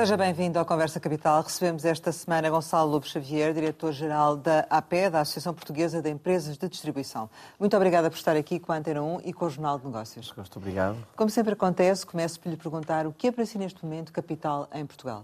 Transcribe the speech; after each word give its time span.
Seja 0.00 0.16
bem-vindo 0.16 0.58
ao 0.58 0.64
Conversa 0.64 0.98
Capital. 0.98 1.42
Recebemos 1.42 1.84
esta 1.84 2.10
semana 2.10 2.48
Gonçalo 2.48 2.90
Lobo 2.90 3.06
Xavier, 3.06 3.52
diretor-geral 3.52 4.34
da 4.34 4.60
AP, 4.70 5.10
da 5.12 5.20
Associação 5.20 5.52
Portuguesa 5.52 6.00
de 6.00 6.08
Empresas 6.08 6.56
de 6.56 6.68
Distribuição. 6.70 7.28
Muito 7.58 7.76
obrigada 7.76 8.08
por 8.08 8.16
estar 8.16 8.34
aqui 8.34 8.58
com 8.58 8.72
a 8.72 8.76
Antena 8.76 9.02
1 9.02 9.20
e 9.26 9.32
com 9.34 9.44
o 9.44 9.50
Jornal 9.50 9.78
de 9.78 9.84
Negócios. 9.84 10.32
Muito 10.34 10.58
obrigado. 10.58 10.96
Como 11.14 11.28
sempre 11.28 11.52
acontece, 11.52 12.06
começo 12.06 12.40
por 12.40 12.48
lhe 12.48 12.56
perguntar 12.56 13.06
o 13.06 13.12
que 13.12 13.26
é 13.26 13.30
para 13.30 13.44
si 13.44 13.58
neste 13.58 13.84
momento 13.84 14.10
capital 14.10 14.66
em 14.72 14.86
Portugal? 14.86 15.22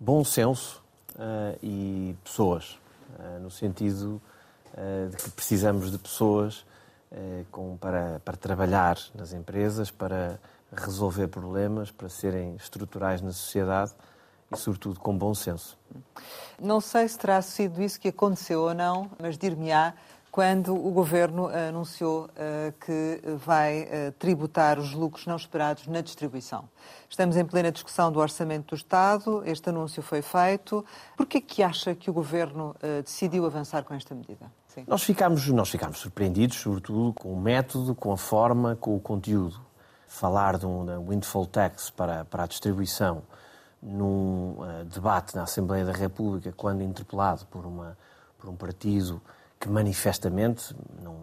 Bom 0.00 0.24
senso 0.24 0.82
uh, 1.16 1.58
e 1.62 2.16
pessoas, 2.24 2.78
uh, 3.18 3.38
no 3.42 3.50
sentido 3.50 4.18
uh, 4.72 5.10
de 5.10 5.16
que 5.18 5.28
precisamos 5.28 5.92
de 5.92 5.98
pessoas 5.98 6.64
com, 7.52 7.76
para, 7.76 8.20
para 8.24 8.36
trabalhar 8.36 8.96
nas 9.14 9.32
empresas, 9.34 9.88
para 9.88 10.40
resolver 10.82 11.28
problemas, 11.28 11.90
para 11.90 12.08
serem 12.08 12.56
estruturais 12.56 13.20
na 13.20 13.32
sociedade 13.32 13.92
e, 14.52 14.56
sobretudo, 14.56 15.00
com 15.00 15.16
bom 15.16 15.34
senso. 15.34 15.78
Não 16.60 16.80
sei 16.80 17.08
se 17.08 17.18
terá 17.18 17.40
sido 17.42 17.82
isso 17.82 18.00
que 18.00 18.08
aconteceu 18.08 18.62
ou 18.62 18.74
não, 18.74 19.10
mas 19.20 19.36
dir-me-á 19.36 19.94
quando 20.34 20.74
o 20.74 20.90
Governo 20.90 21.46
anunciou 21.46 22.24
uh, 22.24 22.74
que 22.84 23.20
vai 23.36 23.82
uh, 23.82 24.12
tributar 24.18 24.80
os 24.80 24.92
lucros 24.92 25.26
não 25.26 25.36
esperados 25.36 25.86
na 25.86 26.00
distribuição. 26.00 26.68
Estamos 27.08 27.36
em 27.36 27.44
plena 27.44 27.70
discussão 27.70 28.10
do 28.10 28.18
Orçamento 28.18 28.74
do 28.74 28.76
Estado, 28.76 29.44
este 29.46 29.68
anúncio 29.68 30.02
foi 30.02 30.22
feito. 30.22 30.84
Por 31.16 31.26
que 31.26 31.38
é 31.38 31.40
que 31.40 31.62
acha 31.62 31.94
que 31.94 32.10
o 32.10 32.12
Governo 32.12 32.74
uh, 32.82 33.02
decidiu 33.04 33.46
avançar 33.46 33.84
com 33.84 33.94
esta 33.94 34.12
medida? 34.12 34.50
Sim. 34.66 34.84
Nós 34.88 35.04
ficámos, 35.04 35.46
nós 35.50 35.70
ficámos 35.70 35.98
surpreendidos, 35.98 36.56
sobretudo, 36.56 37.12
com 37.12 37.32
o 37.32 37.40
método, 37.40 37.94
com 37.94 38.10
a 38.10 38.16
forma, 38.16 38.74
com 38.74 38.96
o 38.96 38.98
conteúdo 38.98 39.60
falar 40.14 40.56
de 40.58 40.64
um 40.64 40.86
windfall 41.08 41.44
tax 41.44 41.90
para, 41.90 42.24
para 42.24 42.44
a 42.44 42.46
distribuição 42.46 43.22
num 43.82 44.54
uh, 44.58 44.84
debate 44.84 45.34
na 45.34 45.42
Assembleia 45.42 45.84
da 45.84 45.92
República, 45.92 46.52
quando 46.56 46.82
interpelado 46.82 47.44
por, 47.46 47.66
uma, 47.66 47.98
por 48.38 48.48
um 48.48 48.54
partido 48.54 49.20
que 49.58 49.68
manifestamente, 49.68 50.74
não, 51.02 51.16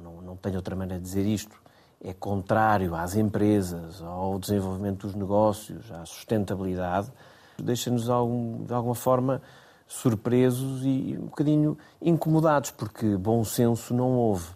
não, 0.00 0.22
não 0.22 0.36
tenho 0.36 0.56
outra 0.56 0.76
maneira 0.76 1.02
de 1.02 1.04
dizer 1.06 1.26
isto, 1.26 1.60
é 2.02 2.14
contrário 2.14 2.94
às 2.94 3.16
empresas, 3.16 4.00
ao 4.00 4.38
desenvolvimento 4.38 5.08
dos 5.08 5.16
negócios, 5.16 5.90
à 5.90 6.06
sustentabilidade, 6.06 7.10
deixa-nos 7.58 8.04
de 8.04 8.72
alguma 8.72 8.94
forma 8.94 9.42
surpresos 9.84 10.84
e 10.84 11.18
um 11.18 11.26
bocadinho 11.26 11.76
incomodados, 12.00 12.70
porque 12.70 13.16
bom 13.16 13.42
senso 13.42 13.92
não 13.92 14.12
houve 14.12 14.46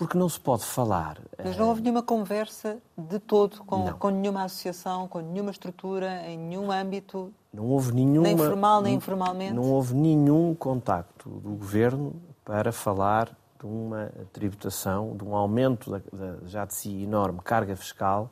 porque 0.00 0.16
não 0.16 0.30
se 0.30 0.40
pode 0.40 0.64
falar. 0.64 1.18
Mas 1.44 1.58
não 1.58 1.68
houve 1.68 1.82
nenhuma 1.82 2.02
conversa 2.02 2.78
de 2.96 3.18
todo 3.18 3.62
com, 3.64 3.92
com 3.92 4.08
nenhuma 4.08 4.44
associação, 4.44 5.06
com 5.06 5.20
nenhuma 5.20 5.50
estrutura, 5.50 6.26
em 6.26 6.38
nenhum 6.38 6.72
âmbito? 6.72 7.30
Não 7.52 7.66
houve 7.66 7.92
nenhuma. 7.92 8.22
Nem 8.22 8.34
formal, 8.34 8.80
nem 8.80 8.94
informalmente? 8.94 9.52
Não 9.52 9.70
houve 9.70 9.94
nenhum 9.94 10.54
contacto 10.54 11.28
do 11.28 11.50
governo 11.50 12.14
para 12.42 12.72
falar 12.72 13.26
de 13.58 13.66
uma 13.66 14.10
tributação, 14.32 15.14
de 15.14 15.22
um 15.22 15.36
aumento 15.36 15.90
da, 15.90 15.98
da 16.10 16.46
já 16.46 16.64
de 16.64 16.72
si 16.72 17.02
enorme 17.02 17.40
carga 17.44 17.76
fiscal 17.76 18.30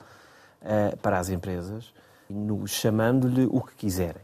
uh, 0.62 0.96
para 0.96 1.18
as 1.18 1.28
empresas, 1.28 1.92
chamando-lhe 2.66 3.44
o 3.44 3.60
que 3.60 3.74
quiserem. 3.74 4.22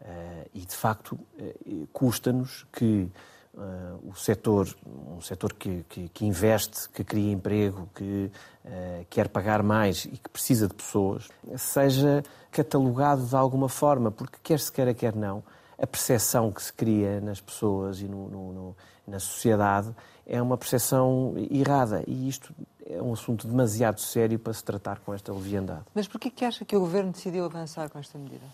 Uh, 0.00 0.50
e, 0.52 0.66
de 0.66 0.74
facto, 0.74 1.12
uh, 1.12 1.86
custa-nos 1.92 2.66
que 2.72 3.08
uh, 3.54 4.08
o 4.08 4.14
setor, 4.14 4.68
um 4.86 5.20
setor 5.20 5.52
que, 5.52 5.84
que, 5.88 6.08
que, 6.08 6.26
investe, 6.26 6.88
que 6.90 7.04
cria 7.04 7.32
emprego, 7.32 7.88
que 7.94 8.30
uh, 8.64 9.06
quer 9.08 9.28
pagar 9.28 9.62
mais 9.62 10.04
e 10.04 10.16
que 10.16 10.28
precisa 10.28 10.68
de 10.68 10.74
pessoas, 10.74 11.28
seja 11.56 12.22
catalogado 12.50 13.24
de 13.24 13.36
alguma 13.36 13.68
forma, 13.68 14.10
porque 14.10 14.38
quer 14.42 14.58
se 14.60 14.70
queira, 14.70 14.94
quer 14.94 15.14
não, 15.14 15.42
a 15.78 15.86
percepção 15.86 16.50
que 16.52 16.62
se 16.62 16.72
cria 16.72 17.20
nas 17.20 17.40
pessoas 17.40 18.00
e 18.00 18.04
no, 18.04 18.28
no, 18.28 18.52
no, 18.52 18.76
na 19.06 19.18
sociedade 19.18 19.94
é 20.26 20.40
uma 20.40 20.56
percepção 20.56 21.34
errada 21.50 22.04
e 22.06 22.28
isto 22.28 22.54
é 22.86 23.00
um 23.00 23.12
assunto 23.12 23.46
demasiado 23.46 24.00
sério 24.00 24.38
para 24.38 24.52
se 24.52 24.62
tratar 24.62 25.00
com 25.00 25.14
esta 25.14 25.32
leviandade. 25.32 25.82
Mas 25.94 26.06
por 26.06 26.20
que 26.20 26.44
acha 26.44 26.64
que 26.64 26.76
o 26.76 26.80
Governo 26.80 27.12
decidiu 27.12 27.44
avançar 27.44 27.88
com 27.88 27.98
esta 27.98 28.18
medida? 28.18 28.44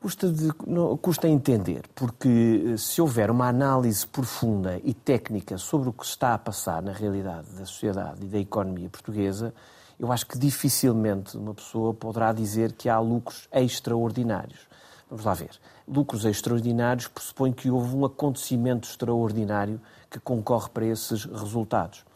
Custa, 0.00 0.32
de, 0.32 0.50
não, 0.66 0.96
custa 0.96 1.28
entender, 1.28 1.82
porque 1.94 2.72
eh, 2.72 2.76
se 2.78 3.02
houver 3.02 3.30
uma 3.30 3.46
análise 3.48 4.06
profunda 4.06 4.80
e 4.82 4.94
técnica 4.94 5.58
sobre 5.58 5.90
o 5.90 5.92
que 5.92 6.06
está 6.06 6.32
a 6.32 6.38
passar 6.38 6.80
na 6.80 6.90
realidade 6.90 7.50
da 7.50 7.66
sociedade 7.66 8.24
e 8.24 8.26
da 8.26 8.38
economia 8.38 8.88
portuguesa, 8.88 9.52
eu 9.98 10.10
acho 10.10 10.26
que 10.26 10.38
dificilmente 10.38 11.36
uma 11.36 11.52
pessoa 11.52 11.92
poderá 11.92 12.32
dizer 12.32 12.72
que 12.72 12.88
há 12.88 12.98
lucros 12.98 13.46
extraordinários. 13.52 14.66
Vamos 15.10 15.26
lá 15.26 15.34
ver. 15.34 15.50
Lucros 15.86 16.24
extraordinários 16.24 17.06
pressupõe 17.06 17.52
que 17.52 17.70
houve 17.70 17.94
um 17.94 18.06
acontecimento 18.06 18.88
extraordinário 18.88 19.78
que 20.08 20.18
concorre 20.18 20.70
para 20.70 20.86
esses 20.86 21.26
resultados. 21.26 22.06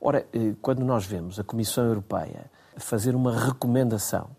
Ora, 0.00 0.26
eh, 0.32 0.54
quando 0.62 0.82
nós 0.82 1.04
vemos 1.04 1.38
a 1.38 1.44
Comissão 1.44 1.84
Europeia 1.84 2.50
fazer 2.78 3.14
uma 3.14 3.38
recomendação 3.38 4.30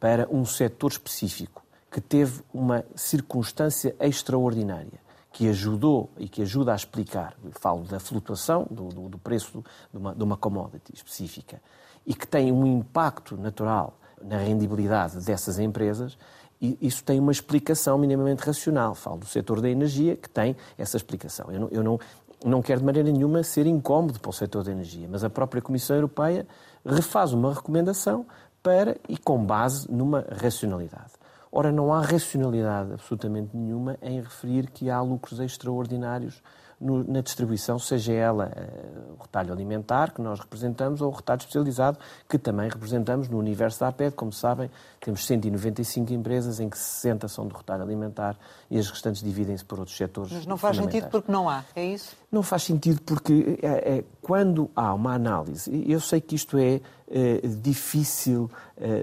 para 0.00 0.26
um 0.30 0.46
setor 0.46 0.92
específico 0.92 1.63
que 1.94 2.00
teve 2.00 2.42
uma 2.52 2.84
circunstância 2.96 3.94
extraordinária 4.00 4.98
que 5.30 5.48
ajudou 5.48 6.10
e 6.18 6.28
que 6.28 6.42
ajuda 6.42 6.72
a 6.72 6.74
explicar, 6.74 7.36
falo 7.52 7.84
da 7.84 8.00
flutuação 8.00 8.66
do, 8.68 8.88
do, 8.88 9.08
do 9.10 9.16
preço 9.16 9.62
de 9.92 9.98
uma, 9.98 10.12
de 10.12 10.24
uma 10.24 10.36
commodity 10.36 10.92
específica, 10.92 11.62
e 12.04 12.12
que 12.12 12.26
tem 12.26 12.50
um 12.50 12.66
impacto 12.66 13.36
natural 13.36 13.96
na 14.20 14.38
rendibilidade 14.38 15.24
dessas 15.24 15.60
empresas, 15.60 16.18
e 16.60 16.76
isso 16.82 17.04
tem 17.04 17.20
uma 17.20 17.30
explicação 17.30 17.96
minimamente 17.96 18.44
racional. 18.44 18.96
Falo 18.96 19.18
do 19.18 19.26
setor 19.26 19.60
da 19.60 19.70
energia, 19.70 20.16
que 20.16 20.28
tem 20.28 20.56
essa 20.76 20.96
explicação. 20.96 21.52
Eu 21.52 21.60
não, 21.60 21.68
eu 21.68 21.82
não, 21.84 22.00
não 22.44 22.60
quero 22.60 22.80
de 22.80 22.86
maneira 22.86 23.08
nenhuma 23.12 23.44
ser 23.44 23.68
incómodo 23.68 24.18
para 24.18 24.30
o 24.30 24.32
setor 24.32 24.64
da 24.64 24.72
energia, 24.72 25.06
mas 25.08 25.22
a 25.22 25.30
própria 25.30 25.62
Comissão 25.62 25.94
Europeia 25.94 26.44
refaz 26.84 27.32
uma 27.32 27.54
recomendação 27.54 28.26
para 28.64 28.96
e 29.08 29.16
com 29.16 29.44
base 29.44 29.88
numa 29.88 30.26
racionalidade. 30.40 31.23
Ora, 31.56 31.70
não 31.70 31.94
há 31.94 32.00
racionalidade 32.00 32.94
absolutamente 32.94 33.56
nenhuma 33.56 33.96
em 34.02 34.20
referir 34.20 34.68
que 34.70 34.90
há 34.90 35.00
lucros 35.00 35.38
extraordinários 35.38 36.42
no, 36.80 37.04
na 37.04 37.20
distribuição, 37.20 37.78
seja 37.78 38.12
ela 38.12 38.50
uh, 38.56 39.14
o 39.16 39.22
retalho 39.22 39.52
alimentar, 39.52 40.12
que 40.12 40.20
nós 40.20 40.40
representamos, 40.40 41.00
ou 41.00 41.12
o 41.12 41.14
retalho 41.14 41.38
especializado, 41.38 41.96
que 42.28 42.38
também 42.38 42.68
representamos 42.68 43.28
no 43.28 43.38
universo 43.38 43.78
da 43.78 43.86
APED. 43.86 44.16
Como 44.16 44.32
sabem, 44.32 44.68
temos 44.98 45.24
195 45.24 46.12
empresas 46.12 46.58
em 46.58 46.68
que 46.68 46.76
60 46.76 47.28
são 47.28 47.46
do 47.46 47.54
retalho 47.54 47.84
alimentar 47.84 48.36
e 48.68 48.76
as 48.76 48.90
restantes 48.90 49.22
dividem-se 49.22 49.64
por 49.64 49.78
outros 49.78 49.96
setores. 49.96 50.32
Mas 50.32 50.46
não 50.46 50.56
faz 50.56 50.76
sentido 50.76 51.06
porque 51.08 51.30
não 51.30 51.48
há, 51.48 51.64
é 51.76 51.84
isso? 51.86 52.16
Não 52.32 52.42
faz 52.42 52.64
sentido 52.64 53.00
porque 53.02 53.60
é, 53.62 53.98
é 53.98 54.04
quando 54.20 54.68
há 54.74 54.92
uma 54.92 55.14
análise, 55.14 55.70
eu 55.88 56.00
sei 56.00 56.20
que 56.20 56.34
isto 56.34 56.58
é, 56.58 56.80
é 57.08 57.46
difícil 57.46 58.50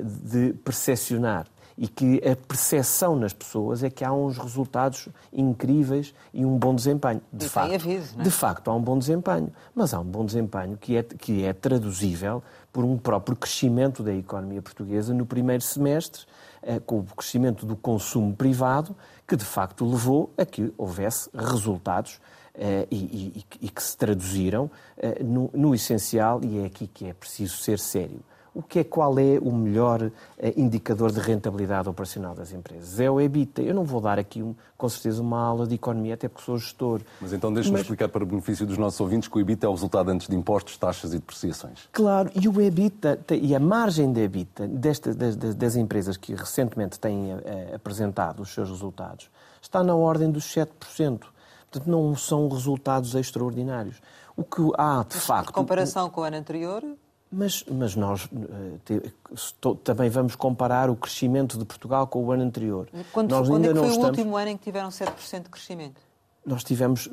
de 0.04 0.52
percepcionar 0.66 1.48
e 1.82 1.88
que 1.88 2.18
a 2.18 2.36
percepção 2.36 3.16
nas 3.16 3.34
pessoas 3.34 3.82
é 3.82 3.90
que 3.90 4.06
há 4.06 4.14
uns 4.14 4.38
resultados 4.38 5.10
incríveis 5.34 6.14
e 6.32 6.46
um 6.46 6.56
bom 6.56 6.76
desempenho. 6.76 7.20
De, 7.34 7.50
facto, 7.50 7.74
aviso, 7.74 8.20
é? 8.20 8.22
de 8.22 8.30
facto, 8.30 8.70
há 8.70 8.76
um 8.76 8.82
bom 8.82 9.00
desempenho, 9.00 9.52
mas 9.74 9.92
há 9.92 10.00
um 10.00 10.06
bom 10.06 10.24
desempenho 10.24 10.78
que 10.78 10.96
é, 10.96 11.02
que 11.02 11.44
é 11.44 11.52
traduzível 11.54 12.44
por 12.72 12.86
um 12.86 13.00
próprio 13.00 13.36
crescimento 13.36 14.04
da 14.04 14.14
economia 14.14 14.62
portuguesa 14.62 15.12
no 15.12 15.26
primeiro 15.26 15.64
semestre, 15.64 16.22
eh, 16.62 16.80
com 16.80 17.00
o 17.00 17.04
crescimento 17.04 17.66
do 17.66 17.76
consumo 17.76 18.36
privado, 18.36 18.96
que 19.28 19.36
de 19.36 19.44
facto 19.44 19.84
levou 19.84 20.32
a 20.38 20.46
que 20.46 20.72
houvesse 20.78 21.32
resultados 21.34 22.22
eh, 22.54 22.88
e, 22.92 22.96
e, 23.40 23.46
e, 23.60 23.70
que 23.70 23.82
se 23.82 23.98
traduziram 23.98 24.70
eh, 24.98 25.24
no, 25.24 25.50
no 25.52 25.74
essencial, 25.74 26.42
e 26.44 26.60
é 26.60 26.66
aqui 26.66 26.86
que 26.86 27.08
é 27.08 27.14
preciso 27.14 27.58
ser 27.58 27.80
sério 27.80 28.20
o 28.54 28.62
que 28.62 28.80
é 28.80 28.84
qual 28.84 29.18
é 29.18 29.40
o 29.42 29.52
melhor 29.52 30.12
eh, 30.38 30.54
indicador 30.58 31.12
de 31.12 31.20
rentabilidade 31.20 31.88
operacional 31.88 32.36
das 32.36 32.52
empresas? 32.52 33.00
É 33.00 33.10
o 33.10 33.20
EBITDA. 33.22 33.62
Eu 33.62 33.74
não 33.74 33.86
vou 33.86 34.02
dar 34.02 34.20
aqui, 34.20 34.44
com 34.78 34.90
certeza, 34.90 35.22
uma 35.22 35.42
aula 35.42 35.66
de 35.66 35.76
economia, 35.76 36.16
até 36.16 36.28
porque 36.28 36.44
sou 36.44 36.58
gestor. 36.58 37.02
Mas 37.22 37.32
então 37.32 37.54
deixe-me 37.54 37.74
Mas... 37.74 37.82
explicar 37.84 38.10
para 38.10 38.24
o 38.24 38.26
benefício 38.26 38.66
dos 38.66 38.78
nossos 38.78 39.00
ouvintes 39.00 39.30
que 39.30 39.38
o 39.38 39.40
EBITDA 39.40 39.68
é 39.68 39.70
o 39.70 39.74
resultado 39.74 40.10
antes 40.10 40.28
de 40.28 40.36
impostos, 40.36 40.76
taxas 40.78 41.14
e 41.14 41.20
depreciações. 41.20 41.88
Claro, 41.94 42.30
e 42.36 42.48
o 42.48 42.62
EBITDA 42.62 43.20
e 43.32 43.56
a 43.56 43.60
margem 43.60 44.12
de 44.12 44.22
EBITDA 44.22 44.68
desta, 44.68 45.14
das, 45.14 45.36
das, 45.36 45.76
empresas 45.78 46.18
que 46.18 46.36
recentemente 46.36 47.00
têm 47.00 47.32
eh, 47.32 47.72
apresentado 47.74 48.42
os 48.42 48.54
seus 48.54 48.70
resultados 48.70 49.30
está 49.62 49.82
na 49.84 49.96
ordem 49.96 50.30
dos 50.30 50.46
7%. 50.46 50.68
Portanto, 50.90 51.90
não 51.90 52.16
são 52.18 52.50
resultados 52.50 53.16
extraordinários. 53.16 54.02
O 54.36 54.44
que 54.44 54.62
há, 54.78 55.06
de 55.08 55.16
Mas, 55.16 55.26
facto... 55.26 55.50
Em 55.50 55.54
comparação 55.54 56.10
com 56.10 56.22
o 56.22 56.24
ano 56.24 56.36
anterior, 56.36 56.84
mas, 57.32 57.64
mas 57.72 57.96
nós 57.96 58.26
uh, 58.26 59.76
também 59.78 60.10
vamos 60.10 60.36
comparar 60.36 60.90
o 60.90 60.96
crescimento 60.96 61.58
de 61.58 61.66
Portugal 61.66 62.06
com 62.08 62.24
o 62.24 62.32
ano 62.32 62.44
anterior. 62.44 62.90
Quando, 63.12 63.32
nós 63.32 63.48
quando 63.48 63.66
ainda 63.66 63.68
é 63.68 63.74
que 63.74 63.80
foi 63.80 63.88
não 63.88 63.88
o 63.88 63.92
estamos... 63.92 64.18
último 64.18 64.38
ano 64.38 64.50
em 64.50 64.58
que 64.58 64.64
tiveram 64.64 64.90
7% 64.90 65.44
de 65.44 65.50
crescimento? 65.50 66.02
Nós 66.46 66.64
tivemos, 66.64 67.08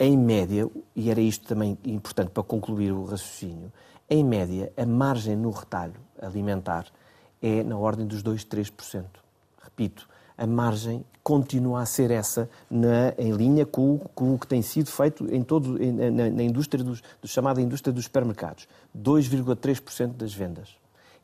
em 0.00 0.18
média, 0.18 0.68
e 0.96 1.10
era 1.10 1.20
isto 1.20 1.46
também 1.46 1.78
importante 1.84 2.30
para 2.30 2.42
concluir 2.42 2.92
o 2.92 3.04
raciocínio, 3.04 3.72
em 4.10 4.22
média, 4.22 4.72
a 4.76 4.84
margem 4.84 5.36
no 5.36 5.50
retalho 5.50 5.94
alimentar 6.20 6.86
é 7.40 7.62
na 7.62 7.76
ordem 7.76 8.06
dos 8.06 8.22
2, 8.22 8.44
3%. 8.44 9.04
Repito, 9.62 10.08
a 10.36 10.46
margem 10.46 11.04
continua 11.22 11.80
a 11.80 11.86
ser 11.86 12.10
essa, 12.10 12.48
na, 12.70 13.14
em 13.16 13.32
linha 13.32 13.64
com, 13.64 13.98
com, 14.14 14.34
o 14.34 14.38
que 14.38 14.46
tem 14.46 14.60
sido 14.60 14.90
feito 14.90 15.26
em 15.34 15.42
todo, 15.42 15.78
na, 15.78 16.30
na 16.30 16.42
indústria 16.42 16.84
dos, 16.84 17.02
do 17.20 17.26
chamada 17.26 17.62
indústria 17.62 17.92
dos 17.92 18.04
supermercados. 18.04 18.68
2,3% 18.96 20.12
das 20.12 20.34
vendas. 20.34 20.76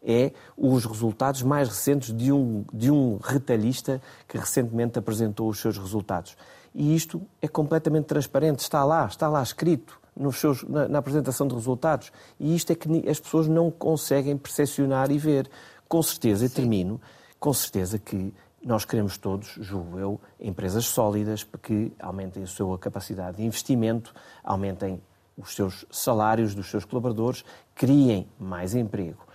É 0.02 0.32
os 0.56 0.86
resultados 0.86 1.42
mais 1.42 1.68
recentes 1.68 2.16
de 2.16 2.32
um, 2.32 2.64
de 2.72 2.90
um 2.90 3.18
retalhista 3.22 4.00
que 4.26 4.38
recentemente 4.38 4.98
apresentou 4.98 5.50
os 5.50 5.60
seus 5.60 5.76
resultados. 5.76 6.34
E 6.74 6.94
isto 6.94 7.20
é 7.42 7.48
completamente 7.48 8.06
transparente, 8.06 8.60
está 8.60 8.82
lá, 8.82 9.04
está 9.04 9.28
lá 9.28 9.42
escrito 9.42 10.00
nos 10.16 10.36
seus, 10.36 10.62
na, 10.64 10.88
na 10.88 10.98
apresentação 10.98 11.46
de 11.46 11.54
resultados. 11.54 12.10
E 12.38 12.54
isto 12.56 12.72
é 12.72 12.74
que 12.74 13.08
as 13.08 13.20
pessoas 13.20 13.46
não 13.46 13.70
conseguem 13.70 14.36
percepcionar 14.38 15.10
e 15.10 15.18
ver. 15.18 15.50
Com 15.88 16.02
certeza, 16.02 16.46
e 16.46 16.48
termino, 16.48 17.00
com 17.40 17.52
certeza 17.52 17.98
que 17.98 18.32
nós 18.62 18.84
queremos 18.84 19.16
todos, 19.16 19.56
julgo 19.60 19.98
eu, 19.98 20.20
empresas 20.38 20.84
sólidas 20.84 21.44
que 21.62 21.92
aumentem 21.98 22.42
a 22.42 22.46
sua 22.46 22.78
capacidade 22.78 23.38
de 23.38 23.42
investimento, 23.42 24.14
aumentem 24.44 25.00
os 25.36 25.54
seus 25.54 25.86
salários 25.90 26.54
dos 26.54 26.70
seus 26.70 26.84
colaboradores, 26.84 27.44
criem 27.74 28.28
mais 28.38 28.74
emprego. 28.74 29.26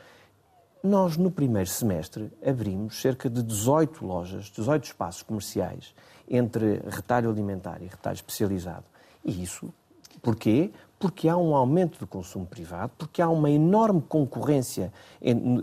Nós, 0.84 1.18
no 1.18 1.32
primeiro 1.32 1.68
semestre, 1.68 2.32
abrimos 2.46 3.02
cerca 3.02 3.28
de 3.28 3.42
18 3.42 4.06
lojas, 4.06 4.46
18 4.46 4.84
espaços 4.84 5.24
comerciais, 5.24 5.96
entre 6.30 6.82
retalho 6.88 7.30
alimentar 7.30 7.82
e 7.82 7.88
retalho 7.88 8.16
especializado. 8.16 8.86
E 9.24 9.42
isso, 9.42 9.74
porquê? 10.22 10.72
Porque 10.98 11.28
há 11.28 11.38
um 11.38 11.56
aumento 11.56 12.00
do 12.00 12.08
consumo 12.08 12.46
privado, 12.46 12.92
porque 12.98 13.22
há 13.22 13.30
uma 13.30 13.50
enorme 13.50 14.02
concorrência 14.02 14.92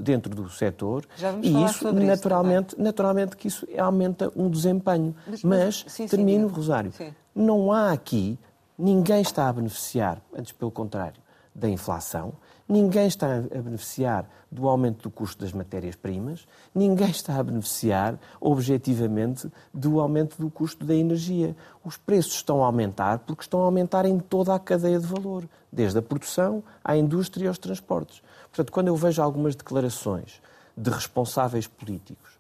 dentro 0.00 0.34
do 0.34 0.48
setor 0.50 1.06
e 1.42 1.64
isso 1.64 1.92
naturalmente, 1.92 2.74
isso 2.74 2.82
naturalmente 2.82 3.36
que 3.36 3.48
isso 3.48 3.66
aumenta 3.78 4.30
um 4.36 4.48
desempenho. 4.48 5.14
Mas, 5.26 5.42
mas 5.42 5.84
sim, 5.88 6.06
termino, 6.06 6.48
sim, 6.48 6.54
Rosário, 6.54 6.92
sim. 6.92 7.14
não 7.34 7.72
há 7.72 7.92
aqui 7.92 8.38
ninguém 8.78 9.20
está 9.20 9.48
a 9.48 9.52
beneficiar, 9.52 10.20
antes 10.36 10.52
pelo 10.52 10.70
contrário, 10.70 11.20
da 11.54 11.68
inflação, 11.68 12.32
ninguém 12.72 13.06
está 13.06 13.36
a 13.36 13.40
beneficiar 13.40 14.26
do 14.50 14.66
aumento 14.68 15.02
do 15.02 15.10
custo 15.10 15.42
das 15.42 15.52
matérias-primas, 15.52 16.46
ninguém 16.74 17.10
está 17.10 17.36
a 17.36 17.42
beneficiar, 17.42 18.18
objetivamente, 18.40 19.50
do 19.72 20.00
aumento 20.00 20.36
do 20.38 20.50
custo 20.50 20.84
da 20.84 20.94
energia. 20.94 21.54
Os 21.84 21.96
preços 21.96 22.34
estão 22.34 22.62
a 22.62 22.66
aumentar 22.66 23.18
porque 23.20 23.42
estão 23.42 23.60
a 23.60 23.64
aumentar 23.64 24.06
em 24.06 24.18
toda 24.18 24.54
a 24.54 24.58
cadeia 24.58 24.98
de 24.98 25.06
valor, 25.06 25.48
desde 25.70 25.98
a 25.98 26.02
produção 26.02 26.62
à 26.82 26.96
indústria 26.96 27.44
e 27.44 27.48
aos 27.48 27.58
transportes. 27.58 28.22
Portanto, 28.48 28.72
quando 28.72 28.88
eu 28.88 28.96
vejo 28.96 29.22
algumas 29.22 29.54
declarações 29.54 30.40
de 30.76 30.90
responsáveis 30.90 31.66
políticos 31.66 32.32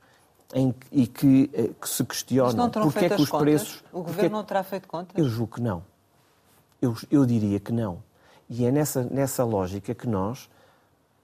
em, 0.54 0.74
e 0.90 1.06
que, 1.06 1.50
eh, 1.52 1.70
que 1.80 1.88
se 1.88 2.04
questionam 2.04 2.70
porque 2.70 3.06
é 3.06 3.08
que 3.08 3.22
os 3.22 3.28
contas? 3.30 3.42
preços. 3.42 3.84
O 3.92 4.02
Governo 4.02 4.36
não 4.36 4.44
terá 4.44 4.62
feito 4.62 4.88
contas? 4.88 5.16
Eu 5.16 5.28
julgo 5.28 5.54
que 5.54 5.60
não. 5.60 5.82
Eu, 6.80 6.96
eu 7.10 7.24
diria 7.24 7.60
que 7.60 7.72
não. 7.72 8.02
E 8.48 8.64
é 8.64 8.70
nessa, 8.70 9.04
nessa 9.04 9.44
lógica 9.44 9.94
que 9.94 10.06
nós 10.06 10.48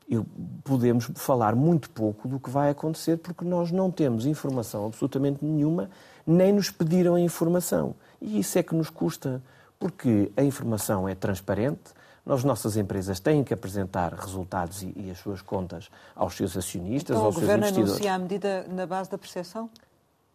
eu, 0.09 0.25
podemos 0.65 1.11
falar 1.15 1.55
muito 1.55 1.91
pouco 1.91 2.27
do 2.27 2.41
que 2.41 2.49
vai 2.49 2.71
acontecer, 2.71 3.19
porque 3.19 3.45
nós 3.45 3.71
não 3.71 3.91
temos 3.91 4.25
informação 4.25 4.87
absolutamente 4.87 5.45
nenhuma, 5.45 5.91
nem 6.27 6.53
nos 6.53 6.71
pediram 6.71 7.15
a 7.15 7.21
informação. 7.21 7.95
E 8.21 8.39
isso 8.41 8.59
é 8.59 8.63
que 8.63 8.75
nos 8.75 8.89
custa, 8.89 9.43
porque 9.79 10.33
a 10.37 10.43
informação 10.43 11.09
é 11.09 11.15
transparente, 11.15 11.93
as 12.25 12.45
nossas 12.45 12.77
empresas 12.77 13.21
têm 13.21 13.43
que 13.43 13.55
apresentar 13.55 14.13
resultados 14.13 14.83
e, 14.83 14.93
e 14.97 15.11
as 15.11 15.19
suas 15.19 15.41
contas 15.41 15.91
aos 16.15 16.35
seus 16.35 16.57
acionistas, 16.57 17.17
então, 17.17 17.27
aos 17.27 17.35
seus 17.35 17.49
investidores. 17.49 17.73
o 17.73 17.81
Governo 17.81 17.91
anuncia 17.91 18.15
a 18.15 18.19
medida 18.19 18.67
na 18.69 18.87
base 18.87 19.11
da 19.11 19.17
percepção? 19.17 19.71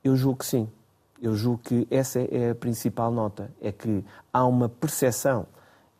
Eu 0.03 0.15
julgo 0.15 0.39
que 0.39 0.45
sim. 0.45 0.69
Eu 1.21 1.35
julgo 1.35 1.59
que 1.63 1.87
essa 1.89 2.19
é 2.19 2.51
a 2.51 2.55
principal 2.55 3.11
nota, 3.11 3.49
é 3.61 3.71
que 3.71 4.03
há 4.31 4.45
uma 4.45 4.67
percepção 4.67 5.45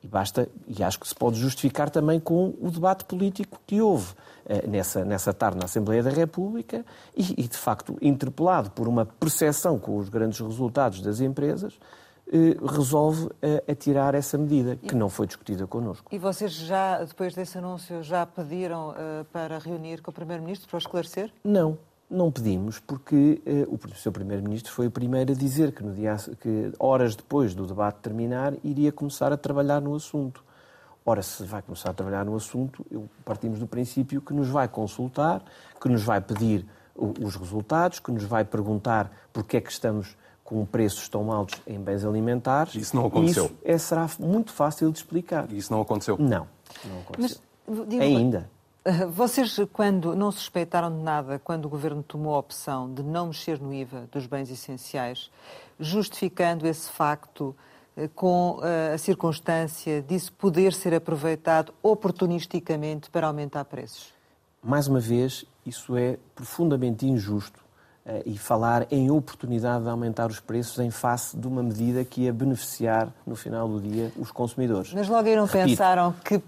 e 0.04 0.08
basta, 0.08 0.48
e 0.68 0.84
acho 0.84 1.00
que 1.00 1.08
se 1.08 1.16
pode 1.16 1.40
justificar 1.40 1.90
também 1.90 2.20
com 2.20 2.54
o 2.60 2.70
debate 2.70 3.06
político 3.06 3.60
que 3.66 3.82
houve 3.82 4.14
eh, 4.46 4.68
nessa, 4.68 5.06
nessa 5.06 5.34
tarde 5.34 5.58
na 5.58 5.66
Assembleia 5.66 6.04
da 6.04 6.10
República 6.10 6.86
e, 7.16 7.44
e, 7.44 7.48
de 7.48 7.58
facto, 7.58 7.98
interpelado 8.02 8.72
por 8.72 8.88
uma 8.88 9.06
percepção 9.06 9.80
com 9.80 9.98
os 9.98 10.10
grandes 10.10 10.40
resultados 10.40 11.02
das 11.02 11.22
empresas, 11.22 11.80
eh, 12.32 12.58
resolve 12.66 13.30
eh, 13.42 13.64
atirar 13.68 14.16
essa 14.16 14.38
medida, 14.38 14.76
que 14.76 14.96
não 14.96 15.10
foi 15.10 15.28
discutida 15.28 15.68
connosco. 15.68 16.14
E 16.14 16.18
vocês 16.18 16.54
já, 16.54 17.04
depois 17.04 17.36
desse 17.36 17.58
anúncio, 17.58 18.02
já 18.02 18.26
pediram 18.26 18.96
eh, 18.98 19.26
para 19.32 19.60
reunir 19.60 20.02
com 20.02 20.10
o 20.10 20.14
Primeiro-Ministro 20.14 20.70
para 20.70 20.80
esclarecer? 20.80 21.32
Não. 21.44 21.78
Não 22.10 22.32
pedimos 22.32 22.80
porque 22.80 23.42
eh, 23.46 23.66
o 23.68 23.96
seu 23.96 24.12
Primeiro-Ministro 24.12 24.72
foi 24.72 24.88
o 24.88 24.92
primeiro 24.92 25.32
a 25.32 25.36
dizer 25.36 25.72
que, 25.72 25.84
no 25.84 25.94
dia, 25.94 26.16
que 26.40 26.72
horas 26.78 27.16
depois 27.16 27.56
do 27.56 27.66
debate 27.66 28.00
terminar 28.02 28.54
iria 28.64 28.92
começar 28.92 29.32
a 29.34 29.38
trabalhar 29.38 29.82
no 29.82 29.96
assunto. 29.96 30.44
Ora, 31.06 31.22
se 31.22 31.44
vai 31.44 31.62
começar 31.62 31.90
a 31.90 31.94
trabalhar 31.94 32.24
no 32.24 32.36
assunto, 32.36 32.86
eu, 32.90 33.10
partimos 33.26 33.60
do 33.60 33.68
princípio 33.68 34.22
que 34.22 34.34
nos 34.34 34.48
vai 34.48 34.68
consultar, 34.68 35.44
que 35.82 35.90
nos 35.90 36.04
vai 36.04 36.22
pedir 36.22 36.66
os 36.96 37.36
resultados, 37.36 38.00
que 38.00 38.12
nos 38.12 38.24
vai 38.24 38.46
perguntar 38.46 39.12
porque 39.34 39.58
é 39.58 39.62
que 39.62 39.72
estamos 39.72 40.16
com 40.44 40.66
preços 40.66 41.10
tão 41.10 41.32
altos 41.32 41.60
em 41.66 41.80
bens 41.80 42.06
alimentares. 42.06 42.76
Isso 42.76 42.96
não 42.96 43.08
aconteceu. 43.08 43.46
Isso 43.46 43.56
é, 43.64 43.78
será 43.78 44.08
muito 44.20 44.52
fácil 44.52 44.92
de 44.92 44.98
explicar. 45.00 45.52
Isso 45.52 45.72
não 45.72 45.82
aconteceu? 45.82 46.18
Não, 46.18 46.48
não 46.86 47.00
aconteceu. 47.02 47.40
Mas, 47.68 48.00
Ainda. 48.00 48.50
Vocês, 49.14 49.58
quando 49.72 50.14
não 50.14 50.30
suspeitaram 50.30 50.92
de 50.92 51.02
nada, 51.02 51.40
quando 51.40 51.66
o 51.66 51.70
Governo 51.70 52.04
tomou 52.04 52.36
a 52.36 52.40
opção 52.40 52.94
de 52.94 53.02
não 53.02 53.28
mexer 53.28 53.58
no 53.58 53.74
IVA 53.74 54.10
dos 54.12 54.26
bens 54.26 54.52
essenciais, 54.52 55.32
justificando 55.80 56.68
esse 56.68 56.90
facto 56.90 57.56
eh, 57.96 58.10
com 58.14 58.60
eh, 58.62 58.94
a 58.94 58.98
circunstância 58.98 60.02
disso 60.02 60.34
poder 60.34 60.74
ser 60.74 60.94
aproveitado 60.94 61.74
oportunisticamente 61.82 63.10
para 63.10 63.28
aumentar 63.28 63.64
preços? 63.64 64.14
Mais 64.62 64.86
uma 64.86 65.00
vez, 65.00 65.46
isso 65.66 65.96
é 65.96 66.18
profundamente 66.36 67.06
injusto 67.06 67.64
e 68.26 68.38
falar 68.38 68.86
em 68.92 69.10
oportunidade 69.10 69.86
de 69.86 69.90
aumentar 69.90 70.30
os 70.30 70.38
preços 70.38 70.78
em 70.80 70.92
face 70.92 71.38
de 71.38 71.48
uma 71.48 71.63
medida 71.63 72.04
que 72.04 72.24
ia 72.24 72.34
beneficiar, 72.34 73.08
no 73.25 73.34
final 73.34 73.66
do 73.66 73.80
dia, 73.80 74.12
os 74.18 74.30
consumidores. 74.30 74.94
Mas 74.94 75.08
logo 75.08 75.25
aí 75.25 75.36
não 75.38 75.46
Repito, 75.46 75.70
pensaram 75.70 76.13
que 76.24 76.42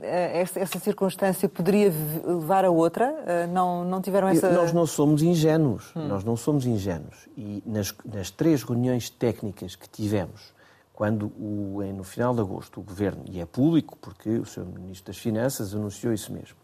essa 0.00 0.78
circunstância 0.78 1.48
poderia 1.48 1.92
levar 2.24 2.64
a 2.64 2.70
outra? 2.70 3.14
Eh, 3.26 3.46
não, 3.46 3.84
não 3.84 4.00
tiveram 4.00 4.28
essa... 4.28 4.50
Nós 4.50 4.72
não 4.72 4.86
somos 4.86 5.22
ingênuos. 5.22 5.92
Hum. 5.94 6.08
Nós 6.08 6.24
não 6.24 6.36
somos 6.36 6.64
ingênuos. 6.64 7.28
E 7.36 7.62
nas, 7.66 7.94
nas 8.04 8.30
três 8.30 8.62
reuniões 8.62 9.10
técnicas 9.10 9.76
que 9.76 9.88
tivemos, 9.88 10.52
quando 10.94 11.26
o, 11.38 11.82
no 11.94 12.04
final 12.04 12.34
de 12.34 12.40
agosto 12.40 12.80
o 12.80 12.82
Governo, 12.82 13.24
e 13.30 13.40
é 13.40 13.44
público 13.44 13.96
porque 14.00 14.30
o 14.30 14.46
Sr. 14.46 14.64
Ministro 14.64 15.06
das 15.06 15.18
Finanças 15.18 15.74
anunciou 15.74 16.12
isso 16.12 16.32
mesmo, 16.32 16.56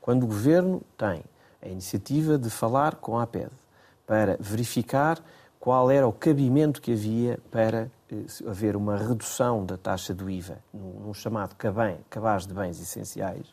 quando 0.00 0.24
o 0.24 0.26
Governo 0.26 0.82
tem 0.96 1.22
a 1.60 1.68
iniciativa 1.68 2.36
de 2.36 2.50
falar 2.50 2.96
com 2.96 3.18
a 3.18 3.22
APED 3.22 3.50
para 4.06 4.36
verificar 4.40 5.22
qual 5.60 5.90
era 5.90 6.06
o 6.08 6.12
cabimento 6.12 6.80
que 6.80 6.92
havia 6.92 7.38
para 7.50 7.82
eh, 7.82 7.90
haver 8.46 8.76
uma 8.76 8.96
redução 8.96 9.64
da 9.64 9.76
taxa 9.76 10.14
do 10.14 10.28
IVA 10.28 10.58
num, 10.72 11.12
chamado 11.14 11.54
cabaz 12.08 12.46
de 12.46 12.54
bens 12.54 12.80
essenciais, 12.80 13.46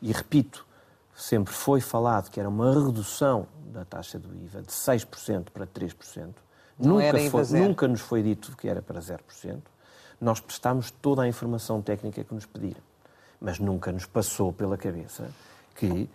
e 0.00 0.12
repito, 0.12 0.66
sempre 1.14 1.52
foi 1.52 1.80
falado 1.80 2.30
que 2.30 2.40
era 2.40 2.48
uma 2.48 2.72
redução 2.72 3.46
da 3.72 3.84
taxa 3.84 4.18
do 4.18 4.34
IVA 4.34 4.62
de 4.62 4.72
6% 4.72 5.50
para 5.52 5.66
3%, 5.66 6.34
Não 6.78 6.96
nunca, 6.96 7.30
foi, 7.30 7.58
nunca 7.58 7.88
nos 7.88 8.00
foi 8.00 8.22
dito 8.22 8.56
que 8.56 8.68
era 8.68 8.82
para 8.82 9.00
0%, 9.00 9.18
nós 10.20 10.40
prestámos 10.40 10.90
toda 10.90 11.22
a 11.22 11.28
informação 11.28 11.82
técnica 11.82 12.22
que 12.22 12.34
nos 12.34 12.46
pediram, 12.46 12.80
mas 13.40 13.58
nunca 13.58 13.90
nos 13.90 14.06
passou 14.06 14.52
pela 14.52 14.76
cabeça 14.76 15.28
que, 15.74 16.08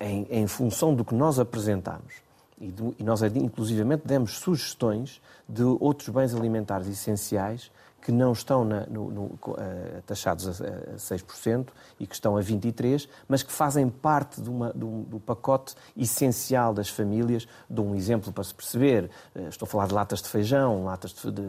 em, 0.00 0.26
em 0.30 0.46
função 0.46 0.94
do 0.94 1.04
que 1.04 1.14
nós 1.14 1.38
apresentámos, 1.38 2.14
e, 2.60 2.70
de, 2.70 2.94
e 2.98 3.02
nós 3.02 3.22
inclusivamente 3.22 4.06
demos 4.06 4.38
sugestões 4.38 5.20
de 5.48 5.62
outros 5.62 6.08
bens 6.10 6.34
alimentares 6.34 6.86
essenciais 6.86 7.70
que 8.02 8.10
não 8.10 8.32
estão 8.32 8.64
na, 8.64 8.86
no, 8.86 9.10
no, 9.10 9.22
uh, 9.24 10.02
taxados 10.06 10.60
a, 10.60 10.64
a 10.64 10.96
6% 10.96 11.68
e 11.98 12.06
que 12.06 12.14
estão 12.14 12.36
a 12.36 12.40
23%, 12.40 13.08
mas 13.28 13.42
que 13.42 13.52
fazem 13.52 13.88
parte 13.88 14.40
de 14.40 14.48
uma, 14.48 14.72
de 14.72 14.84
um, 14.84 15.02
do 15.02 15.20
pacote 15.20 15.74
essencial 15.96 16.72
das 16.72 16.88
famílias. 16.88 17.46
Dou 17.68 17.86
um 17.86 17.94
exemplo 17.94 18.32
para 18.32 18.42
se 18.42 18.54
perceber. 18.54 19.10
Uh, 19.34 19.48
estou 19.48 19.66
a 19.66 19.68
falar 19.68 19.86
de 19.86 19.94
latas 19.94 20.22
de 20.22 20.28
feijão, 20.28 20.84
latas 20.84 21.12
de, 21.12 21.30
de, 21.30 21.42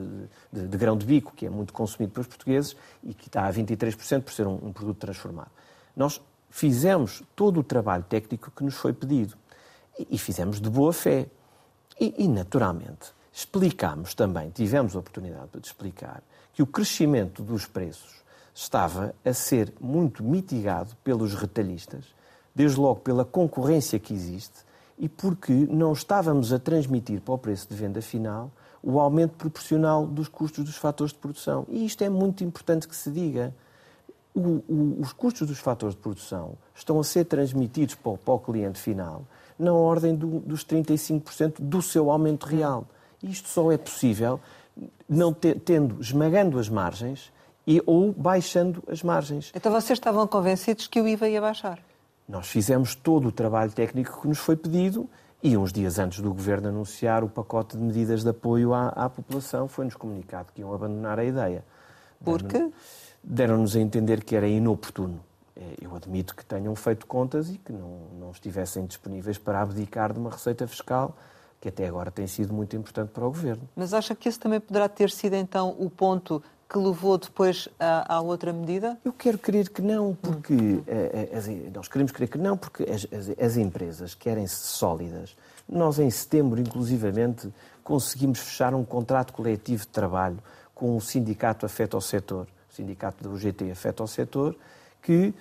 de, 0.51 0.67
de, 0.67 0.77
grão 0.77 0.97
de 0.97 1.05
bico, 1.05 1.31
que 1.33 1.45
é 1.45 1.49
muito 1.49 1.71
consumido 1.71 2.11
pelos 2.11 2.27
portugueses 2.27 2.75
e 3.03 3.13
que 3.13 3.27
está 3.27 3.47
a 3.47 3.53
23% 3.53 4.21
por 4.21 4.33
ser 4.33 4.45
um, 4.45 4.55
um 4.55 4.73
produto 4.73 4.97
transformado. 4.97 5.51
Nós 5.95 6.21
fizemos 6.49 7.23
todo 7.33 7.61
o 7.61 7.63
trabalho 7.63 8.03
técnico 8.03 8.51
que 8.51 8.63
nos 8.63 8.75
foi 8.75 8.91
pedido 8.91 9.37
e 9.97 10.17
fizemos 10.17 10.59
de 10.59 10.69
boa 10.69 10.93
fé. 10.93 11.27
E, 11.99 12.23
e, 12.23 12.27
naturalmente, 12.27 13.13
explicámos 13.31 14.13
também, 14.13 14.49
tivemos 14.49 14.95
a 14.95 14.99
oportunidade 14.99 15.49
de 15.53 15.67
explicar, 15.67 16.23
que 16.53 16.63
o 16.63 16.67
crescimento 16.67 17.43
dos 17.43 17.65
preços 17.65 18.21
estava 18.53 19.15
a 19.23 19.33
ser 19.33 19.73
muito 19.79 20.23
mitigado 20.23 20.95
pelos 21.03 21.33
retalhistas, 21.33 22.05
desde 22.53 22.79
logo 22.79 22.99
pela 22.99 23.23
concorrência 23.23 23.99
que 23.99 24.13
existe 24.13 24.65
e 24.97 25.07
porque 25.09 25.51
não 25.51 25.93
estávamos 25.93 26.53
a 26.53 26.59
transmitir 26.59 27.21
para 27.21 27.33
o 27.33 27.37
preço 27.37 27.67
de 27.67 27.75
venda 27.75 28.01
final 28.01 28.51
o 28.83 28.99
aumento 28.99 29.33
proporcional 29.33 30.05
dos 30.05 30.27
custos 30.27 30.63
dos 30.63 30.75
fatores 30.75 31.13
de 31.13 31.19
produção. 31.19 31.65
E 31.69 31.85
isto 31.85 32.03
é 32.03 32.09
muito 32.09 32.43
importante 32.43 32.87
que 32.87 32.95
se 32.95 33.09
diga. 33.09 33.53
O, 34.33 34.63
o, 34.67 34.97
os 35.01 35.11
custos 35.11 35.47
dos 35.47 35.59
fatores 35.59 35.95
de 35.95 36.01
produção 36.01 36.53
estão 36.73 36.99
a 36.99 37.03
ser 37.03 37.25
transmitidos 37.25 37.95
para 37.95 38.17
para 38.17 38.33
o 38.33 38.39
cliente 38.39 38.79
final 38.79 39.23
na 39.61 39.73
ordem 39.73 40.15
do, 40.15 40.39
dos 40.39 40.65
35% 40.65 41.55
do 41.59 41.81
seu 41.81 42.09
aumento 42.09 42.45
real. 42.45 42.87
Isto 43.21 43.47
só 43.49 43.71
é 43.71 43.77
possível 43.77 44.39
não 45.07 45.33
te, 45.33 45.53
tendo, 45.55 46.01
esmagando 46.01 46.57
as 46.57 46.69
margens 46.69 47.31
e, 47.67 47.81
ou 47.85 48.11
baixando 48.11 48.83
as 48.87 49.03
margens. 49.03 49.51
Então 49.55 49.71
vocês 49.71 49.97
estavam 49.97 50.25
convencidos 50.25 50.87
que 50.87 51.01
o 51.01 51.07
IVA 51.07 51.29
ia 51.29 51.41
baixar? 51.41 51.79
Nós 52.27 52.47
fizemos 52.47 52.95
todo 52.95 53.27
o 53.27 53.31
trabalho 53.31 53.71
técnico 53.71 54.21
que 54.21 54.27
nos 54.27 54.39
foi 54.39 54.55
pedido 54.55 55.09
e 55.43 55.57
uns 55.57 55.73
dias 55.73 55.99
antes 55.99 56.19
do 56.19 56.33
Governo 56.33 56.69
anunciar 56.69 57.23
o 57.23 57.29
pacote 57.29 57.75
de 57.75 57.83
medidas 57.83 58.23
de 58.23 58.29
apoio 58.29 58.73
à, 58.73 58.89
à 58.89 59.09
população, 59.09 59.67
foi-nos 59.67 59.95
comunicado 59.95 60.49
que 60.53 60.61
iam 60.61 60.73
abandonar 60.73 61.19
a 61.19 61.25
ideia. 61.25 61.63
Por 62.23 62.43
quê? 62.43 62.69
Deram-nos 63.23 63.75
a 63.75 63.79
entender 63.79 64.23
que 64.23 64.35
era 64.35 64.47
inoportuno. 64.47 65.19
É, 65.61 65.85
eu 65.85 65.95
admito 65.95 66.35
que 66.35 66.43
tenham 66.43 66.75
feito 66.75 67.05
contas 67.05 67.49
e 67.49 67.57
que 67.59 67.71
não, 67.71 67.99
não 68.19 68.31
estivessem 68.31 68.85
disponíveis 68.85 69.37
para 69.37 69.61
abdicar 69.61 70.11
de 70.11 70.17
uma 70.17 70.31
receita 70.31 70.67
fiscal 70.67 71.15
que 71.59 71.69
até 71.69 71.85
agora 71.85 72.09
tem 72.09 72.25
sido 72.25 72.51
muito 72.51 72.75
importante 72.75 73.09
para 73.09 73.23
o 73.23 73.27
Governo. 73.27 73.69
Mas 73.75 73.93
acha 73.93 74.15
que 74.15 74.27
esse 74.27 74.39
também 74.39 74.59
poderá 74.59 74.89
ter 74.89 75.11
sido, 75.11 75.35
então, 75.35 75.75
o 75.77 75.91
ponto 75.91 76.41
que 76.67 76.75
levou 76.79 77.19
depois 77.19 77.69
à, 77.79 78.15
à 78.15 78.21
outra 78.21 78.51
medida? 78.51 78.97
Eu 79.05 79.13
quero 79.13 79.37
crer 79.37 79.69
que 79.69 79.81
não, 79.81 80.15
porque 80.15 80.53
hum. 80.53 80.83
as, 81.37 81.45
nós 81.71 81.87
queremos 81.87 82.11
crer 82.11 82.29
que 82.29 82.39
não, 82.39 82.57
porque 82.57 82.83
as, 82.83 83.05
as, 83.13 83.39
as 83.39 83.57
empresas 83.57 84.15
querem-se 84.15 84.55
sólidas. 84.55 85.37
Nós, 85.69 85.99
em 85.99 86.09
setembro, 86.09 86.59
inclusivamente, 86.59 87.53
conseguimos 87.83 88.39
fechar 88.39 88.73
um 88.73 88.83
contrato 88.83 89.31
coletivo 89.31 89.83
de 89.83 89.89
trabalho 89.89 90.39
com 90.73 90.97
o 90.97 91.01
sindicato 91.01 91.63
afeto 91.63 91.95
ao 91.95 92.01
setor, 92.01 92.47
o 92.71 92.73
sindicato 92.73 93.23
da 93.23 93.29
UGT 93.29 93.69
afeto 93.69 94.01
ao 94.01 94.07
setor, 94.07 94.55
que 94.99 95.31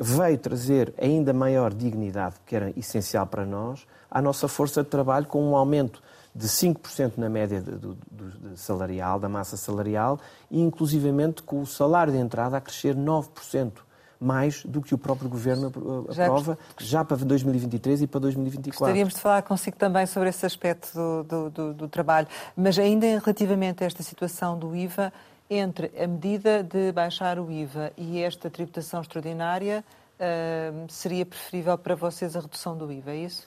veio 0.00 0.38
trazer 0.38 0.94
ainda 0.98 1.32
maior 1.34 1.74
dignidade, 1.74 2.36
que 2.46 2.56
era 2.56 2.72
essencial 2.76 3.26
para 3.26 3.44
nós, 3.44 3.86
à 4.10 4.22
nossa 4.22 4.48
força 4.48 4.82
de 4.82 4.88
trabalho, 4.88 5.26
com 5.26 5.44
um 5.44 5.54
aumento 5.54 6.02
de 6.34 6.48
5% 6.48 7.18
na 7.18 7.28
média 7.28 7.60
do, 7.60 7.98
do, 8.10 8.56
salarial, 8.56 9.20
da 9.20 9.28
massa 9.28 9.58
salarial, 9.58 10.18
e 10.50 10.60
inclusivamente 10.60 11.42
com 11.42 11.60
o 11.60 11.66
salário 11.66 12.12
de 12.12 12.18
entrada 12.18 12.56
a 12.56 12.60
crescer 12.60 12.96
9% 12.96 13.72
mais 14.20 14.62
do 14.64 14.82
que 14.82 14.94
o 14.94 14.98
próprio 14.98 15.30
Governo 15.30 15.68
aprova 16.08 16.58
já, 16.78 17.02
para 17.02 17.16
2023 17.16 18.02
e 18.02 18.06
para 18.06 18.20
2024. 18.20 18.78
Gostaríamos 18.78 19.14
de 19.14 19.20
falar 19.20 19.42
consigo 19.42 19.78
também 19.78 20.04
sobre 20.04 20.28
esse 20.28 20.44
aspecto 20.44 21.24
do, 21.24 21.50
do, 21.50 21.72
do, 21.72 21.88
trabalho, 21.88 22.28
mas 22.54 22.78
ainda 22.78 23.06
relativamente 23.06 23.82
a 23.82 23.86
esta 23.86 24.02
situação 24.02 24.58
do 24.58 24.76
IVA, 24.76 25.10
entre 25.50 25.90
a 26.00 26.06
medida 26.06 26.62
de 26.62 26.92
baixar 26.92 27.40
o 27.40 27.50
IVA 27.50 27.92
e 27.96 28.22
esta 28.22 28.48
tributação 28.48 29.00
extraordinária, 29.00 29.84
uh, 30.14 30.86
seria 30.88 31.26
preferível 31.26 31.76
para 31.76 31.96
vocês 31.96 32.36
a 32.36 32.40
redução 32.40 32.76
do 32.76 32.90
IVA, 32.92 33.10
é 33.10 33.16
isso? 33.16 33.46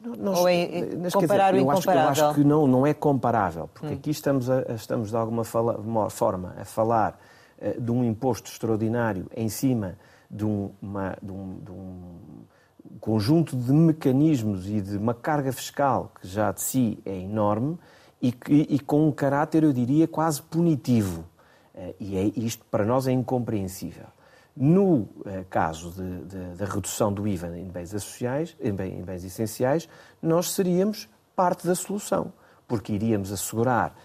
Nós, 0.00 0.40
Ou 0.40 0.48
é, 0.48 0.62
é 0.62 1.10
comparar 1.12 1.52
dizer, 1.52 1.64
o 1.64 1.70
incomparável? 1.70 2.10
Acho, 2.10 2.20
eu 2.20 2.26
acho 2.28 2.34
que 2.34 2.44
não, 2.44 2.66
não 2.66 2.86
é 2.86 2.92
comparável, 2.92 3.68
porque 3.72 3.94
hum. 3.94 3.96
aqui 3.98 4.10
estamos, 4.10 4.50
a, 4.50 4.62
estamos 4.74 5.10
de 5.10 5.16
alguma 5.16 5.44
fala, 5.44 6.10
forma 6.10 6.54
a 6.58 6.64
falar 6.64 7.20
uh, 7.58 7.80
de 7.80 7.90
um 7.92 8.02
imposto 8.02 8.50
extraordinário 8.50 9.26
em 9.36 9.48
cima 9.48 9.96
de, 10.28 10.44
uma, 10.44 11.16
de, 11.22 11.30
um, 11.30 11.58
de 11.62 11.70
um 11.70 12.00
conjunto 12.98 13.56
de 13.56 13.72
mecanismos 13.72 14.68
e 14.68 14.80
de 14.80 14.96
uma 14.96 15.14
carga 15.14 15.52
fiscal 15.52 16.10
que 16.20 16.26
já 16.26 16.50
de 16.50 16.60
si 16.60 16.98
é 17.04 17.14
enorme 17.14 17.78
e, 18.20 18.32
que, 18.32 18.66
e 18.68 18.78
com 18.78 19.08
um 19.08 19.12
caráter, 19.12 19.62
eu 19.62 19.72
diria, 19.72 20.06
quase 20.06 20.42
punitivo. 20.42 21.24
Uh, 21.74 21.94
e 21.98 22.16
é, 22.16 22.24
isto 22.36 22.64
para 22.70 22.84
nós 22.84 23.06
é 23.06 23.12
incompreensível. 23.12 24.06
No 24.56 25.08
eh, 25.24 25.44
caso 25.48 25.94
da 26.56 26.66
redução 26.66 27.12
do 27.12 27.26
IVA 27.26 27.56
em 27.56 27.68
bens, 27.68 27.94
associais, 27.94 28.56
em, 28.60 28.68
em 28.68 29.02
bens 29.02 29.24
essenciais, 29.24 29.88
nós 30.20 30.50
seríamos 30.50 31.08
parte 31.34 31.66
da 31.66 31.74
solução, 31.74 32.32
porque 32.66 32.92
iríamos 32.92 33.32
assegurar 33.32 33.96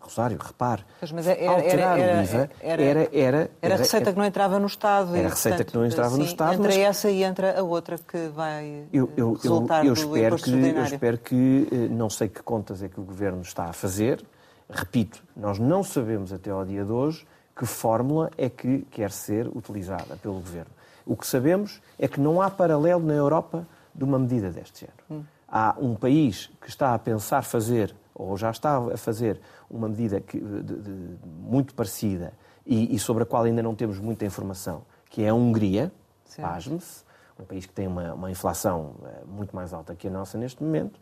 Rosário, 0.00 0.36
repare, 0.38 0.84
mas 1.12 1.26
era, 1.26 1.50
alterar 1.50 1.98
era, 1.98 2.18
o 2.18 2.22
IVA 2.24 2.50
era, 2.60 2.82
era, 2.82 3.08
era, 3.12 3.50
era, 3.62 3.76
receita 3.76 4.12
que 4.12 4.18
não 4.18 4.24
entrava 4.24 4.58
no 4.58 4.66
Estado. 4.66 5.16
Era 5.16 5.28
receita 5.28 5.64
que 5.64 5.74
não 5.74 5.86
entrava 5.86 6.16
no 6.16 6.24
Estado. 6.24 6.54
Entre 6.54 6.66
mas... 6.66 6.76
essa 6.76 7.10
e 7.10 7.22
entre 7.22 7.50
a 7.50 7.62
outra 7.62 7.96
que 7.96 8.28
vai 8.28 8.84
eu, 8.92 9.10
eu, 9.16 9.32
resultar 9.34 9.86
eu, 9.86 9.92
espero 9.94 10.36
que, 10.36 10.50
Eu 10.50 10.84
espero 10.84 11.18
que, 11.18 11.68
eh, 11.70 11.76
não 11.88 12.10
sei 12.10 12.28
que 12.28 12.42
contas 12.42 12.82
é 12.82 12.88
que 12.88 13.00
o 13.00 13.02
Governo 13.02 13.40
está 13.42 13.64
a 13.64 13.72
fazer, 13.72 14.22
repito, 14.68 15.22
nós 15.36 15.58
não 15.58 15.82
sabemos 15.82 16.32
até 16.32 16.50
ao 16.50 16.64
dia 16.64 16.84
de 16.84 16.92
hoje 16.92 17.26
que 17.56 17.64
fórmula 17.64 18.30
é 18.36 18.50
que 18.50 18.86
quer 18.90 19.10
ser 19.10 19.46
utilizada 19.48 20.16
pelo 20.16 20.34
Governo. 20.34 20.70
O 21.06 21.16
que 21.16 21.26
sabemos 21.26 21.80
é 21.98 22.08
que 22.08 22.20
não 22.20 22.40
há 22.40 22.50
paralelo 22.50 23.04
na 23.04 23.14
Europa 23.14 23.66
de 23.94 24.04
uma 24.04 24.18
medida 24.18 24.50
deste 24.50 24.80
género. 24.80 25.04
Hum. 25.10 25.24
Há 25.48 25.76
um 25.78 25.94
país 25.94 26.50
que 26.60 26.68
está 26.68 26.94
a 26.94 26.98
pensar 26.98 27.42
fazer, 27.42 27.94
ou 28.14 28.36
já 28.36 28.50
está 28.50 28.78
a 28.78 28.96
fazer, 28.96 29.40
uma 29.70 29.88
medida 29.88 30.20
que, 30.20 30.38
de, 30.38 30.62
de, 30.62 31.18
muito 31.24 31.74
parecida 31.74 32.32
e, 32.66 32.94
e, 32.94 32.98
sobre 32.98 33.22
a 33.22 33.26
qual 33.26 33.44
ainda 33.44 33.62
não 33.62 33.74
temos 33.74 33.98
muita 33.98 34.24
informação, 34.24 34.82
que 35.10 35.22
é 35.22 35.28
a 35.28 35.34
Hungria, 35.34 35.92
pasme-se, 36.36 37.04
um 37.38 37.44
país 37.44 37.66
que 37.66 37.72
tem 37.72 37.86
uma, 37.86 38.14
uma 38.14 38.30
inflação 38.30 38.94
eh, 39.04 39.22
muito 39.26 39.54
mais 39.54 39.72
alta 39.72 39.94
que 39.94 40.06
a 40.06 40.10
nossa 40.10 40.38
neste 40.38 40.62
momento, 40.62 41.00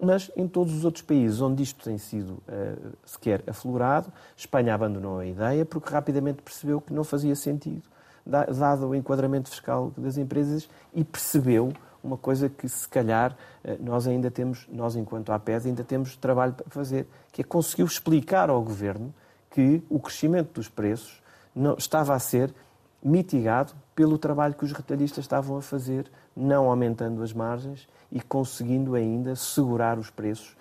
mas 0.00 0.30
em 0.36 0.46
todos 0.46 0.74
os 0.74 0.84
outros 0.84 1.02
países 1.02 1.40
onde 1.40 1.62
isto 1.62 1.82
tem 1.82 1.96
sido 1.96 2.32
uh, 2.48 2.92
sequer 3.04 3.42
aflorado, 3.46 4.12
Espanha 4.36 4.74
abandonou 4.74 5.18
a 5.18 5.26
ideia 5.26 5.64
porque 5.64 5.90
rapidamente 5.90 6.42
percebeu 6.42 6.80
que 6.80 6.92
não 6.92 7.02
fazia 7.02 7.34
sentido, 7.34 7.82
dado 8.26 8.88
o 8.88 8.94
enquadramento 8.94 9.48
fiscal 9.48 9.90
das 9.96 10.18
empresas, 10.18 10.68
e 10.92 11.02
percebeu 11.02 11.72
uma 12.06 12.16
coisa 12.16 12.48
que 12.48 12.68
se 12.68 12.88
calhar 12.88 13.32
uh, 13.32 13.82
nós 13.82 14.06
ainda 14.06 14.30
temos, 14.30 14.66
nós 14.70 14.96
enquanto 14.96 15.32
APES 15.32 15.66
ainda 15.66 15.84
temos 15.84 16.16
trabalho 16.16 16.52
para 16.52 16.66
fazer, 16.70 17.06
que 17.32 17.42
é 17.42 17.44
conseguiu 17.44 17.86
explicar 17.86 18.48
ao 18.48 18.62
Governo 18.62 19.12
que 19.50 19.82
o 19.88 19.98
crescimento 19.98 20.54
dos 20.54 20.68
preços 20.68 21.22
não, 21.54 21.74
estava 21.76 22.14
a 22.14 22.18
ser 22.18 22.54
mitigado 23.02 23.72
pelo 23.94 24.18
trabalho 24.18 24.54
que 24.54 24.64
os 24.64 24.72
retalhistas 24.72 25.24
estavam 25.24 25.56
a 25.56 25.62
fazer, 25.62 26.10
não 26.36 26.68
aumentando 26.68 27.22
as 27.22 27.32
margens 27.32 27.88
e 28.12 28.20
conseguindo 28.20 28.94
ainda 28.94 29.34
segurar 29.34 29.98
os 29.98 30.10
preços. 30.10 30.56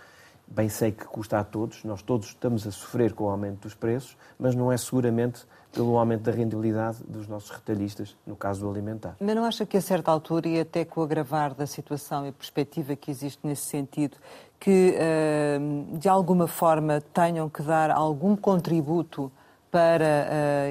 Bem 0.48 0.70
sei 0.70 0.92
que 0.92 1.06
custa 1.06 1.40
a 1.40 1.44
todos, 1.44 1.84
nós 1.84 2.02
todos 2.02 2.28
estamos 2.28 2.68
a 2.68 2.72
sofrer 2.72 3.14
com 3.14 3.26
o 3.26 3.30
aumento 3.30 3.62
dos 3.62 3.74
preços, 3.74 4.16
mas 4.38 4.54
não 4.54 4.72
é 4.72 4.78
seguramente 4.78 5.46
pelo 5.72 5.98
aumento 5.98 6.22
da 6.22 6.32
rendibilidade 6.32 7.04
dos 7.04 7.28
nossos 7.28 7.50
retalhistas, 7.50 8.16
no 8.26 8.36
caso 8.36 8.62
do 8.62 8.70
alimentar. 8.70 9.18
Mas 9.20 9.36
não 9.36 9.44
acha 9.44 9.66
que 9.66 9.76
a 9.76 9.82
certa 9.82 10.10
altura, 10.10 10.48
e 10.48 10.60
até 10.60 10.86
com 10.86 11.02
o 11.02 11.04
agravar 11.04 11.54
da 11.54 11.68
situação 11.68 12.26
e 12.26 12.32
perspectiva 12.32 12.96
que 12.96 13.12
existe 13.12 13.40
nesse 13.44 13.64
sentido, 13.64 14.18
que 14.60 14.96
eh, 14.98 15.60
de 15.94 16.08
alguma 16.08 16.48
forma 16.48 17.02
tenham 17.14 17.50
que 17.50 17.62
dar 17.62 17.92
algum 17.92 18.36
contributo 18.36 19.30
para 19.76 20.06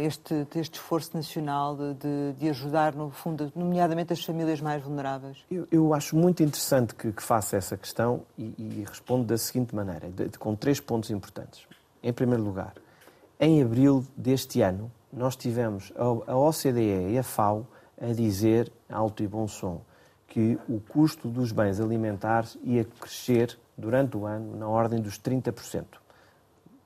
uh, 0.00 0.06
este, 0.06 0.46
este 0.56 0.76
esforço 0.76 1.14
nacional 1.14 1.76
de, 1.76 2.32
de, 2.38 2.49
ajudar, 2.49 2.94
no 2.94 3.11
fundo, 3.11 3.52
nomeadamente 3.54 4.14
as 4.14 4.25
famílias 4.25 4.62
mais 4.62 4.82
vulneráveis? 4.82 5.44
Eu, 5.50 5.68
eu 5.70 5.92
acho 5.92 6.16
muito 6.16 6.42
interessante 6.42 6.94
que, 6.94 7.12
que, 7.12 7.23
faça 7.23 7.54
essa 7.54 7.76
questão 7.76 8.23
e, 8.38 8.54
e 8.56 8.84
respondo 8.88 9.25
da 9.25 9.37
seguinte 9.37 9.75
maneira, 9.75 10.08
de, 10.08 10.30
de, 10.30 10.38
com 10.38 10.56
três 10.56 10.80
pontos 10.80 11.11
importantes. 11.11 11.66
Em 12.02 12.14
primeiro 12.14 12.42
lugar, 12.42 12.73
em 13.38 13.62
abril 13.62 14.06
deste 14.16 14.62
ano, 14.62 14.90
nós 15.12 15.37
tivemos 15.37 15.92
a, 15.96 16.32
a 16.32 16.37
OCDE 16.38 17.11
e 17.12 17.18
a 17.18 17.23
FAO 17.23 17.66
a 18.00 18.06
dizer, 18.06 18.73
alto 18.88 19.23
e 19.23 19.28
bom 19.28 19.46
som, 19.46 19.82
que 20.26 20.58
o 20.66 20.80
custo 20.80 21.28
dos 21.28 21.52
bens 21.52 21.78
alimentares 21.78 22.56
ia 22.62 22.87
crescer 22.87 23.58
durante 23.76 24.16
o 24.16 24.25
ano 24.25 24.56
na 24.56 24.66
ordem 24.66 24.99
dos 24.99 25.20
30% 25.20 26.03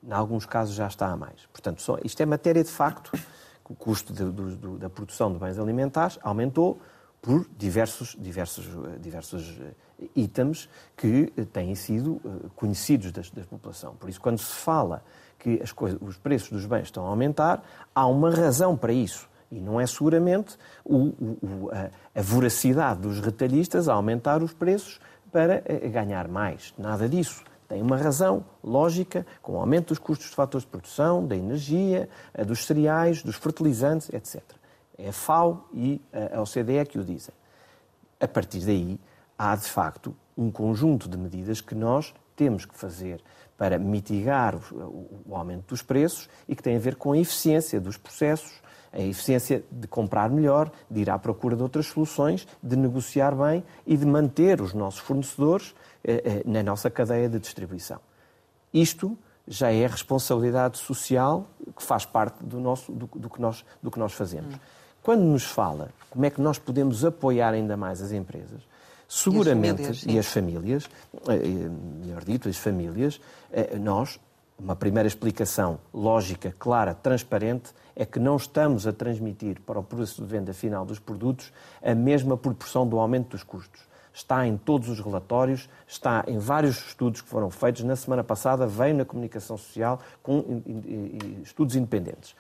em 0.02 0.12
alguns 0.12 0.46
casos 0.46 0.74
já 0.74 0.86
está 0.86 1.08
a 1.08 1.16
mais. 1.16 1.46
Portanto, 1.52 1.82
só, 1.82 1.98
isto 2.04 2.20
é 2.22 2.26
matéria 2.26 2.62
de 2.62 2.70
facto. 2.70 3.12
O 3.68 3.74
custo 3.74 4.12
de, 4.14 4.24
do, 4.24 4.78
da 4.78 4.88
produção 4.88 5.30
de 5.30 5.38
bens 5.38 5.58
alimentares 5.58 6.18
aumentou 6.22 6.80
por 7.20 7.46
diversos, 7.56 8.16
diversos, 8.18 8.66
diversos 9.00 9.60
eh, 9.60 10.06
itens 10.14 10.68
que 10.96 11.32
eh, 11.36 11.44
têm 11.44 11.74
sido 11.74 12.20
eh, 12.24 12.48
conhecidos 12.54 13.12
da, 13.12 13.22
da 13.34 13.44
população. 13.44 13.94
Por 13.96 14.08
isso, 14.08 14.20
quando 14.20 14.38
se 14.38 14.54
fala 14.54 15.02
que 15.38 15.60
as 15.62 15.72
coisas, 15.72 15.98
os 16.00 16.16
preços 16.16 16.50
dos 16.50 16.64
bens 16.64 16.84
estão 16.84 17.04
a 17.06 17.10
aumentar, 17.10 17.62
há 17.94 18.06
uma 18.06 18.30
razão 18.30 18.76
para 18.76 18.92
isso. 18.92 19.28
E 19.50 19.60
não 19.60 19.80
é 19.80 19.86
seguramente 19.86 20.56
o, 20.84 21.08
o, 21.08 21.70
a, 21.72 22.18
a 22.18 22.22
voracidade 22.22 23.00
dos 23.00 23.20
retalhistas 23.20 23.88
a 23.88 23.94
aumentar 23.94 24.42
os 24.42 24.52
preços 24.52 25.00
para 25.32 25.62
ganhar 25.90 26.28
mais. 26.28 26.72
Nada 26.78 27.08
disso 27.08 27.44
tem 27.68 27.82
uma 27.82 27.96
razão 27.96 28.44
lógica, 28.64 29.26
com 29.42 29.52
o 29.52 29.60
aumento 29.60 29.88
dos 29.88 29.98
custos 29.98 30.30
de 30.30 30.34
fatores 30.34 30.64
de 30.64 30.70
produção, 30.70 31.26
da 31.26 31.36
energia, 31.36 32.08
dos 32.46 32.64
cereais, 32.64 33.22
dos 33.22 33.36
fertilizantes, 33.36 34.08
etc. 34.10 34.42
É 34.96 35.10
a 35.10 35.12
FAO 35.12 35.68
e 35.74 36.00
a 36.32 36.40
OCDE 36.40 36.86
que 36.88 36.98
o 36.98 37.04
dizem. 37.04 37.34
A 38.18 38.26
partir 38.26 38.60
daí, 38.60 38.98
há 39.38 39.54
de 39.54 39.66
facto 39.66 40.16
um 40.36 40.50
conjunto 40.50 41.08
de 41.08 41.18
medidas 41.18 41.60
que 41.60 41.74
nós 41.74 42.14
temos 42.34 42.64
que 42.64 42.76
fazer 42.76 43.20
para 43.58 43.76
mitigar 43.76 44.54
o, 44.72 45.34
aumento 45.34 45.66
dos 45.66 45.82
preços 45.82 46.30
e 46.48 46.54
que 46.54 46.62
tem 46.62 46.76
a 46.76 46.78
ver 46.78 46.94
com 46.94 47.12
a 47.12 47.18
eficiência 47.18 47.80
dos 47.80 47.96
processos, 47.96 48.62
a 48.92 49.00
eficiência 49.00 49.64
de 49.70 49.88
comprar 49.88 50.30
melhor, 50.30 50.70
de 50.88 51.00
ir 51.00 51.10
à 51.10 51.18
procura 51.18 51.56
de 51.56 51.62
outras 51.62 51.86
soluções, 51.86 52.46
de 52.62 52.76
negociar 52.76 53.34
bem 53.34 53.64
e 53.84 53.96
de 53.96 54.06
manter 54.06 54.60
os 54.60 54.72
nossos 54.72 55.00
fornecedores 55.00 55.74
eh, 55.74 55.74
eh, 55.74 55.87
na 56.44 56.62
nossa 56.62 56.90
cadeia 56.90 57.28
de 57.28 57.38
distribuição. 57.38 58.00
Isto 58.72 59.16
já 59.46 59.72
é 59.72 59.86
responsabilidade 59.86 60.78
social 60.78 61.48
que 61.74 61.82
faz 61.82 62.04
parte 62.04 62.44
do, 62.44 62.60
nosso, 62.60 62.92
do, 62.92 63.06
do 63.14 63.30
que, 63.30 63.40
nós, 63.40 63.64
do 63.82 63.90
que 63.90 63.98
nós 63.98 64.12
fazemos. 64.12 64.54
Hum. 64.54 64.58
Quando 65.02 65.22
nos 65.22 65.44
fala 65.44 65.90
como 66.10 66.26
é 66.26 66.30
que 66.30 66.40
nós 66.40 66.58
podemos 66.58 67.04
apoiar 67.04 67.54
ainda 67.54 67.76
mais 67.76 68.02
as 68.02 68.12
empresas, 68.12 68.60
seguramente, 69.08 69.82
e 69.82 69.86
as 69.88 69.96
famílias, 69.96 70.04
e 70.06 70.18
as 70.18 70.26
famílias 70.26 70.90
eh, 71.28 71.68
melhor 72.04 72.24
dito, 72.24 72.48
as 72.48 72.58
famílias, 72.58 73.20
nós, 73.80 74.20
uma 74.58 74.76
primeira 74.76 75.06
explicação 75.06 75.78
lógica, 75.94 76.54
clara, 76.58 76.94
transparente, 76.94 77.70
é 77.96 78.04
que 78.04 78.18
não 78.18 78.36
estamos 78.36 78.86
a 78.86 78.92
transmitir 78.92 79.60
para 79.62 79.78
o 79.78 79.82
preço 79.82 80.22
de 80.22 80.28
venda 80.28 80.52
final 80.52 80.84
dos 80.84 80.98
produtos 80.98 81.50
a 81.82 81.94
mesma 81.94 82.36
proporção 82.36 82.86
do 82.86 82.98
aumento 82.98 83.30
dos 83.30 83.42
custos. 83.42 83.87
Está 84.18 84.44
em 84.44 84.56
todos 84.56 84.88
os 84.88 84.98
relatórios, 84.98 85.70
está 85.86 86.24
em 86.26 86.38
vários 86.38 86.88
estudos 86.88 87.20
que 87.20 87.28
foram 87.28 87.50
feitos. 87.50 87.84
Na 87.84 87.94
semana 87.94 88.24
passada 88.24 88.66
veio 88.66 88.96
na 88.96 89.04
comunicação 89.04 89.56
social 89.56 90.00
com 90.24 90.60
estudos 91.40 91.76
independentes. 91.76 92.34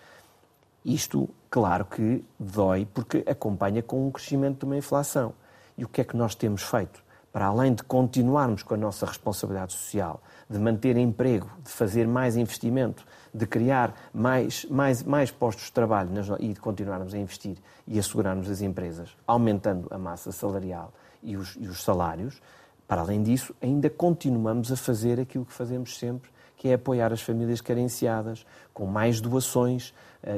Isto, 0.84 1.30
claro 1.48 1.84
que 1.84 2.24
dói, 2.36 2.84
porque 2.92 3.22
acompanha 3.30 3.80
com 3.80 4.08
um 4.08 4.10
crescimento 4.10 4.58
de 4.58 4.64
uma 4.64 4.76
inflação. 4.76 5.32
E 5.76 5.84
o 5.84 5.88
que 5.88 6.00
é 6.00 6.04
que 6.04 6.16
nós 6.16 6.34
temos 6.34 6.64
feito? 6.64 7.00
Para 7.32 7.46
além 7.46 7.72
de 7.72 7.84
continuarmos 7.84 8.64
com 8.64 8.74
a 8.74 8.76
nossa 8.76 9.06
responsabilidade 9.06 9.72
social, 9.74 10.20
de 10.50 10.58
manter 10.58 10.96
emprego, 10.96 11.48
de 11.62 11.70
fazer 11.70 12.08
mais 12.08 12.36
investimento, 12.36 13.06
de 13.32 13.46
criar 13.46 13.94
mais, 14.12 14.64
mais, 14.64 15.04
mais 15.04 15.30
postos 15.30 15.66
de 15.66 15.72
trabalho 15.72 16.10
e 16.40 16.54
de 16.54 16.58
continuarmos 16.58 17.14
a 17.14 17.18
investir 17.18 17.56
e 17.86 18.00
assegurarmos 18.00 18.50
as 18.50 18.62
empresas, 18.62 19.16
aumentando 19.28 19.86
a 19.92 19.96
massa 19.96 20.32
salarial 20.32 20.92
e 21.22 21.36
os, 21.36 21.56
e 21.58 21.66
os 21.66 21.82
salários, 21.82 22.40
para 22.86 23.02
além 23.02 23.22
disso, 23.22 23.54
ainda 23.60 23.90
continuamos 23.90 24.72
a 24.72 24.76
fazer 24.76 25.20
aquilo 25.20 25.44
que 25.44 25.52
fazemos 25.52 25.98
sempre, 25.98 26.30
que 26.56 26.68
é 26.68 26.74
apoiar 26.74 27.12
as 27.12 27.20
famílias 27.20 27.60
carenciadas, 27.60 28.44
com 28.72 28.86
mais 28.86 29.20
doações, 29.20 29.92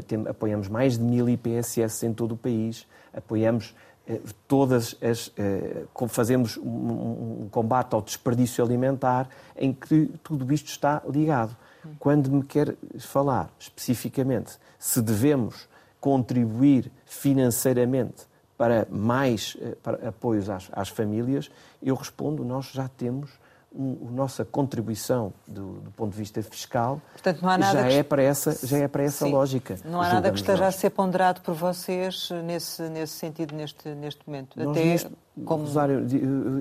tem, 0.07 0.27
apoiamos 0.29 0.69
mais 0.69 0.99
de 0.99 1.05
mil 1.05 1.29
IPSS 1.29 2.07
em 2.07 2.13
todo 2.13 2.33
o 2.33 2.37
país, 2.37 2.87
apoiamos 3.15 3.75
uh, 4.09 4.21
todas 4.47 4.97
as. 5.01 5.29
Uh, 5.29 6.09
fazemos 6.09 6.57
um, 6.59 7.49
combate 7.51 7.95
ao 7.95 8.03
desperdício 8.03 8.63
alimentar, 8.65 9.29
em 9.57 9.73
que 9.73 10.13
tudo 10.23 10.53
isto 10.53 10.69
está 10.69 11.03
ligado. 11.09 11.57
Quando 11.99 12.31
me 12.31 12.43
quer 12.43 12.77
falar 12.99 13.51
especificamente 13.59 14.59
se 14.79 15.01
devemos 15.01 15.67
contribuir 15.99 16.93
financeiramente 17.07 18.29
para 18.61 18.87
mais 18.91 19.57
eh, 19.59 19.75
para 19.83 20.11
apoios 20.11 20.51
às, 20.51 20.69
às, 20.71 20.91
famílias, 20.91 21.51
eu 21.83 21.95
respondo: 21.95 22.45
nós 22.45 22.67
já 22.67 22.89
temos 22.89 23.31
um, 23.75 24.09
a 24.09 24.11
nossa 24.11 24.45
contribuição 24.45 25.33
do, 25.49 25.81
do, 25.81 25.91
ponto 25.93 26.11
de 26.13 26.19
vista 26.19 26.43
fiscal 26.43 27.01
Portanto, 27.13 27.41
não 27.41 27.49
há 27.49 27.57
nada 27.57 27.81
já, 27.85 27.89
que... 27.89 27.95
é 27.95 28.03
para 28.03 28.23
essa, 28.23 28.67
já 28.67 28.77
é 28.77 28.87
para 28.87 29.03
essa 29.03 29.25
Sim, 29.25 29.33
lógica. 29.33 29.79
Não 29.83 30.03
há 30.03 30.13
nada 30.13 30.31
que 30.31 30.37
esteja 30.37 30.65
nós. 30.65 30.75
a 30.75 30.79
ser 30.79 30.91
ponderado 30.91 31.41
por 31.41 31.55
vocês 31.55 32.29
nesse, 32.45 32.83
nesse 32.91 33.15
sentido, 33.15 33.55
neste, 33.55 33.89
neste 33.95 34.21
momento. 34.27 34.63
Nós 34.63 34.77
Até 34.77 34.85
neste, 34.85 35.11
como... 35.43 35.65
Rosário, 35.65 36.07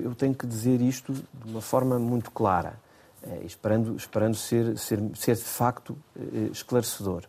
eu 0.02 0.14
tenho 0.14 0.34
que 0.34 0.46
dizer 0.46 0.80
isto 0.80 1.12
de 1.12 1.50
uma 1.50 1.60
forma 1.60 1.98
muito 1.98 2.30
clara. 2.30 2.80
Eh, 3.22 3.42
esperando, 3.44 3.94
esperando 3.94 4.34
ser, 4.34 4.78
ser, 4.78 4.98
ser 5.14 5.36
de 5.36 5.42
facto 5.42 5.98
eh, 6.16 6.48
esclarecedor. 6.50 7.24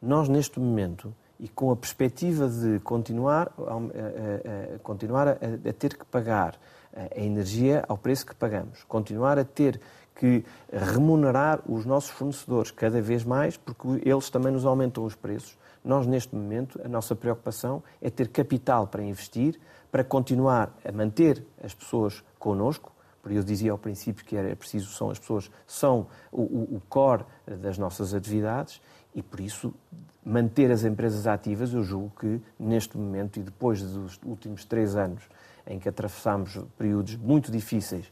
Nós, 0.00 0.26
neste 0.26 0.58
momento, 0.58 1.12
e 1.38 1.48
com 1.48 1.70
a 1.70 1.76
perspectiva 1.76 2.48
de 2.48 2.80
continuar, 2.80 3.52
a, 3.58 3.74
a, 3.74 4.74
a 4.76 4.78
continuar 4.80 5.28
a, 5.28 5.32
a, 5.32 5.72
ter 5.72 5.96
que 5.96 6.04
pagar 6.04 6.58
a 6.94 7.20
energia 7.20 7.84
ao 7.88 7.98
preço 7.98 8.24
que 8.24 8.34
pagamos, 8.34 8.84
continuar 8.84 9.38
a 9.38 9.44
ter 9.44 9.80
que 10.14 10.44
remunerar 10.72 11.60
os 11.68 11.84
nossos 11.84 12.10
fornecedores 12.10 12.70
cada 12.70 13.02
vez 13.02 13.22
mais, 13.22 13.56
porque 13.56 13.86
eles 14.02 14.30
também 14.30 14.50
nos 14.50 14.64
aumentam 14.64 15.04
os 15.04 15.14
preços. 15.14 15.58
Nós, 15.84 16.06
neste 16.06 16.34
momento, 16.34 16.80
a 16.82 16.88
nossa 16.88 17.14
preocupação 17.14 17.82
é 18.00 18.08
ter 18.08 18.28
capital 18.28 18.86
para 18.86 19.02
investir, 19.02 19.60
para 19.92 20.02
continuar 20.02 20.74
a 20.84 20.90
manter 20.90 21.44
as 21.62 21.74
pessoas 21.74 22.24
connosco, 22.38 22.96
eu 23.28 23.42
dizia 23.42 23.72
ao 23.72 23.78
princípio 23.78 24.24
que 24.24 24.36
era 24.36 24.54
preciso, 24.54 24.90
são 24.92 25.10
as 25.10 25.18
pessoas, 25.18 25.50
são 25.66 26.06
o, 26.30 26.42
o, 26.42 26.76
o 26.76 26.82
core 26.88 27.24
das 27.60 27.76
nossas 27.76 28.14
atividades 28.14 28.80
e 29.14 29.22
por 29.22 29.40
isso 29.40 29.74
manter 30.26 30.72
as 30.72 30.82
empresas 30.82 31.24
ativas, 31.28 31.72
eu 31.72 31.84
julgo 31.84 32.12
que 32.18 32.40
neste 32.58 32.98
momento 32.98 33.38
e 33.38 33.44
depois 33.44 33.80
dos 33.80 34.18
últimos 34.24 34.64
três 34.64 34.96
anos 34.96 35.22
em 35.64 35.78
que 35.78 35.88
atravessamos 35.88 36.58
períodos 36.76 37.14
muito 37.16 37.50
difíceis, 37.52 38.10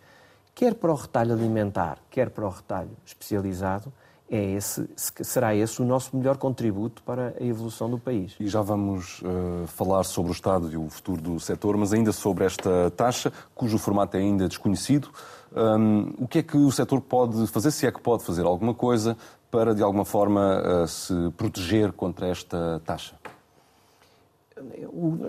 quer 0.54 0.74
para 0.74 0.92
o 0.92 0.94
retalho 0.94 1.32
alimentar, 1.32 1.98
quer 2.08 2.30
para 2.30 2.46
o 2.46 2.48
retalho 2.48 2.90
especializado, 3.04 3.92
é 4.30 4.52
esse, 4.52 4.88
será 4.96 5.54
esse 5.54 5.82
o 5.82 5.84
nosso 5.84 6.16
melhor 6.16 6.36
contributo 6.38 7.02
para 7.02 7.34
a 7.38 7.44
evolução 7.44 7.90
do 7.90 7.98
país. 7.98 8.34
E 8.40 8.48
já 8.48 8.62
vamos 8.62 9.20
uh, 9.20 9.66
falar 9.66 10.02
sobre 10.04 10.32
o 10.32 10.34
estado 10.34 10.72
e 10.72 10.76
o 10.76 10.88
futuro 10.88 11.20
do 11.20 11.38
setor, 11.38 11.76
mas 11.76 11.92
ainda 11.92 12.10
sobre 12.10 12.44
esta 12.44 12.90
taxa, 12.96 13.32
cujo 13.54 13.76
formato 13.76 14.16
é 14.16 14.20
ainda 14.20 14.48
desconhecido. 14.48 15.10
Um, 15.54 16.14
o 16.18 16.26
que 16.26 16.38
é 16.38 16.42
que 16.42 16.56
o 16.56 16.72
setor 16.72 17.00
pode 17.00 17.46
fazer, 17.46 17.70
se 17.70 17.86
é 17.86 17.92
que 17.92 18.00
pode 18.00 18.24
fazer 18.24 18.44
alguma 18.44 18.74
coisa, 18.74 19.16
para 19.54 19.72
de 19.72 19.84
alguma 19.84 20.04
forma 20.04 20.82
uh, 20.82 20.88
se 20.88 21.14
proteger 21.36 21.92
contra 21.92 22.26
esta 22.26 22.82
taxa? 22.84 23.14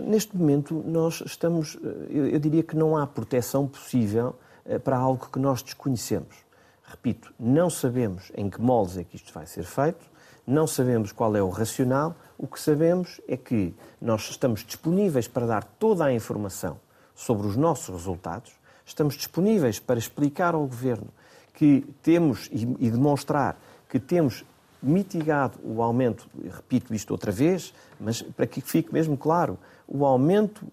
Neste 0.08 0.36
momento, 0.36 0.84
nós 0.84 1.22
estamos. 1.24 1.78
Eh, 1.84 2.36
eu 2.36 2.40
diria 2.40 2.64
que 2.64 2.76
não 2.76 2.96
há 2.96 3.06
proteção 3.08 3.68
possível 3.68 4.36
para 4.84 4.98
algo 4.98 5.30
que 5.32 5.40
nós 5.40 5.64
desconhecemos. 5.64 6.36
Repito, 6.84 7.34
não 7.40 7.70
sabemos 7.70 8.32
em 8.36 8.50
que 8.50 8.62
moldes 8.62 8.98
é 8.98 9.04
que 9.04 9.16
isto 9.16 9.34
vai 9.34 9.46
ser 9.48 9.64
feito, 9.64 10.06
não 10.46 10.68
sabemos 10.68 11.12
qual 11.12 11.36
é 11.36 11.42
o 11.42 11.50
racional, 11.50 12.16
o 12.38 12.48
que 12.48 12.60
sabemos 12.60 13.20
é 13.28 13.36
que 13.36 13.76
nós 14.00 14.30
estamos 14.30 14.64
disponíveis 14.64 15.28
para 15.28 15.48
dar 15.48 15.64
toda 15.64 16.06
a 16.06 16.14
informação 16.14 16.80
sobre 17.16 17.48
os 17.48 17.56
nossos 17.56 17.90
resultados, 17.90 18.52
estamos 18.86 19.16
disponíveis 19.16 19.80
para 19.80 20.00
explicar 20.00 20.54
ao 20.54 20.62
Governo 20.62 21.10
que 21.56 21.86
temos 22.04 22.50
e, 22.52 22.90
demonstrar 22.90 23.58
que 23.90 24.00
temos 24.00 24.44
mitigado 24.82 25.58
o 25.64 25.82
aumento, 25.82 26.28
repito 26.44 26.94
isto 26.94 27.12
outra 27.12 27.32
vez, 27.32 27.74
mas 28.00 28.22
para 28.22 28.46
que 28.46 28.62
fique 28.62 28.94
mesmo 28.94 29.18
claro, 29.18 29.58
o 29.88 30.06
aumento 30.06 30.66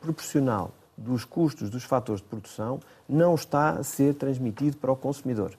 proporcional 0.00 0.72
dos 0.96 1.24
custos 1.24 1.70
dos 1.70 1.84
fatores 1.84 2.20
de 2.20 2.28
produção 2.28 2.80
não 3.08 3.34
está 3.34 3.70
a 3.70 3.82
ser 3.82 4.14
transmitido 4.14 4.76
para 4.76 4.92
o 4.92 4.96
consumidor. 4.96 5.52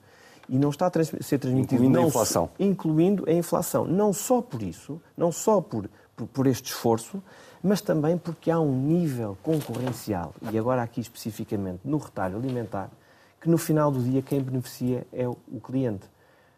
E 0.47 0.57
não 0.57 0.69
está 0.69 0.87
a 0.87 0.89
trans 0.89 1.11
ser 1.21 1.37
transmitido 1.37 1.83
incluindo 1.83 1.99
a 1.99 2.03
inflação. 2.03 2.49
incluindo 2.59 3.23
a 3.27 3.33
inflação. 3.33 3.85
Não 3.85 4.11
só 4.11 4.41
por 4.41 4.61
isso, 4.63 4.99
não 5.15 5.31
só 5.31 5.61
por, 5.61 5.89
por, 6.15 6.27
por 6.27 6.47
este 6.47 6.71
esforço, 6.71 7.21
mas 7.61 7.81
também 7.81 8.17
porque 8.17 8.49
há 8.49 8.59
um 8.59 8.73
nível 8.73 9.37
concorrencial, 9.43 10.33
e 10.51 10.57
agora 10.57 10.81
aqui 10.81 11.01
especificamente 11.01 11.81
no 11.83 11.97
retalho 11.97 12.37
alimentar, 12.37 12.89
que 13.39 13.49
no 13.49 13.57
final 13.57 13.91
do 13.91 14.01
dia 14.01 14.21
quem 14.21 14.41
beneficia 14.41 15.05
é 15.11 15.27
o, 15.27 15.37
o 15.51 15.59
cliente. 15.59 16.07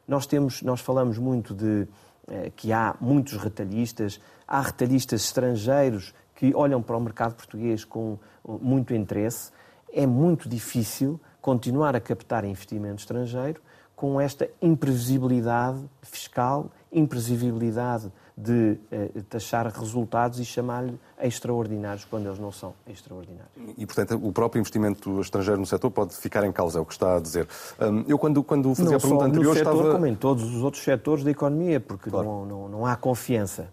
Nós 0.08 0.26
temos, 0.26 0.62
nós 0.62 0.82
falamos 0.82 1.18
muito 1.18 1.54
de 1.54 1.88
eh, 2.28 2.52
que 2.56 2.72
há 2.72 2.96
muitos 3.00 3.38
retalhistas, 3.38 4.20
há 4.48 4.62
retalhistas 4.62 5.24
estrangeiros 5.24 6.14
que 6.36 6.54
olham 6.56 6.82
para 6.82 6.98
o 6.98 7.00
mercado 7.00 7.36
português 7.36 7.86
com 7.86 8.18
muito 8.44 8.94
interesse, 8.94 9.52
é 9.94 10.06
muito 10.06 10.50
difícil 10.50 11.20
continuar 11.42 11.96
a 11.96 12.00
captar 12.00 12.46
investimento 12.46 13.02
estrangeiro 13.02 13.62
com 13.96 14.20
esta 14.20 14.50
imprevisibilidade 14.62 15.80
fiscal, 16.02 16.72
imprevisibilidade 16.92 18.12
de 18.38 18.78
eh, 18.92 19.10
taxar 19.30 19.68
resultados 19.68 20.40
e 20.40 20.46
chamar-lhe 20.46 20.98
extraordinários 21.22 22.06
quando 22.06 22.28
eles 22.28 22.40
não 22.40 22.52
são 22.52 22.74
extraordinários. 22.88 23.52
E, 23.78 23.86
portanto, 23.86 24.20
o 24.22 24.32
próprio 24.32 24.60
investimento 24.60 25.20
estrangeiro 25.22 25.60
no 25.60 25.66
setor 25.66 25.92
pode 25.92 26.16
ficar 26.16 26.44
em 26.44 26.52
causa, 26.52 26.80
é 26.80 26.82
o 26.82 26.86
que 26.86 26.94
está 26.94 27.18
a 27.18 27.20
dizer. 27.20 27.48
Um, 27.80 28.04
eu, 28.08 28.18
quando, 28.18 28.44
quando 28.44 28.70
fazia 28.74 28.92
não 28.92 28.98
a 28.98 29.00
pergunta 29.00 29.26
anterior, 29.26 29.54
no 29.54 29.58
setor, 29.58 29.74
estava... 29.74 29.92
como 29.94 30.08
em 30.08 30.16
todos 30.16 30.44
os 30.44 30.64
outros 30.64 30.84
setores 30.84 31.24
da 31.24 31.32
economia, 31.32 31.80
porque 31.80 32.10
claro. 32.10 32.26
não, 32.26 32.46
não, 32.46 32.70
não 32.70 32.86
há 32.86 32.96
confiança. 32.96 33.68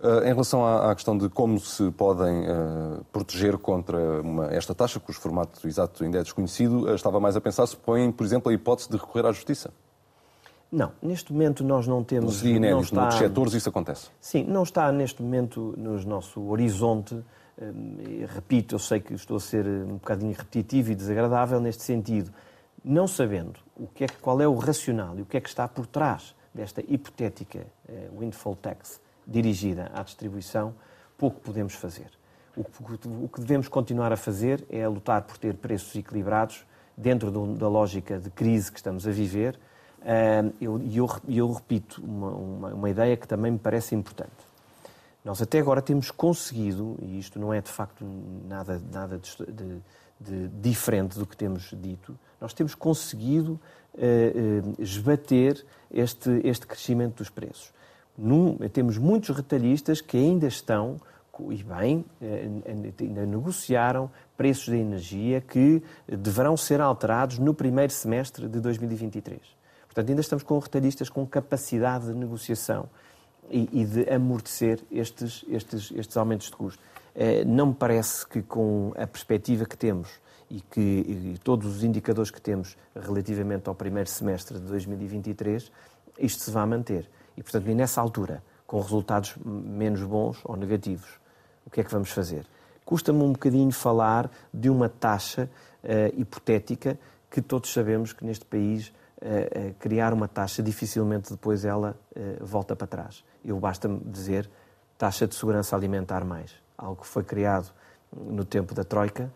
Uh, 0.00 0.24
em 0.24 0.28
relação 0.28 0.64
à, 0.64 0.90
à, 0.90 0.94
questão 0.94 1.16
de 1.16 1.28
como 1.28 1.58
se 1.58 1.90
podem 1.92 2.42
uh, 2.42 3.04
proteger 3.12 3.56
contra 3.56 4.20
uma, 4.20 4.46
esta 4.46 4.74
taxa, 4.74 5.00
cujo 5.00 5.18
formato 5.18 5.66
exato 5.66 6.04
ainda 6.04 6.18
é 6.18 6.22
desconhecido, 6.22 6.84
uh, 6.84 6.94
estava 6.94 7.20
mais 7.20 7.36
a 7.36 7.40
pensar 7.40 7.66
se 7.66 7.76
põem, 7.76 8.10
por 8.12 8.24
exemplo, 8.24 8.50
a 8.50 8.54
hipótese 8.54 8.90
de 8.90 8.96
recorrer 8.96 9.24
à 9.26 9.32
justiça. 9.32 9.70
Não, 10.74 10.92
neste 11.02 11.32
momento 11.32 11.62
nós 11.62 11.86
não 11.86 12.02
temos. 12.02 12.42
Nos 12.42 12.44
inéditos, 12.44 12.84
está, 12.84 12.96
noutros 12.96 13.18
setores 13.20 13.54
isso 13.54 13.68
acontece? 13.68 14.08
Sim, 14.20 14.44
não 14.44 14.62
está 14.62 14.90
neste 14.90 15.22
momento 15.22 15.74
no 15.76 15.98
nosso 16.04 16.40
horizonte 16.48 17.22
repito, 18.34 18.74
eu 18.74 18.78
sei 18.78 19.00
que 19.00 19.14
estou 19.14 19.36
a 19.36 19.40
ser 19.40 19.64
um 19.66 19.94
bocadinho 19.94 20.32
repetitivo 20.32 20.92
e 20.92 20.94
desagradável 20.94 21.60
neste 21.60 21.82
sentido, 21.82 22.32
não 22.84 23.06
sabendo 23.06 23.60
o 23.76 23.86
que 23.86 24.04
é, 24.04 24.08
qual 24.20 24.40
é 24.40 24.48
o 24.48 24.56
racional 24.56 25.16
e 25.18 25.22
o 25.22 25.26
que 25.26 25.36
é 25.36 25.40
que 25.40 25.48
está 25.48 25.66
por 25.68 25.86
trás 25.86 26.34
desta 26.52 26.82
hipotética 26.86 27.66
windfall 28.18 28.56
tax 28.56 29.00
dirigida 29.26 29.90
à 29.94 30.02
distribuição, 30.02 30.74
pouco 31.16 31.40
podemos 31.40 31.74
fazer. 31.74 32.10
O 32.56 33.28
que 33.28 33.40
devemos 33.40 33.68
continuar 33.68 34.12
a 34.12 34.16
fazer 34.16 34.64
é 34.70 34.84
a 34.84 34.88
lutar 34.88 35.22
por 35.22 35.38
ter 35.38 35.54
preços 35.54 35.94
equilibrados 35.96 36.64
dentro 36.96 37.30
da 37.56 37.68
lógica 37.68 38.18
de 38.18 38.30
crise 38.30 38.70
que 38.70 38.78
estamos 38.78 39.08
a 39.08 39.10
viver. 39.10 39.58
E 40.04 40.64
eu, 40.64 40.80
eu, 40.92 41.08
eu, 41.28 41.52
repito 41.52 42.02
uma, 42.04 42.30
uma, 42.30 42.74
uma 42.74 42.90
ideia 42.90 43.16
que 43.16 43.26
também 43.26 43.52
me 43.52 43.58
parece 43.58 43.94
importante. 43.94 44.32
Nós 45.24 45.40
até 45.40 45.58
agora 45.58 45.80
temos 45.80 46.10
conseguido, 46.10 46.98
e 47.00 47.18
isto 47.18 47.38
não 47.38 47.52
é 47.52 47.60
de 47.60 47.70
facto 47.70 48.04
nada, 48.46 48.80
nada 48.92 49.18
de, 49.18 49.36
de, 49.50 49.80
de 50.20 50.48
diferente 50.60 51.18
do 51.18 51.24
que 51.24 51.36
temos 51.36 51.74
dito, 51.80 52.18
nós 52.38 52.52
temos 52.52 52.74
conseguido 52.74 53.52
uh, 53.94 53.98
uh, 53.98 54.74
esbater 54.78 55.64
este, 55.90 56.28
este 56.44 56.66
crescimento 56.66 57.18
dos 57.18 57.30
preços. 57.30 57.72
Num, 58.16 58.58
temos 58.68 58.98
muitos 58.98 59.34
retalhistas 59.34 60.02
que 60.02 60.16
ainda 60.18 60.46
estão 60.46 61.00
e 61.50 61.64
bem, 61.64 62.04
eh, 62.22 62.48
ainda 63.00 63.26
negociaram 63.26 64.08
preços 64.36 64.66
de 64.66 64.76
energia 64.76 65.40
que 65.40 65.82
deverão 66.06 66.56
ser 66.56 66.80
alterados 66.80 67.40
no 67.40 67.52
primeiro 67.52 67.92
semestre 67.92 68.46
de 68.46 68.60
2023. 68.60 69.40
Portanto, 69.94 70.10
ainda 70.10 70.20
estamos 70.20 70.42
com 70.42 70.58
retalhistas 70.58 71.08
com 71.08 71.24
capacidade 71.24 72.06
de 72.06 72.14
negociação 72.14 72.88
e, 73.48 73.84
de 73.84 74.10
amortecer 74.10 74.80
estes, 74.90 75.44
estes, 75.48 75.92
estes 75.94 76.16
aumentos 76.16 76.48
de 76.48 76.56
custo. 76.56 76.82
Eh, 77.14 77.44
não 77.44 77.66
me 77.66 77.74
parece 77.74 78.26
que 78.26 78.42
com 78.42 78.92
a 78.96 79.06
perspectiva 79.06 79.64
que 79.64 79.76
temos 79.76 80.08
e 80.50 80.60
que 80.60 80.80
e 80.80 81.38
todos 81.44 81.76
os 81.76 81.84
indicadores 81.84 82.32
que 82.32 82.40
temos 82.40 82.76
relativamente 82.94 83.68
ao 83.68 83.74
primeiro 83.74 84.10
semestre 84.10 84.58
de 84.58 84.64
2023, 84.64 85.70
isto 86.18 86.42
se 86.42 86.50
vá 86.50 86.66
manter. 86.66 87.08
E, 87.36 87.42
portanto, 87.42 87.66
nessa 87.66 88.00
altura, 88.00 88.42
com 88.66 88.80
resultados 88.80 89.36
menos 89.44 90.02
bons 90.02 90.40
ou 90.42 90.56
negativos, 90.56 91.20
o 91.64 91.70
que 91.70 91.80
é 91.80 91.84
que 91.84 91.92
vamos 91.92 92.10
fazer? 92.10 92.44
Custa-me 92.84 93.22
um 93.22 93.32
bocadinho 93.32 93.70
falar 93.70 94.28
de 94.52 94.68
uma 94.68 94.88
taxa 94.88 95.48
uh, 95.84 96.20
hipotética 96.20 96.98
que 97.30 97.40
todos 97.40 97.72
sabemos 97.72 98.12
que 98.12 98.24
neste 98.24 98.44
país 98.44 98.92
criar 99.78 100.12
uma 100.12 100.28
taxa 100.28 100.62
dificilmente 100.62 101.30
depois 101.30 101.64
ela 101.64 101.96
volta 102.40 102.76
para 102.76 102.86
trás. 102.86 103.24
Eu 103.44 103.58
basta-me 103.58 104.00
dizer 104.04 104.50
taxa 104.98 105.26
de 105.26 105.34
segurança 105.34 105.74
alimentar 105.74 106.24
mais, 106.24 106.50
algo 106.76 107.02
que 107.02 107.06
foi 107.06 107.24
criado 107.24 107.70
no 108.14 108.44
tempo 108.44 108.74
da 108.74 108.84
Troika, 108.84 109.32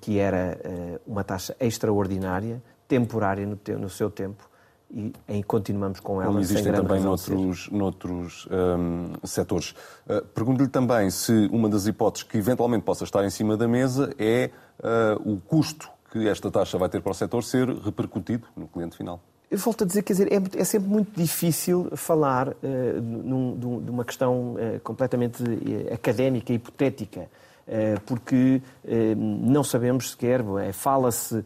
que 0.00 0.18
era 0.18 0.58
uma 1.06 1.24
taxa 1.24 1.56
extraordinária, 1.58 2.62
temporária 2.86 3.46
no, 3.46 3.88
seu 3.88 4.10
tempo, 4.10 4.48
e, 4.92 5.12
e 5.28 5.42
continuamos 5.42 6.00
com 6.00 6.20
ela. 6.20 6.26
Como 6.26 6.40
existem 6.40 6.72
também 6.72 7.00
noutros, 7.00 7.70
noutros 7.70 8.48
um, 8.50 9.14
setores. 9.24 9.70
Uh, 10.06 10.22
Pergunto-lhe 10.34 10.68
também 10.68 11.10
se 11.10 11.48
uma 11.50 11.68
das 11.68 11.86
hipóteses 11.86 12.28
que 12.28 12.36
eventualmente 12.36 12.84
possa 12.84 13.04
estar 13.04 13.24
em 13.24 13.30
cima 13.30 13.56
da 13.56 13.66
mesa 13.66 14.14
é 14.18 14.50
uh, 14.78 15.32
o 15.32 15.40
custo 15.40 15.88
que 16.12 16.28
esta 16.28 16.50
taxa 16.50 16.76
vai 16.76 16.88
ter 16.88 17.00
para 17.00 17.10
o 17.10 17.14
setor 17.14 17.42
ser 17.42 17.68
repercutido 17.68 18.46
no 18.54 18.68
cliente 18.68 18.96
final. 18.96 19.20
Eu 19.50 19.58
volto 19.58 19.84
a 19.84 19.86
dizer, 19.86 20.02
quer 20.02 20.12
dizer, 20.12 20.32
é, 20.32 20.60
é 20.60 20.64
sempre 20.64 20.88
muito 20.88 21.18
difícil 21.18 21.90
falar 21.96 22.48
uh, 22.48 22.54
num, 23.02 23.82
de 23.82 23.90
uma 23.90 24.04
questão 24.04 24.54
uh, 24.54 24.80
completamente 24.80 25.42
académica, 25.92 26.52
hipotética. 26.52 27.28
Eh, 27.66 27.94
porque 28.04 28.60
eh, 28.84 29.14
não 29.14 29.62
sabemos 29.62 30.10
sequer, 30.10 30.40
eh, 30.60 30.72
fala-se 30.72 31.44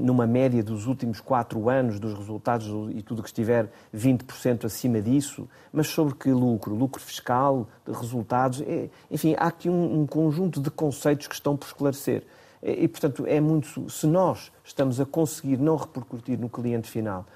numa 0.00 0.26
média 0.26 0.62
dos 0.62 0.86
últimos 0.86 1.20
quatro 1.20 1.68
anos 1.68 1.98
dos 1.98 2.14
resultados 2.14 2.68
e 2.94 3.02
tudo 3.02 3.22
que 3.22 3.28
estiver 3.28 3.70
20% 3.94 4.64
acima 4.64 5.02
disso, 5.02 5.48
mas 5.72 5.88
sobre 5.88 6.14
que 6.14 6.30
lucro? 6.30 6.74
Lucro 6.74 7.02
fiscal, 7.02 7.68
resultados, 7.86 8.62
enfim, 9.10 9.34
há 9.36 9.48
aqui 9.48 9.68
um, 9.68 10.00
um 10.00 10.06
conjunto 10.06 10.60
de 10.60 10.70
conceitos 10.70 11.26
que 11.26 11.34
estão 11.34 11.56
por 11.56 11.66
esclarecer. 11.66 12.22
E, 12.62 12.86
portanto, 12.86 13.26
é 13.26 13.40
muito. 13.40 13.88
Se 13.88 14.06
nós 14.06 14.52
estamos 14.62 15.00
a 15.00 15.06
conseguir 15.06 15.58
não 15.58 15.76
repercutir 15.76 16.38
no 16.38 16.48
cliente 16.48 16.90
final 16.90 17.26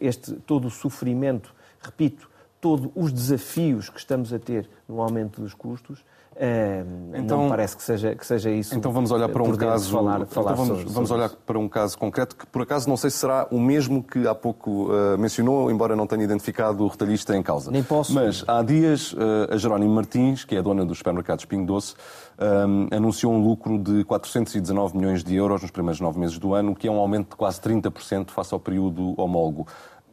este, 0.00 0.34
todo 0.34 0.68
o 0.68 0.70
sofrimento, 0.70 1.54
repito, 1.80 2.30
todos 2.60 2.90
os 2.94 3.12
desafios 3.12 3.88
que 3.88 3.98
estamos 3.98 4.32
a 4.32 4.38
ter 4.38 4.68
no 4.88 5.00
aumento 5.00 5.40
dos 5.40 5.54
custos, 5.54 6.04
então, 7.14 7.42
não 7.42 7.48
parece 7.50 7.76
que 7.76 7.82
seja, 7.82 8.14
que 8.14 8.26
seja 8.26 8.50
isso. 8.50 8.74
Então 8.74 8.90
vamos 8.90 9.10
olhar 9.10 9.28
para 9.28 9.42
um 9.42 9.54
caso. 9.54 9.90
Falar, 9.90 10.26
falar 10.26 10.52
então 10.52 10.64
vamos, 10.64 10.78
sobre, 10.78 10.92
vamos 10.92 11.10
olhar 11.10 11.28
para 11.28 11.58
um 11.58 11.68
caso 11.68 11.98
concreto 11.98 12.34
que, 12.34 12.46
por 12.46 12.62
acaso, 12.62 12.88
não 12.88 12.96
sei 12.96 13.10
se 13.10 13.18
será 13.18 13.46
o 13.50 13.60
mesmo 13.60 14.02
que 14.02 14.26
há 14.26 14.34
pouco 14.34 14.90
uh, 14.90 15.18
mencionou, 15.18 15.70
embora 15.70 15.94
não 15.94 16.06
tenha 16.06 16.24
identificado 16.24 16.82
o 16.82 16.88
retalhista 16.88 17.36
em 17.36 17.42
causa. 17.42 17.70
Nem 17.70 17.82
posso. 17.82 18.14
Mas 18.14 18.42
há 18.48 18.62
dias, 18.62 19.12
uh, 19.12 19.52
a 19.52 19.56
Jerónimo 19.58 19.94
Martins, 19.94 20.44
que 20.44 20.56
é 20.56 20.58
a 20.60 20.62
dona 20.62 20.84
dos 20.84 20.98
supermercados 20.98 21.44
Pingo 21.44 21.66
Doce, 21.66 21.94
um, 22.40 22.96
anunciou 22.96 23.32
um 23.34 23.42
lucro 23.42 23.78
de 23.78 24.02
419 24.04 24.96
milhões 24.96 25.22
de 25.22 25.34
euros 25.34 25.60
nos 25.60 25.70
primeiros 25.70 26.00
nove 26.00 26.18
meses 26.18 26.38
do 26.38 26.54
ano, 26.54 26.74
que 26.74 26.88
é 26.88 26.90
um 26.90 26.98
aumento 26.98 27.30
de 27.30 27.36
quase 27.36 27.60
30% 27.60 28.30
face 28.30 28.54
ao 28.54 28.60
período 28.60 29.14
homólogo. 29.20 29.66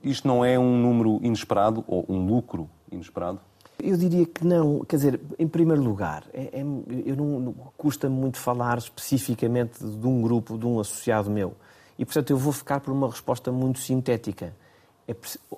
Isto 0.04 0.28
não 0.28 0.44
é 0.44 0.60
um 0.60 0.78
número 0.78 1.20
inesperado 1.24 1.86
ou 1.88 2.06
um 2.10 2.26
lucro 2.26 2.70
inesperado? 2.92 3.40
Eu 3.82 3.96
diria 3.96 4.26
que 4.26 4.46
não. 4.46 4.80
Quer 4.80 4.96
dizer, 4.96 5.22
em 5.38 5.48
primeiro 5.48 5.84
lugar, 5.84 6.24
é, 6.34 6.60
é, 6.60 6.62
eu 7.06 7.16
não, 7.16 7.40
não 7.40 7.54
custa-me 7.78 8.16
muito 8.16 8.38
falar 8.38 8.78
especificamente 8.78 9.84
de 9.84 10.08
um 10.08 10.22
grupo, 10.22 10.58
de 10.58 10.66
um 10.66 10.80
associado 10.80 11.30
meu. 11.30 11.56
E, 11.98 12.06
portanto, 12.06 12.30
eu 12.32 12.38
vou 12.38 12.54
ficar 12.54 12.80
por 12.80 12.92
uma 12.92 13.10
resposta 13.10 13.52
muito 13.52 13.80
sintética. 13.80 14.56
É, 15.08 15.16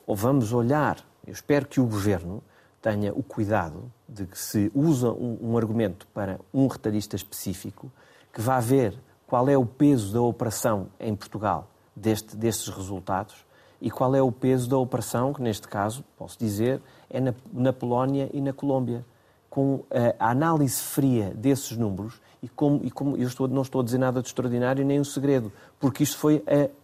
vamos 0.08 0.54
olhar, 0.54 0.98
eu 1.26 1.34
espero 1.34 1.66
que 1.66 1.80
o 1.80 1.86
Governo 1.86 2.44
tenha 2.82 3.14
o 3.14 3.24
cuidado 3.24 3.92
de 4.08 4.26
que 4.26 4.38
se 4.38 4.72
usa 4.74 5.12
um, 5.12 5.38
um 5.42 5.58
argumento 5.58 6.08
para 6.14 6.40
um 6.54 6.68
retalhista 6.68 7.16
específico, 7.16 7.92
que 8.34 8.42
vá 8.42 8.60
ver 8.60 8.98
qual 9.28 9.50
é 9.50 9.58
o 9.58 9.66
peso 9.66 10.14
da 10.14 10.22
operação 10.22 10.88
em 11.00 11.16
Portugal 11.16 11.70
deste, 11.96 12.36
destes 12.36 12.70
resultados 12.70 13.46
e 13.82 13.90
qual 13.92 14.16
é 14.16 14.22
o 14.22 14.32
peso 14.32 14.70
da 14.70 14.78
operação, 14.78 15.34
que 15.34 15.42
neste 15.42 15.68
caso, 15.68 16.04
posso 16.18 16.38
dizer, 16.38 16.82
é 17.10 17.20
na, 17.20 17.34
na 17.52 17.74
Polónia 17.74 18.30
e 18.34 18.42
na 18.42 18.54
Colômbia. 18.54 19.06
Com 19.50 19.82
a, 19.90 20.28
a 20.28 20.32
análise 20.32 20.80
fria 20.80 21.34
desses 21.36 21.76
números, 21.76 22.22
e 22.42 22.48
como, 22.48 22.82
e 22.84 22.92
como 22.92 23.18
eu 23.18 23.28
estou, 23.28 23.48
não 23.48 23.64
estou 23.64 23.82
a 23.82 23.84
dizer 23.84 23.98
nada 23.98 24.22
de 24.22 24.28
extraordinário 24.28 24.86
nem 24.86 25.00
um 25.00 25.04
segredo, 25.04 25.52
porque 25.80 26.04
isto 26.04 26.18
foi 26.18 26.44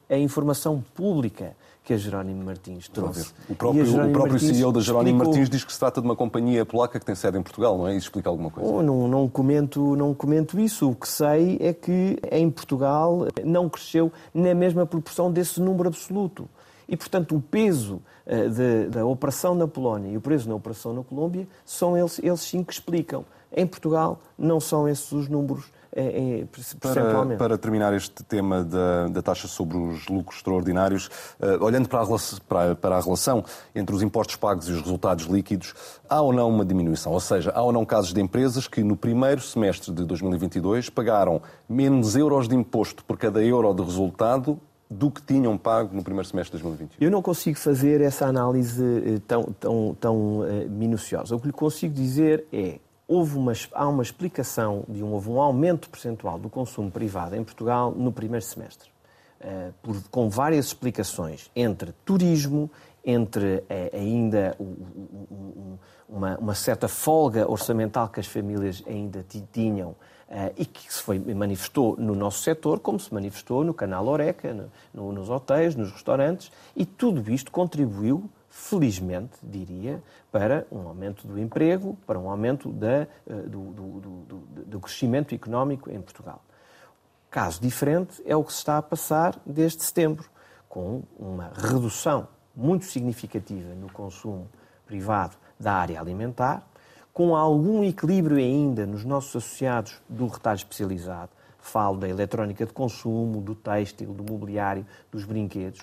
a, 0.10 0.14
a 0.16 0.18
informação 0.18 0.84
pública 0.94 1.56
que 1.86 1.94
a 1.94 1.98
Jerónimo 1.98 2.44
Martins 2.44 2.88
trouxe. 2.90 3.32
O 3.48 3.56
próprio, 3.56 4.08
o 4.08 4.12
próprio 4.12 4.40
CEO 4.40 4.72
da 4.72 4.82
Jerónimo 4.82 5.18
explicou... 5.18 5.34
Martins 5.34 5.50
diz 5.50 5.64
que 5.64 5.72
se 5.72 5.78
trata 5.78 6.02
de 6.02 6.08
uma 6.08 6.16
companhia 6.16 6.66
polaca 6.66 7.00
que 7.00 7.06
tem 7.06 7.14
sede 7.14 7.38
em 7.38 7.44
Portugal, 7.44 7.78
não 7.78 7.88
é? 7.88 7.92
Isso 7.92 8.08
explica 8.08 8.28
alguma 8.28 8.50
coisa? 8.50 8.68
Oh, 8.68 8.82
não, 8.82 9.08
não, 9.08 9.30
comento, 9.30 9.96
não 9.96 10.12
comento 10.12 10.60
isso. 10.60 10.90
O 10.90 10.96
que 10.96 11.08
sei 11.08 11.58
é 11.62 11.72
que 11.72 12.18
em 12.32 12.50
Portugal 12.50 13.28
não 13.44 13.70
cresceu 13.70 14.12
na 14.34 14.56
mesma 14.56 14.88
proporção 14.88 15.32
desse 15.32 15.62
número 15.62 15.88
absoluto. 15.88 16.50
E, 16.88 16.96
portanto, 16.96 17.36
o 17.36 17.42
peso 17.42 18.02
uh, 18.26 18.50
de, 18.50 18.90
da 18.90 19.06
operação 19.06 19.56
na 19.56 19.68
Polónia 19.68 20.10
e 20.10 20.18
o 20.18 20.22
peso 20.22 20.48
na 20.48 20.56
operação 20.56 20.94
na 20.94 21.04
Colômbia 21.04 21.48
são 21.66 21.98
eles, 21.98 22.20
eles 22.20 22.42
sim 22.42 22.64
que 22.64 22.74
explicam. 22.74 23.26
Em 23.56 23.66
Portugal, 23.66 24.20
não 24.38 24.60
são 24.60 24.88
esses 24.88 25.12
os 25.12 25.30
números 25.30 25.72
é, 25.98 26.42
é, 26.42 26.48
para, 26.78 27.38
para, 27.38 27.58
terminar 27.58 27.94
este 27.94 28.22
tema 28.22 28.66
da, 28.66 29.08
da, 29.08 29.22
taxa 29.22 29.48
sobre 29.48 29.78
os 29.78 30.10
lucros 30.10 30.40
extraordinários, 30.40 31.08
uh, 31.40 31.64
olhando 31.64 31.88
para 31.88 32.02
a, 32.02 32.06
para, 32.46 32.76
para 32.76 32.98
a, 32.98 33.00
relação 33.00 33.46
entre 33.74 33.96
os 33.96 34.02
impostos 34.02 34.36
pagos 34.36 34.68
e 34.68 34.74
os 34.74 34.82
resultados 34.82 35.26
líquidos, 35.28 35.74
há 36.10 36.20
ou 36.20 36.34
não 36.34 36.50
uma 36.50 36.66
diminuição? 36.66 37.14
Ou 37.14 37.20
seja, 37.22 37.54
há 37.56 37.62
ou 37.62 37.72
não 37.72 37.86
casos 37.86 38.12
de 38.12 38.20
empresas 38.20 38.68
que 38.68 38.84
no 38.84 38.98
primeiro 38.98 39.40
semestre 39.40 39.94
de 39.94 40.04
2022 40.04 40.90
pagaram 40.90 41.42
menos 41.70 42.18
euros 42.18 42.50
de 42.50 42.56
imposto 42.58 43.06
por 43.06 43.18
cada 43.18 43.42
euro 43.42 43.74
de 43.74 43.82
resultado 43.82 44.60
do 44.90 45.10
que 45.10 45.22
tinham 45.22 45.58
pago 45.58 45.96
no 45.96 46.04
primeiro 46.04 46.28
semestre 46.28 46.58
de 46.58 46.64
2021? 46.64 47.06
Eu 47.06 47.12
não 47.12 47.22
consigo 47.22 47.58
fazer 47.58 48.02
essa 48.02 48.26
análise 48.26 48.84
eh, 48.84 49.22
tão, 49.28 49.44
tão, 49.60 49.98
tão 50.00 50.40
uh, 50.40 50.70
minuciosa. 50.70 51.36
O 51.36 51.40
que 51.40 51.48
lhe 51.48 51.54
consigo 51.54 51.94
dizer 51.94 52.46
é 52.54 52.80
houve 53.08 53.38
uma, 53.38 53.54
há 53.74 53.88
uma 53.88 54.04
explicação 54.04 54.84
de 54.88 55.04
um, 55.04 55.12
houve 55.12 55.30
um 55.30 55.42
aumento 55.42 55.90
percentual 55.90 56.38
do 56.38 56.50
consumo 56.50 56.92
privado 56.92 57.36
em 57.36 57.44
Portugal 57.44 57.92
no 57.92 58.12
primeiro 58.12 58.46
semestre. 58.46 58.90
Uh, 59.42 59.74
por, 59.82 60.02
com 60.10 60.30
várias 60.30 60.68
explicações, 60.68 61.50
entre 61.56 61.92
turismo, 62.04 62.70
entre 63.04 63.64
ainda 63.94 64.58
uma, 66.10 66.38
uma 66.38 66.56
certa 66.56 66.88
folga 66.88 67.50
orçamental 67.50 68.08
que 68.10 68.20
as 68.20 68.26
famílias 68.26 68.84
ainda 68.88 69.24
tinham 69.52 69.96
e 70.58 70.66
que 70.66 70.92
se 70.92 71.02
foi, 71.02 71.20
manifestou 71.20 71.96
no 71.98 72.16
nosso 72.16 72.42
setor, 72.42 72.80
como 72.80 73.00
se 73.00 73.14
manifestou 73.14 73.64
no 73.64 73.74
canal 73.74 74.08
Oreca, 74.08 74.54
no, 74.54 74.72
no, 74.94 75.12
nos 75.12 75.30
hotéis, 75.30 75.76
nos 75.76 75.92
restaurantes, 75.92 76.52
e 76.76 76.86
tudo 76.86 77.32
isto 77.32 77.52
contribuiu 77.52 78.30
felizmente, 78.50 79.34
diria, 79.44 80.02
para 80.32 80.66
um 80.72 80.88
aumento 80.88 81.28
do 81.28 81.38
emprego, 81.38 81.98
para 82.08 82.18
um 82.18 82.30
aumento 82.30 82.70
da, 82.72 83.06
do, 83.28 83.72
do, 83.72 84.00
do, 84.00 84.40
do 84.66 84.80
crescimento 84.80 85.36
económico 85.36 85.92
em 85.92 86.02
Portugal. 86.02 86.42
Caso 87.30 87.62
diferente 87.62 88.24
é 88.26 88.34
o 88.34 88.44
que 88.44 88.54
se 88.54 88.60
está 88.60 88.78
a 88.78 88.82
passar 88.82 89.38
desde 89.46 89.84
setembro, 89.84 90.26
com 90.70 91.04
uma 91.20 91.52
redução 91.54 92.30
muito 92.56 92.86
significativa 92.86 93.76
no 93.76 93.92
consumo 93.92 94.48
privado 94.86 95.36
da 95.60 95.74
área 95.74 96.00
alimentar, 96.00 96.66
com 97.16 97.34
algum 97.34 97.82
equilíbrio 97.82 98.36
ainda 98.36 98.86
nos 98.86 99.06
nossos 99.06 99.38
associados 99.38 100.02
do 100.10 100.28
retalho 100.28 100.58
especializado, 100.58 101.32
falo 101.58 101.98
da 101.98 102.10
eletrónica 102.10 102.66
de 102.66 102.74
consumo, 102.74 103.40
do 103.40 103.56
têxtil, 103.56 104.14
do 104.14 104.30
mobiliário, 104.30 104.86
dos 105.10 105.24
brinquedos, 105.24 105.80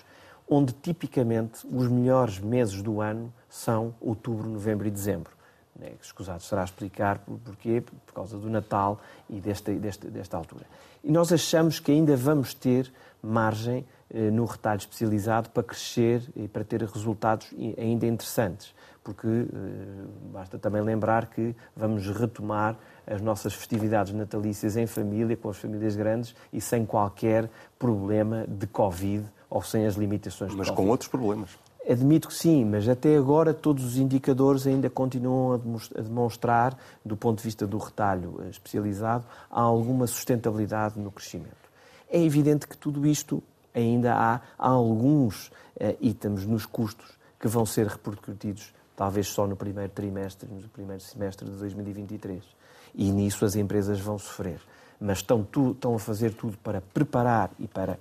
onde 0.47 0.73
tipicamente 0.73 1.65
os 1.65 1.87
melhores 1.87 2.37
meses 2.37 2.83
do 2.83 3.01
ano 3.01 3.33
são 3.49 3.95
outubro, 3.99 4.47
novembro 4.47 4.87
e 4.87 4.91
dezembro. 4.91 5.31
É, 5.83 5.91
escusado 6.01 6.41
será 6.41 6.63
explicar 6.63 7.19
porquê, 7.43 7.83
por 8.05 8.13
causa 8.13 8.37
do 8.37 8.49
Natal 8.49 9.01
e 9.29 9.41
desta, 9.41 9.73
desta, 9.73 10.09
desta 10.09 10.37
altura. 10.37 10.65
E 11.03 11.11
nós 11.11 11.33
achamos 11.33 11.77
que 11.77 11.91
ainda 11.91 12.15
vamos 12.15 12.53
ter 12.53 12.89
margem 13.21 13.85
eh, 14.09 14.31
no 14.31 14.45
retalho 14.45 14.77
especializado 14.77 15.49
para 15.49 15.61
crescer 15.61 16.23
e 16.37 16.47
para 16.47 16.63
ter 16.63 16.81
resultados 16.83 17.53
ainda 17.77 18.05
interessantes, 18.05 18.73
porque 19.03 19.27
eh, 19.27 19.47
basta 20.31 20.57
também 20.57 20.81
lembrar 20.81 21.25
que 21.25 21.53
vamos 21.75 22.07
retomar 22.07 22.77
as 23.05 23.19
nossas 23.19 23.53
festividades 23.53 24.13
natalícias 24.13 24.77
em 24.77 24.87
família, 24.87 25.35
com 25.35 25.49
as 25.49 25.57
famílias 25.57 25.97
grandes 25.97 26.33
e 26.53 26.61
sem 26.61 26.85
qualquer 26.85 27.49
problema 27.77 28.45
de 28.47 28.67
Covid 28.67 29.25
ou 29.49 29.61
sem 29.61 29.85
as 29.85 29.95
limitações 29.95 30.55
Mas 30.55 30.67
de 30.67 30.73
com 30.73 30.87
outros 30.87 31.09
problemas. 31.09 31.57
Admito 31.89 32.29
que 32.29 32.33
sim, 32.33 32.63
mas 32.63 32.87
até 32.87 33.17
agora 33.17 33.53
todos 33.53 33.83
os 33.83 33.97
indicadores 33.97 34.65
ainda 34.65 34.89
continuam 34.89 35.53
a 35.53 36.01
demonstrar, 36.01 36.77
do 37.03 37.17
ponto 37.17 37.39
de 37.39 37.43
vista 37.43 37.67
do 37.67 37.77
retalho 37.77 38.39
eh, 38.41 38.49
especializado, 38.49 39.25
alguma 39.49 40.07
sustentabilidade 40.07 40.97
no 40.97 41.11
crescimento. 41.11 41.69
É 42.09 42.21
evidente 42.21 42.67
que 42.67 42.77
tudo 42.77 43.05
isto 43.05 43.43
ainda 43.73 44.13
há 44.15 44.41
alguns 44.57 45.47
uh, 45.47 45.97
itens 45.99 46.45
nos 46.45 46.65
custos 46.65 47.17
que 47.39 47.47
vão 47.47 47.65
ser 47.65 47.87
repercutidos 47.87 48.73
talvez 48.95 49.27
só 49.27 49.47
no 49.47 49.55
primeiro 49.55 49.91
trimestre, 49.91 50.49
no 50.49 50.67
primeiro 50.69 51.01
semestre 51.01 51.49
de 51.49 51.57
2023. 51.57 52.43
E 52.95 53.11
nisso 53.11 53.43
as 53.45 53.55
empresas 53.55 53.99
vão 53.99 54.17
sofrer. 54.17 54.59
Mas 54.99 55.17
estão, 55.17 55.43
tu, 55.43 55.71
estão 55.71 55.95
a 55.95 55.99
fazer 55.99 56.33
tudo 56.33 56.57
para 56.57 56.79
preparar 56.79 57.51
e 57.59 57.67
para. 57.67 57.99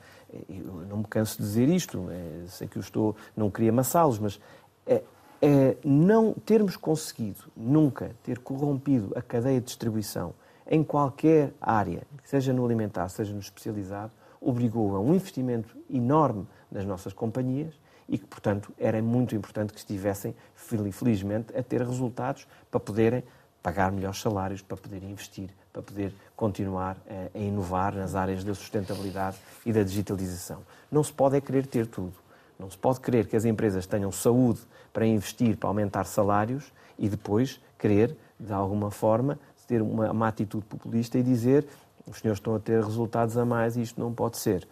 Eu 0.49 0.87
não 0.88 0.99
me 0.99 1.05
canso 1.05 1.38
de 1.38 1.42
dizer 1.42 1.68
isto, 1.68 2.09
é, 2.11 2.47
sei 2.49 2.66
que 2.66 2.77
eu 2.77 2.81
estou, 2.81 3.14
não 3.37 3.51
queria 3.51 3.71
amassá-los, 3.71 4.18
mas 4.18 4.40
é, 4.87 5.03
é, 5.40 5.77
não 5.85 6.33
termos 6.33 6.77
conseguido 6.77 7.45
nunca 7.57 8.12
ter 8.23 8.38
corrompido 8.38 9.12
a 9.16 9.21
cadeia 9.21 9.61
de 9.61 9.66
distribuição 9.66 10.35
em 10.66 10.83
qualquer 10.83 11.53
área, 11.61 12.03
seja 12.25 12.53
no 12.53 12.64
alimentar, 12.64 13.09
seja 13.09 13.33
no 13.33 13.40
especializado, 13.40 14.12
obrigou 14.40 14.97
a 14.97 15.01
um 15.01 15.14
investimento 15.14 15.77
enorme 15.90 16.47
nas 16.71 16.85
nossas 16.85 17.12
companhias 17.12 17.75
e 18.09 18.18
que, 18.18 18.27
portanto, 18.27 18.73
era 18.79 19.01
muito 19.03 19.35
importante 19.35 19.73
que 19.73 19.79
estivessem, 19.79 20.35
felizmente, 20.55 21.57
a 21.57 21.62
ter 21.62 21.81
resultados 21.83 22.47
para 22.71 22.81
poderem 22.81 23.25
pagar 23.62 23.92
melhores 23.92 24.20
salários, 24.20 24.61
para 24.61 24.77
poderem 24.77 25.11
investir, 25.11 25.51
para 25.72 25.83
poder 25.83 26.14
continuar 26.35 26.96
a, 27.09 27.38
inovar 27.38 27.94
nas 27.94 28.14
áreas 28.14 28.42
da 28.42 28.55
sustentabilidade 28.55 29.37
e 29.64 29.72
da 29.72 29.83
digitalização. 29.83 30.62
Não 30.90 31.03
se 31.03 31.12
pode 31.12 31.37
é 31.37 31.40
querer 31.40 31.66
ter 31.66 31.87
tudo. 31.87 32.14
Não 32.59 32.70
se 32.70 32.77
pode 32.77 33.01
querer 33.01 33.27
que 33.27 33.37
as 33.37 33.44
empresas 33.44 33.87
tenham 33.87 34.12
saúde 34.12 34.61
para 34.92 35.07
investir, 35.07 35.57
para 35.57 35.68
aumentar 35.68 36.05
salários 36.05 36.72
e 36.98 37.09
depois 37.09 37.61
querer, 37.79 38.16
de 38.38 38.53
alguma 38.53 38.90
forma, 38.90 39.38
ter 39.66 39.81
uma, 39.81 40.11
uma 40.11 40.29
atitude 40.29 40.64
populista 40.66 41.18
e 41.18 41.22
dizer 41.22 41.66
os 42.07 42.18
senhores 42.18 42.38
estão 42.38 42.55
a 42.55 42.59
ter 42.59 42.83
resultados 42.83 43.37
a 43.37 43.44
mais 43.44 43.77
e 43.77 43.83
isto 43.83 44.01
não 44.01 44.12
pode 44.12 44.37
ser. 44.37 44.68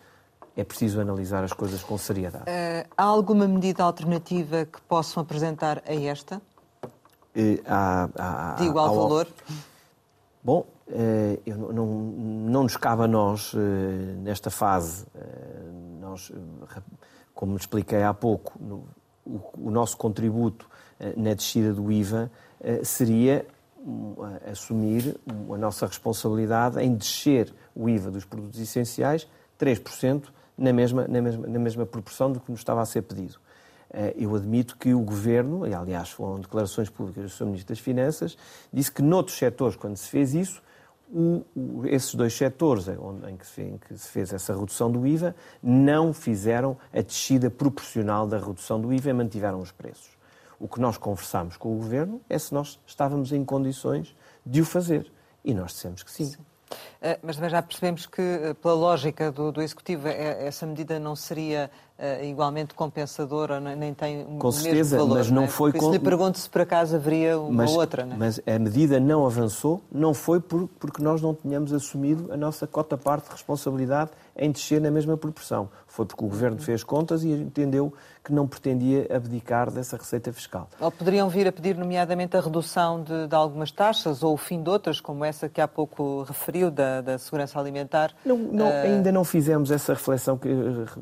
É 0.56 0.64
preciso 0.64 1.00
analisar 1.00 1.42
as 1.44 1.52
coisas 1.52 1.82
com 1.82 1.96
seriedade. 1.96 2.44
Uh, 2.44 2.88
há 2.96 3.04
alguma 3.04 3.46
medida 3.46 3.82
alternativa 3.82 4.66
que 4.66 4.80
possam 4.82 5.22
apresentar 5.22 5.82
a 5.86 5.94
esta? 5.94 6.42
De 8.56 8.64
igual 8.64 8.86
há, 8.86 8.88
valor? 8.88 9.28
Bom, 10.42 10.66
uh, 10.88 11.42
eu 11.46 11.56
não, 11.56 11.84
não, 11.84 12.62
nos 12.62 12.76
cabe 12.76 13.02
a 13.02 13.08
nós, 13.08 13.52
nesta 14.22 14.50
fase, 14.50 15.06
nós, 16.00 16.32
como 17.34 17.56
expliquei 17.56 18.02
há 18.02 18.14
pouco, 18.14 18.58
o, 19.26 19.40
o, 19.58 19.70
nosso 19.70 19.96
contributo 19.96 20.68
na 21.16 21.34
descida 21.34 21.72
do 21.72 21.92
IVA 21.92 22.30
seria 22.82 23.46
assumir 24.50 25.18
a 25.52 25.58
nossa 25.58 25.86
responsabilidade 25.86 26.80
em 26.80 26.94
descer 26.94 27.52
o 27.74 27.88
IVA 27.88 28.10
dos 28.10 28.24
produtos 28.24 28.58
essenciais 28.60 29.26
3% 29.58 30.24
na 30.56 30.72
mesma, 30.72 31.06
na, 31.08 31.20
mesma, 31.22 31.46
na 31.46 31.58
mesma 31.58 31.86
proporção 31.86 32.30
do 32.32 32.40
que 32.40 32.50
nos 32.50 32.60
estava 32.60 32.82
a 32.82 32.86
ser 32.86 33.02
pedido. 33.02 33.38
Eh, 33.92 34.14
eu 34.18 34.34
admito 34.34 34.76
que 34.76 34.94
o 34.94 35.00
Governo, 35.00 35.66
e 35.66 35.74
aliás 35.74 36.10
foram 36.10 36.40
declarações 36.40 36.88
públicas 36.88 37.24
do 37.24 37.30
Sr. 37.30 37.44
Ministro 37.46 37.74
das 37.74 37.80
Finanças, 37.80 38.38
disse 38.72 38.92
que 38.92 39.02
noutros 39.02 39.36
setores, 39.36 39.76
quando 39.76 39.96
se 39.96 40.08
fez 40.08 40.34
isso, 40.34 40.62
o, 41.12 41.44
o, 41.56 41.86
esses 41.86 42.14
dois 42.14 42.32
setores 42.32 42.86
onde, 42.86 43.28
em, 43.28 43.36
que 43.36 43.46
se, 43.46 43.62
em, 43.62 43.78
que 43.78 43.98
se, 43.98 44.08
fez 44.08 44.32
essa 44.32 44.54
redução 44.54 44.90
do 44.90 45.04
IVA 45.04 45.34
não 45.60 46.12
fizeram 46.12 46.76
a 46.92 47.00
descida 47.00 47.50
proporcional 47.50 48.28
da 48.28 48.38
redução 48.38 48.80
do 48.80 48.92
IVA 48.92 49.10
e 49.10 49.12
mantiveram 49.12 49.60
os 49.60 49.72
preços. 49.72 50.10
O 50.58 50.68
que 50.68 50.80
nós 50.80 50.96
conversámos 50.96 51.56
com 51.56 51.72
o 51.72 51.76
Governo 51.76 52.20
é 52.28 52.38
se 52.38 52.54
nós 52.54 52.78
estávamos 52.86 53.32
em 53.32 53.44
condições 53.44 54.14
de 54.46 54.60
o 54.60 54.64
fazer. 54.64 55.10
E 55.44 55.54
nós 55.54 55.72
dissemos 55.72 56.02
que 56.02 56.10
sim. 56.12 56.26
sim. 56.26 56.38
Eh, 57.00 57.18
mas 57.22 57.36
também 57.36 57.50
já 57.50 57.62
percebemos 57.62 58.06
que, 58.06 58.20
eh, 58.20 58.54
pela 58.54 58.74
lógica 58.74 59.32
do, 59.32 59.50
do 59.50 59.62
Executivo, 59.62 60.06
é, 60.06 60.46
essa 60.46 60.66
medida 60.66 60.98
não 61.00 61.16
seria 61.16 61.70
uh, 62.00 62.24
igualmente 62.24 62.74
compensadora, 62.74 63.60
nem 63.60 63.92
tem 63.92 64.24
com 64.38 64.48
o 64.48 64.52
certeza, 64.52 64.96
mesmo 64.96 65.08
valor. 65.08 65.18
Mas 65.18 65.30
não, 65.30 65.36
não 65.36 65.44
é? 65.44 65.48
foi 65.48 65.72
com... 65.72 65.86
se 65.86 65.90
lhe 65.92 65.98
pergunto 65.98 66.38
se 66.38 66.48
por 66.48 66.62
acaso 66.62 66.96
haveria 66.96 67.38
uma 67.38 67.64
mas, 67.64 67.70
outra. 67.72 68.06
Não 68.06 68.14
é? 68.14 68.18
Mas 68.18 68.40
a 68.46 68.58
medida 68.58 68.98
não 68.98 69.26
avançou, 69.26 69.80
não 69.92 70.14
foi 70.14 70.40
por, 70.40 70.68
porque 70.78 71.02
nós 71.02 71.20
não 71.20 71.34
tínhamos 71.34 71.72
assumido 71.72 72.32
a 72.32 72.36
nossa 72.36 72.66
cota-parte 72.66 73.26
de 73.26 73.32
responsabilidade 73.32 74.10
em 74.36 74.50
descer 74.50 74.80
na 74.80 74.90
mesma 74.90 75.16
proporção. 75.16 75.68
Foi 75.86 76.06
porque 76.06 76.24
o 76.24 76.28
Governo 76.28 76.58
fez 76.58 76.82
contas 76.82 77.22
e 77.24 77.30
entendeu 77.30 77.92
que 78.22 78.32
não 78.32 78.46
pretendia 78.46 79.06
abdicar 79.14 79.70
dessa 79.70 79.96
receita 79.96 80.32
fiscal. 80.32 80.68
Ou 80.78 80.90
poderiam 80.90 81.28
vir 81.28 81.48
a 81.48 81.52
pedir, 81.52 81.76
nomeadamente, 81.76 82.36
a 82.36 82.40
redução 82.40 83.02
de, 83.02 83.26
de 83.26 83.34
algumas 83.34 83.72
taxas 83.72 84.22
ou 84.22 84.34
o 84.34 84.36
fim 84.36 84.62
de 84.62 84.68
outras, 84.68 85.00
como 85.00 85.24
essa 85.24 85.48
que 85.48 85.60
há 85.60 85.66
pouco 85.66 86.22
referiu, 86.22 86.70
da, 86.70 87.00
da 87.00 87.18
segurança 87.18 87.58
alimentar? 87.58 88.12
Não, 88.24 88.36
não, 88.36 88.68
uh... 88.68 88.82
Ainda 88.84 89.10
não 89.10 89.24
fizemos 89.24 89.70
essa 89.70 89.94
reflexão 89.94 90.36
que, 90.36 90.48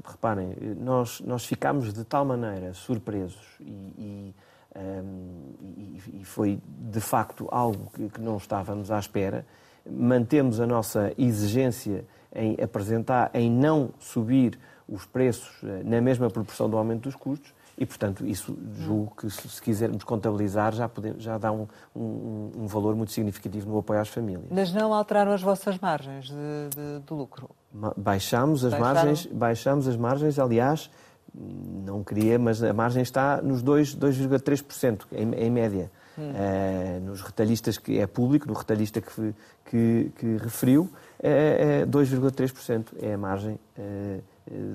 reparem, 0.04 0.54
nós, 0.88 1.20
nós 1.20 1.44
ficámos 1.44 1.92
de 1.92 2.03
tal 2.03 2.24
maneira 2.24 2.72
surpresos 2.72 3.46
e, 3.61 3.64
e, 3.98 4.35
um, 4.74 5.55
e, 5.61 6.20
e 6.22 6.24
foi 6.24 6.59
de 6.66 7.01
facto 7.01 7.46
algo 7.51 7.90
que, 7.94 8.09
que, 8.09 8.20
não 8.20 8.38
estávamos 8.38 8.90
à 8.90 8.98
espera. 8.98 9.44
Mantemos 9.88 10.61
a 10.61 10.66
nossa 10.66 11.12
exigência 11.18 12.07
em 12.35 12.57
apresentar, 12.62 13.31
em 13.35 13.51
não 13.51 13.90
subir 13.98 14.59
os 14.88 15.05
preços 15.05 15.62
eh, 15.62 15.83
na 15.85 16.01
mesma 16.01 16.31
proporção 16.31 16.68
do 16.68 16.77
aumento 16.79 17.03
dos 17.03 17.14
custos 17.14 17.53
e, 17.77 17.85
portanto, 17.85 18.27
isso 18.27 18.57
julgo 18.79 19.14
que 19.14 19.31
se 19.31 19.61
quisermos 19.61 20.05
contabilizar 20.05 20.74
já, 20.74 20.90
já 21.18 21.37
dá 21.38 21.53
um, 21.53 21.66
um, 21.94 22.51
um, 22.57 22.66
valor 22.66 22.96
muito 22.96 23.12
significativo 23.12 23.68
no 23.70 23.79
apoio 23.79 24.01
às 24.01 24.09
famílias. 24.09 24.46
Mas 24.51 24.72
não 24.72 24.92
alteraram 24.92 25.33
as 25.33 25.42
vossas 25.42 25.79
margens 25.79 26.29
de, 26.29 26.35
de, 26.74 27.07
de 27.07 27.12
lucro? 27.12 27.51
Baixamos 27.96 28.64
as 28.64 28.72
Baixaram? 28.72 28.94
margens, 28.94 29.26
baixamos 29.26 29.88
as 29.88 29.96
margens, 29.96 30.38
aliás, 30.38 30.90
não 31.35 32.02
queria, 32.02 32.38
mas 32.38 32.62
a 32.62 32.72
margem 32.72 33.02
está 33.02 33.42
nos 33.42 33.62
2,3% 33.62 35.07
em, 35.12 35.35
em 35.35 35.50
média. 35.50 35.90
Hum. 36.18 36.33
Uh, 36.33 37.00
nos 37.04 37.20
retalhistas 37.20 37.78
que 37.78 37.98
é 38.00 38.07
público, 38.07 38.48
no 38.48 38.54
retalhista 38.54 39.00
que, 39.00 39.35
que, 39.66 40.12
que 40.16 40.37
referiu, 40.38 40.90
é, 41.22 41.83
é 41.83 41.87
2,3% 41.87 42.87
é 43.00 43.14
a 43.14 43.18
margem 43.18 43.54
uh, 43.78 44.22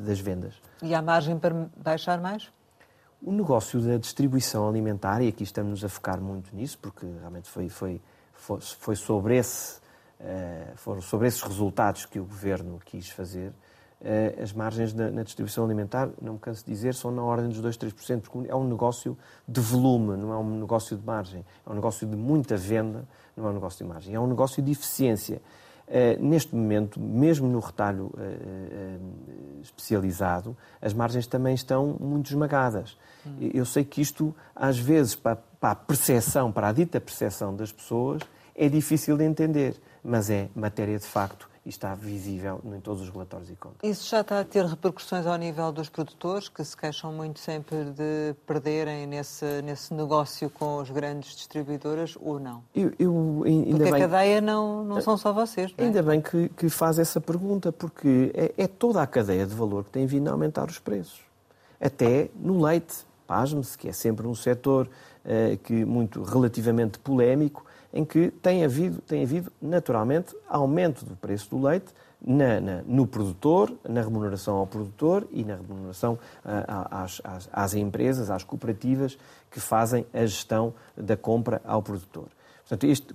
das 0.06 0.20
vendas. 0.20 0.54
E 0.82 0.96
há 0.96 1.02
margem 1.02 1.38
para 1.38 1.68
baixar 1.76 2.22
mais? 2.22 2.50
O 3.22 3.32
negócio 3.32 3.82
da 3.82 3.98
distribuição 3.98 4.68
alimentar, 4.68 5.22
e 5.22 5.28
aqui 5.28 5.44
estamos 5.44 5.84
a 5.84 5.90
focar 5.90 6.22
muito 6.22 6.56
nisso, 6.56 6.78
porque 6.82 7.06
realmente 7.20 7.50
foi, 7.50 7.68
foi, 7.68 8.02
foi, 8.34 8.60
foi 8.62 8.96
sobre, 8.96 9.38
esse, 9.38 9.80
foram 10.76 11.02
sobre 11.02 11.28
esses 11.28 11.42
resultados 11.42 12.06
que 12.06 12.20
o 12.20 12.26
Governo 12.26 12.80
quis 12.86 13.10
fazer, 13.10 13.52
eh, 14.06 14.38
as 14.44 14.52
margens 14.52 14.94
na, 14.94 15.24
distribuição 15.24 15.64
alimentar, 15.64 16.10
não 16.22 16.34
me 16.34 16.40
canso 16.40 16.66
de 16.66 16.70
dizer, 16.70 16.94
são 16.94 17.10
na 17.10 17.24
ordem 17.24 17.48
dos 17.48 17.62
2, 17.62 17.78
3%, 17.78 18.22
porque 18.22 18.52
é 18.52 18.56
um 18.56 18.68
negócio 18.68 19.18
de 19.48 19.62
volume, 19.62 20.18
não 20.18 20.34
é 20.34 20.38
um 20.38 20.60
negócio 20.60 20.98
de 20.98 21.06
margem. 21.06 21.46
É 21.66 21.72
um 21.72 21.74
negócio 21.74 22.06
de 22.06 22.18
muita 22.18 22.58
venda, 22.58 23.08
não 23.36 23.48
é 23.48 23.50
um 23.50 23.54
negócio 23.54 23.86
de 23.86 23.90
margem. 23.90 24.14
É 24.14 24.20
um 24.20 24.28
negócio 24.28 24.62
de 24.62 24.72
eficiência. 24.72 25.42
neste 26.20 26.56
momento, 26.56 27.00
mesmo 27.00 27.48
no 27.48 27.60
retalho 27.60 28.12
especializado, 29.62 30.58
as 30.82 30.94
margens 30.94 31.28
também 31.28 31.54
estão 31.54 31.96
muito 32.00 32.30
esmagadas. 32.30 32.98
Hum. 33.26 33.52
Eu 33.54 33.66
sei 33.66 33.84
que 33.84 34.02
isto, 34.02 34.36
às 34.56 34.78
vezes, 34.78 35.16
para 35.16 35.38
a 35.62 35.76
percepção, 35.76 36.52
para 36.52 36.70
a 36.70 36.72
dita 36.72 37.00
percepção 37.00 37.56
das 37.56 37.72
pessoas, 37.72 38.22
é 38.56 38.70
difícil 38.70 39.18
de 39.18 39.24
entender, 39.24 39.76
mas 40.04 40.30
é 40.30 40.50
matéria 40.56 40.98
de 40.98 41.06
facto 41.06 41.50
e 41.66 41.70
está 41.70 41.96
visível 41.96 42.60
em 42.66 42.80
todos 42.82 43.02
os 43.02 43.10
relatórios 43.10 43.50
e 43.50 43.56
contas. 43.56 43.90
Isso 43.90 44.10
já 44.10 44.20
está 44.20 44.40
a 44.42 44.44
ter 44.44 44.66
repercussões 44.66 45.26
ao 45.26 45.38
nível 45.38 45.72
dos 45.72 45.88
produtores, 45.88 46.50
que 46.50 46.64
se 46.64 46.76
queixam 46.76 47.14
muito 47.14 47.40
sempre 47.40 47.86
de 47.86 48.36
perderem 48.46 49.08
nesse, 49.08 49.62
nesse 49.62 49.94
negócio 49.94 50.50
com 50.50 50.82
as 50.82 50.90
grandes 50.90 51.36
distribuidoras, 51.36 52.18
ou 52.20 52.38
não? 52.38 52.64
Eu, 52.76 52.92
eu 53.00 53.44
ainda 53.46 53.78
porque 53.78 53.92
bem... 53.92 53.94
a 53.94 54.10
cadeia 54.10 54.42
não, 54.42 54.84
não 54.84 55.00
são 55.00 55.16
só 55.18 55.32
vocês, 55.32 55.74
não 55.78 55.86
é? 55.86 55.88
Ainda 55.88 56.04
bem 56.04 56.20
que, 56.20 56.50
que 56.50 56.68
faz 56.68 57.00
essa 57.00 57.22
pergunta, 57.22 57.72
porque 57.72 58.32
é, 58.34 58.54
é 58.58 58.68
toda 58.68 59.02
a 59.02 59.08
cadeia 59.08 59.46
de 59.46 59.56
valor 59.56 59.86
que 59.86 59.92
tem 59.92 60.06
vindo 60.06 60.28
a 60.28 60.32
aumentar 60.32 60.70
os 60.70 60.80
preços. 60.80 61.22
Até 61.80 62.30
no 62.36 62.62
leite, 62.62 63.06
pasme-se, 63.26 63.78
que 63.78 63.88
é 63.88 63.94
sempre 63.94 64.28
um 64.28 64.36
setor 64.36 64.90
uh, 65.24 65.58
que 65.60 65.86
muito 65.86 66.24
relativamente 66.24 67.00
polémico, 67.00 67.66
em 67.94 68.04
que 68.04 68.32
tem 68.42 68.66
havido, 68.66 69.00
tem 69.02 69.24
havido 69.24 69.52
naturalmente, 69.62 70.36
aumento 70.50 71.06
do 71.06 71.16
preço 71.16 71.50
do 71.50 71.62
leite 71.62 71.94
na, 72.26 72.60
na, 72.60 72.82
no 72.86 73.06
produtor, 73.06 73.72
na 73.88 74.02
remuneração 74.02 74.56
ao 74.56 74.66
produtor 74.66 75.28
e 75.32 75.44
na 75.44 75.56
remuneração 75.56 76.14
uh, 76.14 76.88
às, 76.90 77.22
às, 77.24 77.50
às, 77.52 77.74
empresas, 77.76 78.30
às 78.30 78.44
cooperativas 78.44 79.18
que 79.52 79.60
fazem 79.60 80.06
a 80.14 80.26
gestão 80.26 80.74
da 80.98 81.16
compra 81.16 81.62
ao 81.66 81.84
produtor. 81.84 82.28
Portanto, 82.62 82.86
este, 82.86 83.14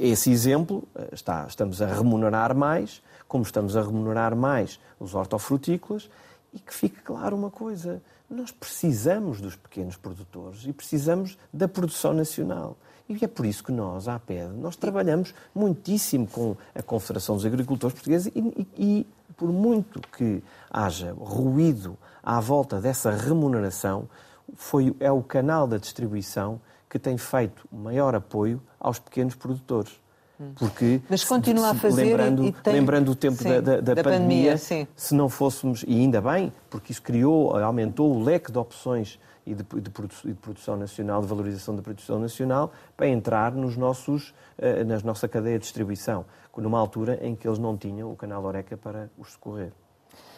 esse 0.00 0.30
exemplo, 0.30 0.84
ah, 0.94 1.08
está, 1.12 1.44
estamos 1.48 1.82
a 1.82 1.86
remunerar 1.86 2.54
mais, 2.54 3.02
como 3.26 3.42
estamos 3.42 3.76
a 3.76 3.82
remunerar 3.82 4.36
mais 4.36 4.80
os 5.00 5.12
hortofrutícolas, 5.12 6.08
e 6.54 6.60
que 6.60 6.72
fique 6.72 7.02
claro 7.02 7.36
uma 7.36 7.50
coisa, 7.50 8.00
nós 8.30 8.52
precisamos 8.52 9.40
dos 9.40 9.56
pequenos 9.56 9.96
produtores 9.96 10.64
e 10.64 10.72
precisamos 10.72 11.36
da 11.52 11.66
produção 11.66 12.14
nacional. 12.14 12.76
E 13.08 13.24
é 13.24 13.28
por 13.28 13.46
isso 13.46 13.62
que 13.62 13.70
nós, 13.70 14.08
à 14.08 14.16
APED, 14.16 14.52
nós 14.54 14.74
trabalhamos 14.74 15.32
muitíssimo 15.54 16.26
com 16.26 16.56
a 16.74 16.82
Confederação 16.82 17.36
dos 17.36 17.46
Agricultores 17.46 17.94
Portugueses 17.94 18.32
e, 18.34 18.40
e, 18.40 18.66
e 18.76 19.06
por 19.36 19.52
muito 19.52 20.00
que 20.16 20.42
haja 20.70 21.12
ruído 21.12 21.96
à 22.22 22.40
volta 22.40 22.80
dessa 22.80 23.10
remuneração, 23.10 24.08
foi, 24.54 24.94
é 24.98 25.10
o 25.10 25.22
canal 25.22 25.66
da 25.66 25.76
distribuição 25.76 26.60
que 26.88 26.98
tem 26.98 27.16
feito 27.16 27.66
maior 27.70 28.14
apoio 28.14 28.60
aos 28.80 28.98
pequenos 28.98 29.34
produtores. 29.34 29.92
Hum. 30.40 30.52
Porque, 30.56 31.00
Mas 31.08 31.24
continua 31.24 31.70
a 31.70 31.74
fazer 31.74 32.04
lembrando, 32.04 32.44
e 32.44 32.52
tem... 32.52 32.74
lembrando 32.74 33.10
o 33.10 33.14
tempo 33.14 33.42
sim, 33.42 33.48
da, 33.48 33.60
da, 33.60 33.80
da, 33.80 33.94
da, 33.94 34.02
pandemia, 34.02 34.58
pandemia 34.58 34.88
se 34.94 35.14
não 35.14 35.28
fôssemos, 35.28 35.84
e 35.86 35.94
ainda 35.94 36.20
bem, 36.20 36.52
porque 36.68 36.92
isso 36.92 37.02
criou, 37.02 37.56
aumentou 37.56 38.14
o 38.14 38.22
leque 38.22 38.52
de 38.52 38.58
opções 38.58 39.18
e 39.46 39.54
de, 39.54 39.62
de, 39.62 39.80
de, 39.80 40.34
produção 40.34 40.76
nacional, 40.76 41.22
de 41.22 41.28
valorização 41.28 41.76
da 41.76 41.82
produção 41.82 42.18
nacional, 42.18 42.72
para 42.96 43.06
entrar 43.06 43.52
nos 43.52 43.76
nossos, 43.76 44.30
uh, 44.58 44.84
na 44.84 44.98
nossa 45.00 45.28
cadeia 45.28 45.58
de 45.58 45.62
distribuição, 45.62 46.24
numa 46.56 46.78
altura 46.78 47.18
em 47.22 47.36
que 47.36 47.46
eles 47.46 47.58
não 47.58 47.76
tinham 47.76 48.10
o 48.10 48.16
canal 48.16 48.42
Oreca 48.44 48.76
para 48.76 49.10
os 49.16 49.32
socorrer. 49.32 49.72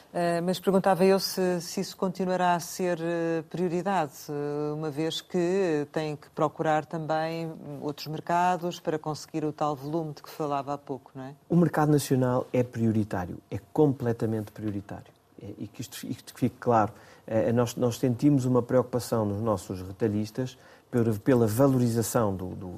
Uh, 0.08 0.42
mas 0.42 0.58
perguntava 0.58 1.04
eu 1.04 1.20
se, 1.20 1.60
se, 1.60 1.80
isso 1.80 1.96
continuará 1.96 2.54
a 2.54 2.60
ser 2.60 2.98
uh, 2.98 3.42
prioridade, 3.44 4.12
uma 4.74 4.90
vez 4.90 5.20
que 5.20 5.86
tem 5.92 6.16
que 6.16 6.28
procurar 6.30 6.84
também 6.84 7.52
outros 7.80 8.06
mercados 8.08 8.80
para 8.80 8.98
conseguir 8.98 9.44
o 9.44 9.52
tal 9.52 9.76
volume 9.76 10.14
de 10.14 10.22
que 10.22 10.30
falava 10.30 10.74
há 10.74 10.78
pouco, 10.78 11.12
não 11.14 11.24
é? 11.24 11.34
O 11.48 11.56
mercado 11.56 11.92
nacional 11.92 12.46
é 12.52 12.62
prioritário, 12.62 13.38
é 13.50 13.58
completamente 13.72 14.50
prioritário. 14.50 15.12
E 15.40 15.68
que 15.68 15.82
isto, 15.82 16.04
isto 16.06 16.34
fique 16.34 16.56
claro. 16.58 16.92
Eh, 17.30 17.52
nós, 17.52 17.76
nós 17.76 17.98
sentimos 17.98 18.46
uma 18.46 18.62
preocupação 18.62 19.26
nos 19.26 19.42
nossos 19.42 19.82
retalhistas 19.82 20.56
pela 21.22 21.46
valorização 21.46 22.34
do, 22.34 22.48
do, 22.54 22.68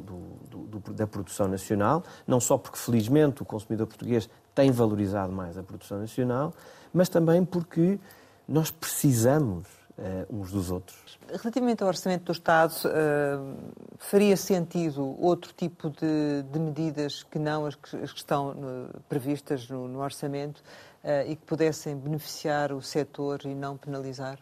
do, 0.67 0.93
da 0.93 1.07
produção 1.07 1.47
nacional, 1.47 2.03
não 2.27 2.41
só 2.41 2.59
porque, 2.59 2.77
felizmente, 2.77 3.41
o 3.41 3.45
consumidor 3.45 3.87
português 3.87 4.29
tem 4.53 4.73
valorizado 4.73 5.33
mais 5.33 5.57
a 5.57 5.63
produção 5.63 6.01
nacional, 6.01 6.53
mas 6.93 7.09
também 7.09 7.45
porque 7.45 8.01
nós 8.49 8.73
precisamos 8.73 9.69
uh, 9.97 10.37
uns 10.37 10.51
dos 10.51 10.73
outros. 10.73 11.19
Relativamente 11.29 11.83
ao 11.83 11.89
orçamento 11.89 12.25
do 12.25 12.33
Estado, 12.33 12.73
uh, 12.87 13.57
faria 13.99 14.37
sentido 14.37 15.17
outro 15.23 15.53
tipo 15.57 15.91
de, 15.91 16.43
de, 16.51 16.59
medidas 16.59 17.23
que 17.23 17.39
não 17.39 17.67
as 17.67 17.77
que, 17.77 17.97
as 17.97 18.13
que 18.13 18.19
estão 18.19 18.51
uh, 18.51 19.01
previstas 19.09 19.69
no, 19.69 19.87
no 19.87 20.01
orçamento? 20.01 20.63
Uh, 21.05 21.29
e 21.31 21.37
que 21.37 21.45
pudessem 21.45 21.97
beneficiar 21.97 22.73
o 22.73 22.83
setor 22.83 23.43
e 23.45 23.55
não 23.55 23.77
penalizar? 23.77 24.39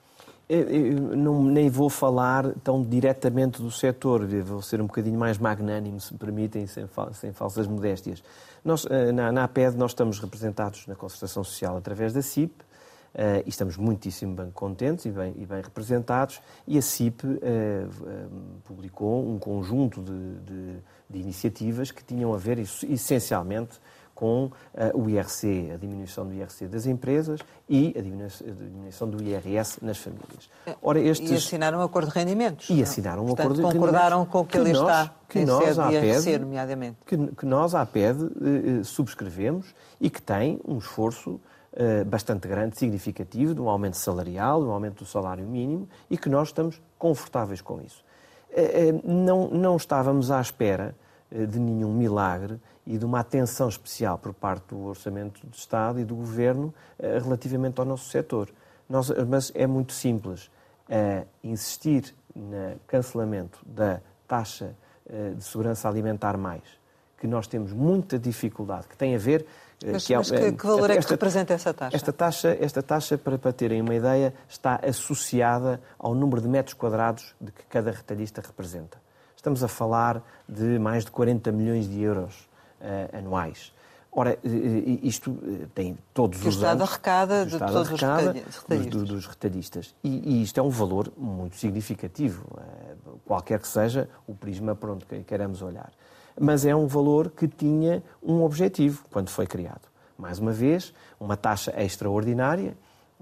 Eu, 0.49 1.15
não, 1.15 1.45
nem 1.45 1.69
vou 1.69 1.91
falar 1.91 2.55
tão 2.65 2.83
diretamente 2.83 3.61
do 3.61 3.71
setor, 3.71 4.27
vou 4.43 4.63
ser 4.63 4.81
um 4.81 4.87
bocadinho 4.87 5.19
mais 5.19 5.37
magnânimo, 5.37 6.01
se 6.01 6.15
me 6.15 6.19
permitem, 6.19 6.67
sem, 6.67 6.89
sem 7.13 7.33
falsas 7.35 7.67
modéstias. 7.67 8.23
Nós, 8.65 8.87
eh, 8.89 9.13
na, 9.13 9.31
na 9.31 9.45
APED, 9.45 9.77
nós 9.77 9.91
estamos 9.91 10.19
representados 10.19 10.87
na 10.87 10.95
Concertação 10.95 11.45
Social 11.45 11.77
através 11.77 12.15
da 12.15 12.23
CIP, 12.23 12.67
Uh, 13.15 13.43
e 13.47 13.49
estamos 13.49 13.77
muitíssimo 13.79 14.35
bem 14.35 14.51
contentes 14.51 15.07
e 15.07 15.11
bem, 15.11 15.33
e 15.39 15.47
bem 15.47 15.63
representados. 15.63 16.41
E 16.67 16.77
a 16.77 16.83
CIP 16.83 17.27
uh, 17.27 17.41
publicou 18.65 19.27
um 19.27 19.39
conjunto 19.39 20.03
de, 20.03 20.35
de, 20.41 20.77
de, 21.09 21.19
iniciativas 21.19 21.91
que 21.91 22.05
tinham 22.05 22.35
a 22.35 22.37
ver, 22.37 22.59
essencialmente, 22.59 23.81
com 24.19 24.47
uh, 24.47 25.01
o 25.01 25.09
IRC, 25.09 25.71
a 25.73 25.77
diminuição 25.77 26.27
do 26.27 26.35
IRC 26.35 26.67
das 26.67 26.87
empresas 26.87 27.39
e 27.69 27.95
a 27.97 28.03
diminuição 28.03 29.09
do 29.09 29.23
IRS 29.23 29.79
nas 29.81 29.99
famílias. 29.99 30.51
Ora, 30.83 30.99
estes... 30.99 31.31
E 31.31 31.35
assinaram 31.37 31.79
um 31.79 31.83
acordo 31.83 32.11
de 32.11 32.19
rendimentos. 32.19 32.69
E 32.69 32.83
assinaram 32.83 33.23
um 33.23 33.27
Portanto, 33.27 33.45
acordo 33.45 33.61
de 33.61 33.63
rendimentos. 33.63 33.91
concordaram 33.91 34.27
com 34.27 34.41
o 34.41 34.45
que, 34.45 34.51
que 34.51 34.59
ele 34.59 34.73
nós, 34.73 34.83
está 34.83 35.15
que 35.29 35.45
nós, 35.45 35.79
à 35.79 35.93
IRC, 35.93 36.37
nomeadamente. 36.37 36.97
Que, 37.07 37.17
que 37.29 37.47
nós, 37.47 37.77
à 37.77 37.87
PED, 37.87 38.25
uh, 38.25 38.85
subscrevemos 38.85 39.73
e 40.01 40.11
que 40.11 40.21
tem 40.21 40.59
um 40.67 40.79
esforço 40.79 41.41
uh, 41.75 42.05
bastante 42.05 42.49
grande, 42.49 42.77
significativo, 42.77 43.55
de 43.55 43.61
um 43.61 43.69
aumento 43.69 43.99
salarial, 43.99 44.63
de 44.63 44.67
um 44.67 44.73
aumento 44.73 45.05
do 45.05 45.07
salário 45.07 45.47
mínimo 45.47 45.89
e 46.11 46.19
que 46.19 46.29
nós 46.29 46.49
estamos 46.49 46.83
confortáveis 46.99 47.61
com 47.61 47.81
isso. 47.81 48.05
Não, 49.05 49.47
não 49.49 49.77
estávamos 49.77 50.31
à 50.31 50.41
espera 50.41 50.97
de 51.31 51.61
nenhum 51.61 51.93
milagre 51.93 52.59
e 52.89 52.97
de 52.97 53.05
uma 53.05 53.21
atenção 53.21 53.69
especial 53.69 54.17
por 54.17 54.33
parte 54.33 54.69
do 54.69 54.83
Orçamento 54.85 55.47
de 55.47 55.55
Estado 55.55 56.01
e 56.01 56.05
do 56.07 56.17
Governo 56.17 56.73
eh, 56.99 57.19
relativamente 57.23 57.79
ao 57.79 57.85
nosso 57.85 58.09
setor. 58.09 58.49
Nós, 58.89 59.11
mas 59.29 59.53
é 59.55 59.67
muito 59.67 59.93
simples. 59.93 60.51
Uh, 60.89 61.27
insistir 61.45 62.15
no 62.35 62.81
cancelamento 62.87 63.59
da 63.67 64.01
taxa 64.27 64.75
uh, 65.05 65.35
de 65.35 65.45
segurança 65.45 65.87
alimentar 65.87 66.39
mais, 66.39 66.63
que 67.19 67.27
nós 67.27 67.47
temos 67.47 67.75
muita 67.75 68.19
dificuldade, 68.19 68.89
que 68.89 68.97
tem 68.97 69.15
a 69.15 69.19
ver... 69.19 69.43
Uh, 69.85 69.93
mas, 69.93 70.07
que, 70.07 70.15
é, 70.15 70.17
mas 70.17 70.31
que, 70.31 70.53
que, 70.53 70.67
valor 70.67 70.89
esta, 70.89 71.03
é 71.03 71.05
que 71.05 71.11
representa 71.11 71.53
essa 71.53 71.75
taxa? 71.75 71.95
Esta 71.95 72.11
taxa, 72.11 72.57
esta 72.59 72.83
taxa 72.83 73.19
para, 73.19 73.37
para 73.37 73.53
terem 73.53 73.83
uma 73.83 73.95
ideia, 73.95 74.33
está 74.49 74.81
associada 74.83 75.79
ao 75.99 76.15
número 76.15 76.41
de 76.41 76.49
metros 76.49 76.73
quadrados 76.73 77.35
de 77.39 77.53
que 77.53 77.65
cada 77.65 77.91
retalhista 77.91 78.41
representa. 78.41 78.99
Estamos 79.37 79.63
a 79.63 79.69
falar 79.69 80.23
de 80.49 80.79
mais 80.79 81.05
de 81.05 81.11
40 81.11 81.53
milhões 81.53 81.87
de 81.87 82.01
euros 82.01 82.48
anuais. 83.13 83.73
Ora, 84.11 84.39
isto 85.03 85.39
tem 85.75 85.97
todos 86.15 86.41
que 86.41 86.49
os 86.49 86.63
anos... 86.63 86.89
arrecada 86.89 87.45
de 87.45 87.59
todos 87.59 87.77
arrecada 87.77 88.31
os 88.31 88.57
retalhistas. 88.57 88.65
Dos, 88.91 89.09
dos. 89.09 89.95
E, 90.03 90.39
e, 90.39 90.43
isto 90.43 90.59
é 90.59 90.63
um 90.63 90.71
valor 90.71 91.13
muito 91.17 91.57
significativo, 91.57 92.45
qualquer 93.25 93.61
que 93.61 93.69
seja 93.69 94.09
o 94.27 94.35
prisma 94.35 94.75
para 94.75 94.93
onde 94.93 95.05
queremos 95.25 95.61
olhar. 95.63 95.93
Mas 96.41 96.65
é 96.65 96.75
um 96.75 96.87
valor 96.87 97.31
que 97.31 97.47
tinha 97.47 98.03
um 98.23 98.43
objetivo 98.43 99.05
quando 99.11 99.29
foi 99.29 99.47
criado. 99.47 99.89
Mais 100.17 100.39
uma 100.39 100.53
vez, 100.53 100.93
uma 101.21 101.37
taxa 101.37 101.73
extraordinária 101.81 102.77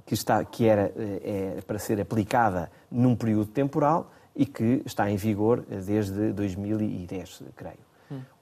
que, 0.05 0.14
está, 0.14 0.45
que 0.45 0.66
era 0.66 0.93
é, 0.97 1.61
para 1.66 1.78
ser 1.78 2.01
aplicada 2.01 2.70
num 2.91 3.16
período 3.16 3.47
temporal 3.47 4.11
e 4.35 4.47
que 4.47 4.83
está 4.87 5.11
em 5.11 5.16
vigor 5.16 5.62
desde 5.62 6.33
2010, 6.33 7.43
creio. 7.55 7.86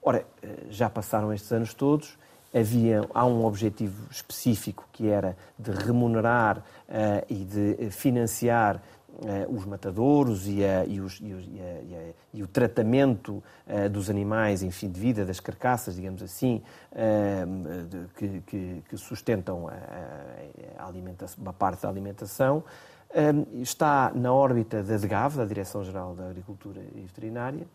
Ora, 0.01 0.25
eh, 0.41 0.47
já 0.69 0.89
passaram 0.89 1.33
estes 1.33 1.51
anos 1.51 1.73
todos, 1.73 2.17
havia, 2.55 3.01
há 3.13 3.25
um 3.25 3.43
objetivo 3.45 4.07
específico 4.09 4.87
que 4.93 5.09
era 5.09 5.35
de 5.59 5.71
remunerar 5.71 6.59
uh, 6.59 6.63
e 7.29 7.43
de 7.43 7.89
financiar 7.91 8.77
uh, 8.77 9.53
os 9.53 9.65
matadouros 9.65 10.47
e, 10.47 10.63
a, 10.63 10.85
e, 10.85 11.01
os, 11.01 11.19
e, 11.21 11.33
os, 11.33 11.43
a, 11.43 12.13
e, 12.33 12.41
o 12.41 12.47
tratamento 12.47 13.43
uh, 13.67 13.89
dos 13.89 14.09
animais, 14.09 14.63
enfim, 14.63 14.89
de 14.89 14.99
vida, 14.99 15.25
das 15.25 15.41
carcaças, 15.41 15.95
digamos 15.95 16.23
assim, 16.23 16.63
de, 17.89 18.07
que, 18.15 18.41
que, 18.41 18.83
que, 18.87 18.97
sustentam 18.97 19.67
a, 19.67 20.83
a 20.83 20.89
uma 21.37 21.53
parte 21.53 21.81
da 21.81 21.89
alimentação. 21.89 22.63
está 23.61 24.11
na 24.15 24.33
órbita 24.33 24.81
da 24.81 24.95
DGAV, 24.95 25.37
da 25.37 25.45
Direção-Geral 25.45 26.15
da 26.15 26.29
Agricultura 26.29 26.81
e 26.95 27.01
Veterinária, 27.01 27.67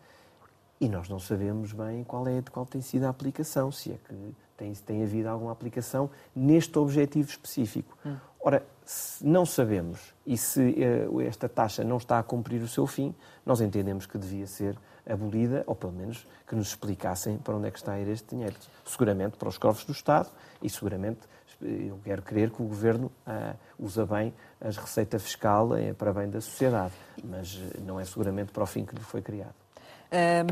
e 0.81 0.89
nós 0.89 1.09
não 1.09 1.18
sabemos 1.18 1.72
bem 1.72 2.03
qual, 2.05 2.26
é, 2.26 2.43
qual 2.51 2.64
tem 2.64 2.81
sido 2.81 3.05
a 3.05 3.11
aplicação, 3.11 3.70
se 3.70 3.93
é 3.93 3.99
que 4.09 4.35
tem, 4.57 4.72
tem 4.72 5.03
havido 5.03 5.28
alguma 5.28 5.53
aplicação 5.53 6.09
neste 6.35 6.78
objetivo 6.78 7.28
específico. 7.28 7.97
Hum. 8.05 8.16
Ora, 8.43 8.64
se 8.85 9.24
não 9.26 9.45
sabemos 9.45 10.14
e 10.26 10.39
se 10.39 10.74
uh, 11.09 11.20
esta 11.20 11.49
taxa 11.49 11.85
não 11.85 11.99
está 11.99 12.18
a 12.18 12.22
cumprir 12.22 12.62
o 12.62 12.68
seu 12.68 12.87
fim, 12.87 13.14
nós 13.45 13.61
entendemos 13.61 14.07
que 14.07 14.16
devia 14.16 14.47
ser 14.47 14.74
abolida, 15.07 15.62
ou 15.66 15.74
pelo 15.74 15.93
menos 15.93 16.26
que 16.47 16.55
nos 16.55 16.68
explicassem 16.68 17.37
para 17.37 17.55
onde 17.55 17.68
é 17.68 17.70
que 17.70 17.78
está 17.78 17.93
a 17.93 18.01
ir 18.01 18.09
este 18.09 18.31
dinheiro. 18.31 18.57
Seguramente 18.87 19.37
para 19.37 19.49
os 19.49 19.59
cofres 19.59 19.85
do 19.85 19.93
Estado 19.93 20.31
e 20.62 20.70
seguramente 20.70 21.20
eu 21.61 22.01
quero 22.03 22.22
crer 22.22 22.51
que 22.51 22.62
o 22.62 22.66
Governo 22.66 23.12
uh, 23.26 23.55
usa 23.78 24.07
bem 24.07 24.33
a 24.59 24.68
receita 24.68 25.18
fiscal 25.18 25.70
para 25.99 26.11
bem 26.11 26.31
da 26.31 26.41
sociedade, 26.41 26.95
mas 27.22 27.61
não 27.85 28.01
é 28.01 28.05
seguramente 28.07 28.51
para 28.51 28.62
o 28.62 28.66
fim 28.66 28.87
que 28.87 28.95
lhe 28.95 29.03
foi 29.03 29.20
criado. 29.20 29.55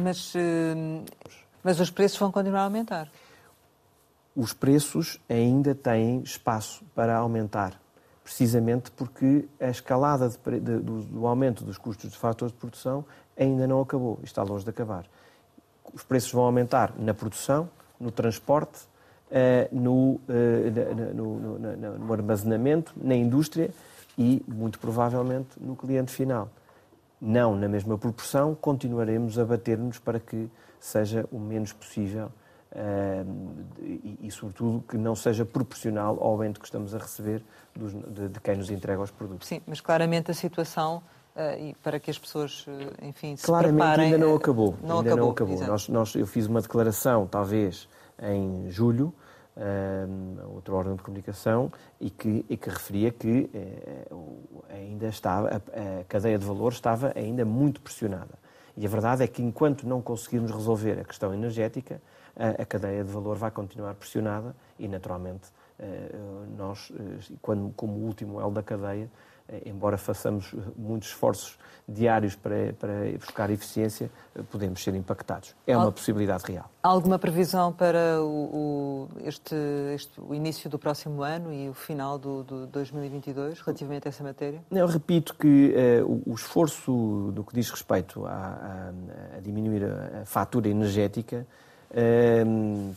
Mas, 0.02 0.34
mas 1.62 1.80
os 1.80 1.90
preços 1.90 2.18
vão 2.18 2.30
continuar 2.30 2.60
a 2.60 2.64
aumentar? 2.64 3.10
Os 4.34 4.52
preços 4.52 5.18
ainda 5.28 5.74
têm 5.74 6.20
espaço 6.20 6.84
para 6.94 7.16
aumentar, 7.16 7.80
precisamente 8.22 8.90
porque 8.92 9.46
a 9.60 9.68
escalada 9.68 10.28
de, 10.28 10.60
de, 10.60 10.78
do, 10.78 11.02
do 11.02 11.26
aumento 11.26 11.64
dos 11.64 11.76
custos 11.76 12.10
de 12.10 12.16
fatores 12.16 12.52
de 12.52 12.58
produção 12.58 13.04
ainda 13.36 13.66
não 13.66 13.80
acabou, 13.80 14.18
está 14.22 14.42
longe 14.42 14.64
de 14.64 14.70
acabar. 14.70 15.06
Os 15.92 16.02
preços 16.02 16.30
vão 16.32 16.44
aumentar 16.44 16.92
na 16.98 17.14
produção, 17.14 17.68
no 17.98 18.10
transporte, 18.10 18.80
eh, 19.30 19.68
no, 19.72 20.20
eh, 20.28 21.12
no, 21.14 21.58
no, 21.58 21.98
no 21.98 22.12
armazenamento, 22.12 22.94
na 22.96 23.14
indústria 23.14 23.70
e, 24.16 24.42
muito 24.48 24.78
provavelmente, 24.78 25.48
no 25.60 25.76
cliente 25.76 26.12
final. 26.12 26.48
Não 27.20 27.56
na 27.56 27.68
mesma 27.68 27.98
proporção, 27.98 28.54
continuaremos 28.54 29.38
a 29.38 29.44
bater-nos 29.44 29.98
para 29.98 30.20
que 30.20 30.48
seja 30.78 31.28
o 31.32 31.38
menos 31.38 31.72
possível 31.72 32.30
Uh, 32.70 33.64
e, 33.80 34.18
e, 34.24 34.30
sobretudo, 34.30 34.84
que 34.86 34.98
não 34.98 35.16
seja 35.16 35.42
proporcional 35.42 36.18
ao 36.20 36.32
aumento 36.32 36.60
que 36.60 36.66
estamos 36.66 36.94
a 36.94 36.98
receber 36.98 37.42
dos, 37.74 37.94
de, 37.94 38.28
de, 38.28 38.40
quem 38.40 38.56
nos 38.56 38.70
entrega 38.70 39.00
os 39.00 39.10
produtos. 39.10 39.48
Sim, 39.48 39.62
mas 39.66 39.80
claramente 39.80 40.30
a 40.30 40.34
situação 40.34 41.02
uh, 41.34 41.58
e 41.58 41.74
para 41.82 41.98
que 41.98 42.10
as 42.10 42.18
pessoas, 42.18 42.66
uh, 42.66 42.70
enfim, 43.00 43.36
se 43.36 43.46
Claramente 43.46 43.78
preparem... 43.78 44.04
ainda 44.12 44.18
não 44.18 44.34
acabou. 44.34 44.76
Não 44.82 44.98
ainda 44.98 45.12
acabou, 45.12 45.24
não 45.24 45.32
acabou. 45.32 45.66
Nós, 45.66 45.88
nós, 45.88 46.14
eu 46.14 46.26
fiz 46.26 46.46
uma 46.46 46.60
declaração, 46.60 47.26
talvez, 47.26 47.88
em 48.22 48.70
julho, 48.70 49.14
uh, 49.58 50.54
outro 50.54 50.74
órgão 50.74 50.96
de 50.96 51.02
comunicação, 51.02 51.70
e 52.00 52.08
que, 52.08 52.46
e 52.48 52.56
que 52.56 52.70
referia 52.70 53.10
que 53.10 53.50
ainda 54.70 55.08
estava, 55.08 55.48
a, 55.48 56.00
a 56.00 56.04
cadeia 56.04 56.38
de 56.38 56.46
valor 56.46 56.72
estava 56.72 57.12
ainda 57.14 57.44
muito 57.44 57.80
pressionada. 57.80 58.38
E 58.76 58.86
a 58.86 58.88
verdade 58.88 59.24
é 59.24 59.26
que 59.26 59.42
enquanto 59.42 59.86
não 59.86 60.00
conseguirmos 60.00 60.50
resolver 60.50 61.00
a 61.00 61.04
questão 61.04 61.34
energética, 61.34 62.00
a, 62.36 62.62
a 62.62 62.64
cadeia 62.64 63.02
de 63.02 63.10
valor 63.10 63.36
vai 63.36 63.50
continuar 63.50 63.94
pressionada 63.94 64.54
e, 64.78 64.86
naturalmente, 64.86 65.50
nós, 66.56 66.92
quando, 67.40 67.72
como 67.74 67.94
último 67.98 68.40
elo 68.40 68.50
da 68.50 68.62
cadeia, 68.62 69.04
eh, 69.04 69.08
embora 69.64 69.96
façamos 69.96 70.54
muitos 70.76 71.08
esforços 71.08 71.58
diários 71.88 72.36
para, 72.36 72.74
para 72.78 73.10
buscar 73.18 73.48
eficiência, 73.50 74.10
eh, 74.34 74.42
podemos 74.50 74.82
ser 74.82 74.94
impactados. 74.94 75.54
É 75.66 75.74
uma 75.74 75.90
possibilidade 75.90 76.44
real. 76.46 76.70
Há 76.82 76.88
alguma 76.88 77.18
previsão 77.18 77.72
para 77.72 78.22
o, 78.22 78.26
o 78.26 79.08
este, 79.24 79.54
este, 79.94 80.20
o 80.20 80.34
início 80.34 80.68
do 80.68 80.78
próximo 80.78 81.22
ano 81.22 81.52
e 81.52 81.68
o 81.68 81.72
final 81.72 82.18
do, 82.18 82.42
do 82.42 82.66
2022 82.66 83.60
relativamente 83.60 84.06
a 84.06 84.10
essa 84.10 84.22
matéria? 84.22 84.62
Eu 84.70 84.86
repito 84.86 85.34
que 85.34 85.74
uh, 86.02 86.22
o, 86.26 86.34
esforço 86.34 87.32
do 87.32 87.42
que 87.42 87.54
diz 87.54 87.70
respeito 87.70 88.26
a, 88.26 88.32
a, 88.32 89.36
a 89.38 89.40
diminuir 89.40 89.84
a, 89.84 90.22
a 90.22 90.24
fatura 90.26 90.68
energética 90.68 91.46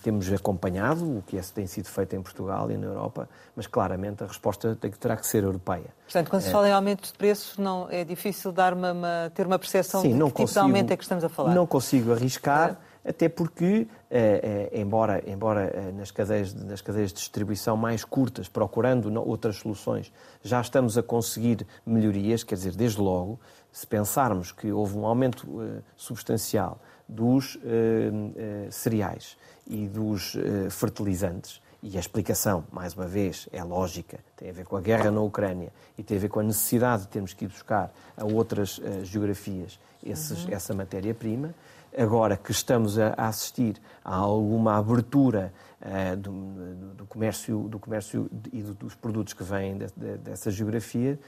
temos 0.03 0.31
acompanhado 0.33 1.19
o 1.19 1.23
que 1.25 1.39
tem 1.53 1.65
sido 1.65 1.87
feito 1.87 2.15
em 2.15 2.21
Portugal 2.21 2.69
e 2.69 2.77
na 2.77 2.87
Europa, 2.87 3.29
mas 3.55 3.65
claramente 3.65 4.23
a 4.23 4.27
resposta 4.27 4.77
terá 4.99 5.15
que 5.15 5.25
ser 5.25 5.43
europeia. 5.43 5.87
Portanto, 6.03 6.29
quando 6.29 6.41
se 6.41 6.49
é. 6.49 6.51
fala 6.51 6.67
em 6.67 6.71
aumento 6.73 7.07
de 7.07 7.13
preços, 7.13 7.57
não, 7.57 7.87
é 7.89 8.03
difícil 8.03 8.51
dar 8.51 8.73
uma, 8.73 8.91
uma, 8.91 9.31
ter 9.33 9.47
uma 9.47 9.57
percepção 9.57 10.01
Sim, 10.01 10.09
de 10.09 10.13
que 10.15 10.19
consigo, 10.19 10.37
tipo 10.39 10.53
de 10.53 10.59
aumento 10.59 10.91
é 10.91 10.97
que 10.97 11.03
estamos 11.03 11.23
a 11.23 11.29
falar. 11.29 11.55
Não 11.55 11.65
consigo 11.65 12.11
arriscar, 12.11 12.77
é. 13.05 13.09
até 13.09 13.29
porque, 13.29 13.87
eh, 14.09 14.69
eh, 14.73 14.81
embora, 14.81 15.23
embora 15.25 15.71
eh, 15.73 15.91
nas, 15.93 16.11
cadeias, 16.11 16.53
nas 16.53 16.81
cadeias 16.81 17.11
de 17.11 17.19
distribuição 17.19 17.77
mais 17.77 18.03
curtas, 18.03 18.49
procurando 18.49 19.09
outras 19.25 19.55
soluções, 19.55 20.11
já 20.43 20.59
estamos 20.59 20.97
a 20.97 21.03
conseguir 21.03 21.65
melhorias, 21.85 22.43
quer 22.43 22.55
dizer, 22.55 22.75
desde 22.75 22.99
logo, 22.99 23.39
se 23.71 23.87
pensarmos 23.87 24.51
que 24.51 24.69
houve 24.69 24.97
um 24.97 25.05
aumento 25.05 25.47
substancial 25.95 26.77
dos 27.11 27.59
eh, 27.63 28.09
eh, 28.35 28.67
cereais 28.71 29.37
e 29.67 29.85
dos 29.85 30.35
eh, 30.35 30.69
fertilizantes. 30.69 31.61
E 31.83 31.97
a 31.97 31.99
explicação, 31.99 32.63
mais 32.71 32.93
uma 32.93 33.07
vez, 33.07 33.49
é 33.51 33.61
lógica. 33.63 34.19
Tem 34.37 34.49
a 34.49 34.53
ver 34.53 34.65
com 34.65 34.77
a 34.77 34.81
guerra 34.81 35.11
na 35.11 35.19
Ucrânia 35.19 35.73
e 35.97 36.03
tem 36.03 36.17
a 36.17 36.19
ver 36.21 36.29
com 36.29 36.39
a 36.39 36.43
necessidade 36.43 37.03
de 37.03 37.07
termos 37.09 37.33
que 37.33 37.45
ir 37.45 37.47
buscar 37.47 37.91
a 38.15 38.23
outras 38.23 38.79
geografias 39.03 39.79
esses, 40.03 40.45
uhum. 40.45 40.53
essa 40.53 40.75
matéria-prima. 40.75 41.55
Agora 41.97 42.37
que 42.37 42.51
estamos 42.51 42.99
a, 42.99 43.15
assistir 43.17 43.81
a 44.05 44.15
alguma 44.15 44.77
abertura 44.77 45.51
uh, 45.81 46.15
do, 46.15 46.93
do, 46.93 47.05
comércio, 47.07 47.67
do 47.67 47.79
comércio 47.79 48.29
e 48.53 48.61
do, 48.61 48.75
dos 48.75 48.93
produtos 48.93 49.33
que 49.33 49.43
vêm 49.43 49.79
de, 49.79 49.87
de, 49.97 50.17
dessa 50.19 50.51
geografia, 50.51 51.19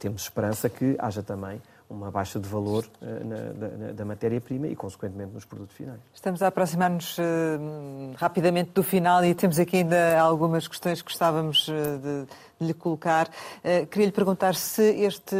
temos 0.00 0.22
esperança 0.22 0.68
que 0.68 0.96
haja 0.98 1.22
também 1.22 1.62
uma 1.90 2.10
baixa 2.10 2.38
de 2.38 2.48
valor 2.48 2.84
uh, 3.02 3.24
na, 3.24 3.86
na, 3.86 3.92
da 3.92 4.04
matéria-prima 4.04 4.68
e, 4.68 4.76
consequentemente, 4.76 5.34
nos 5.34 5.44
produtos 5.44 5.74
finais. 5.74 5.98
Estamos 6.14 6.40
a 6.40 6.46
aproximar-nos 6.46 7.18
uh, 7.18 7.22
rapidamente 8.16 8.70
do 8.70 8.82
final 8.82 9.24
e 9.24 9.34
temos 9.34 9.58
aqui 9.58 9.78
ainda 9.78 10.18
algumas 10.20 10.68
questões 10.68 11.02
que 11.02 11.08
gostávamos 11.08 11.66
uh, 11.66 11.72
de, 11.72 12.26
de, 12.60 12.66
lhe 12.66 12.74
colocar. 12.74 13.30
queria 13.90 14.04
lhe 14.04 14.12
perguntar 14.12 14.54
se 14.54 14.82
este, 14.82 15.34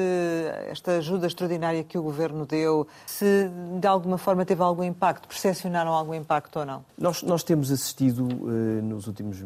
esta 0.70 0.92
ajuda 0.92 1.26
extraordinária 1.26 1.84
que 1.84 1.98
o 1.98 2.02
Governo 2.02 2.46
deu, 2.46 2.88
se 3.06 3.50
de 3.78 3.86
alguma 3.86 4.16
forma 4.16 4.42
teve 4.46 4.62
algum 4.62 4.82
impacto, 4.82 5.28
percepcionaram 5.28 5.92
algum 5.92 6.14
impacto 6.14 6.60
ou 6.60 6.64
não? 6.64 6.82
Nós, 6.96 7.22
nós 7.22 7.42
temos 7.42 7.70
assistido 7.70 8.22
nos 8.24 9.06
últimos 9.06 9.36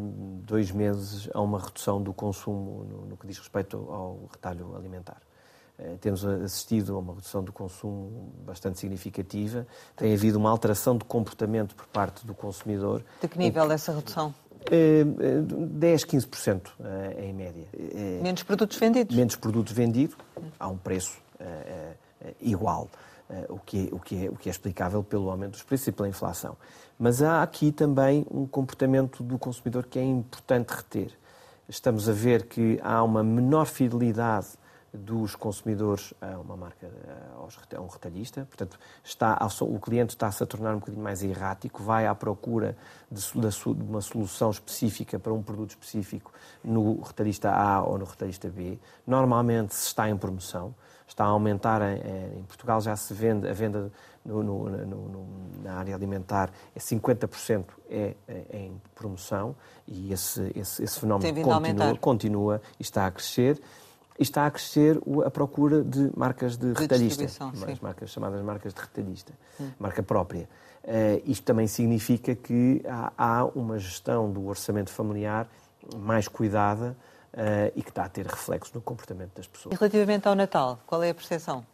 dois 0.47 0.71
meses 0.71 1.29
a 1.35 1.41
uma 1.41 1.59
redução 1.59 2.01
do 2.01 2.13
consumo 2.13 2.87
no, 2.89 3.07
no 3.07 3.17
que 3.17 3.27
diz 3.27 3.39
respeito 3.39 3.77
ao 3.91 4.21
retalho 4.31 4.77
alimentar. 4.77 5.21
Eh, 5.85 5.97
temos 6.01 6.24
assistido 6.24 6.97
a 6.97 6.99
uma 6.99 7.14
redução 7.14 7.43
do 7.45 7.53
consumo 7.53 8.32
bastante 8.45 8.78
significativa. 8.78 9.66
Tem 9.95 10.14
havido 10.14 10.39
uma 10.39 10.51
alteração 10.51 10.97
de 10.97 11.05
comportamento 11.05 11.74
por 11.74 11.87
parte 11.87 12.26
do 12.26 12.35
consumidor. 12.35 13.05
De 13.20 13.28
que 13.28 13.39
nível 13.39 13.70
essa 13.70 13.93
redução? 13.93 14.35
10, 14.70 16.05
15% 16.07 16.70
em 17.18 17.35
média. 17.35 17.66
Eh, 17.74 18.20
menos 18.22 18.43
produtos 18.43 18.78
vendidos? 18.78 19.14
Menos 19.14 19.37
produtos 19.37 19.72
vendidos, 19.74 20.16
a 20.59 20.68
um 20.68 20.78
preço 20.78 21.18
eh, 21.39 21.95
igual, 22.41 22.89
o 23.51 23.59
que, 23.59 23.89
é, 23.91 23.95
o, 23.95 23.99
que 23.99 24.26
é, 24.26 24.30
o 24.30 24.37
que 24.37 24.49
é 24.49 24.53
explicável 24.53 25.03
pelo 25.03 25.30
aumento 25.30 25.53
dos 25.53 25.62
preços 25.62 25.89
e 25.89 25.93
pela 25.93 26.09
inflação. 26.09 26.57
Mas 26.99 27.20
há 27.20 27.43
aqui 27.43 27.72
também 27.72 28.24
um 28.30 28.47
comportamento 28.47 29.22
do 29.22 29.39
consumidor 29.39 29.85
que 29.85 29.99
é 29.99 30.03
importante 30.03 30.70
reter. 30.70 31.11
Estamos 31.68 32.09
a 32.09 32.12
ver 32.12 32.47
que 32.47 32.78
há 32.82 33.03
uma 33.03 33.22
menor 33.22 33.66
fidelidade 33.66 34.49
dos 34.95 35.35
consumidores 35.35 36.15
a 36.21 36.39
uma 36.39 36.57
marca, 36.57 36.89
a 37.77 37.81
um 37.81 37.87
retalhista. 37.87 38.47
Portanto, 38.47 38.79
está, 39.03 39.37
o 39.63 39.81
cliente 39.81 40.15
está-se 40.15 40.43
a 40.43 40.47
tornar 40.47 40.75
um 40.75 40.79
bocadinho 40.79 41.03
mais 41.03 41.23
errático, 41.23 41.83
vai 41.83 42.07
à 42.07 42.15
procura 42.15 42.77
de, 43.11 43.21
de, 43.21 43.69
uma 43.69 44.01
solução 44.01 44.51
específica 44.51 45.19
para 45.19 45.33
um 45.33 45.43
produto 45.43 45.71
específico 45.71 46.33
no 46.63 47.01
retalhista 47.01 47.51
A 47.51 47.83
ou 47.83 47.99
no 47.99 48.05
retalhista 48.05 48.49
B. 48.49 48.79
Normalmente, 49.07 49.75
se 49.75 49.89
está 49.89 50.09
em 50.09 50.17
promoção, 50.17 50.75
está 51.07 51.25
a 51.25 51.29
aumentar. 51.29 51.83
Em, 51.83 52.39
em 52.39 52.43
Portugal 52.45 52.81
já 52.81 52.95
se 52.95 53.13
vende, 53.13 53.49
a 53.49 53.53
venda 53.53 53.91
no, 54.25 54.43
no, 54.43 54.69
no, 54.87 55.27
na 55.63 55.75
área 55.75 55.95
alimentar 55.95 56.51
é 56.75 56.79
50% 56.79 57.65
é, 57.91 58.15
é, 58.27 58.45
em 58.53 58.81
promoção 58.95 59.55
e 59.87 60.13
esse, 60.13 60.51
esse, 60.57 60.83
esse 60.83 60.99
fenómeno 60.99 61.43
continua, 61.43 61.97
continua 61.99 62.63
e 62.79 62.83
está 62.83 63.07
a 63.07 63.11
crescer 63.11 63.61
está 64.19 64.47
a 64.47 64.51
crescer 64.51 65.01
a 65.25 65.31
procura 65.31 65.83
de 65.83 66.11
marcas 66.17 66.57
de, 66.57 66.73
de 66.73 66.81
retalhista, 66.81 67.25
as 67.25 67.81
marcas 67.81 68.11
chamadas 68.11 68.43
marcas 68.43 68.73
de 68.73 68.81
retalhista, 68.81 69.33
hum. 69.61 69.71
marca 69.79 70.03
própria. 70.03 70.49
Uh, 70.85 71.23
isto 71.25 71.43
também 71.45 71.67
significa 71.67 72.35
que 72.35 72.83
há, 72.87 73.12
há, 73.17 73.45
uma 73.47 73.79
gestão 73.79 74.31
do 74.31 74.47
orçamento 74.47 74.91
familiar 74.91 75.49
mais 75.97 76.29
cuidada 76.29 76.97
uh, 77.33 77.73
e 77.75 77.83
que 77.83 77.89
está 77.89 78.05
a 78.05 78.09
ter 78.09 78.27
reflexo 78.27 78.73
no 78.75 78.83
comportamento 78.83 79.35
das 79.35 79.47
pessoas. 79.47 79.75
E 79.75 79.79
relativamente 79.79 80.29
ao 80.29 80.35
Natal, 80.35 80.79
qual 80.87 81.03
é 81.03 81.11
a 81.11 81.15
percepção? 81.15 81.65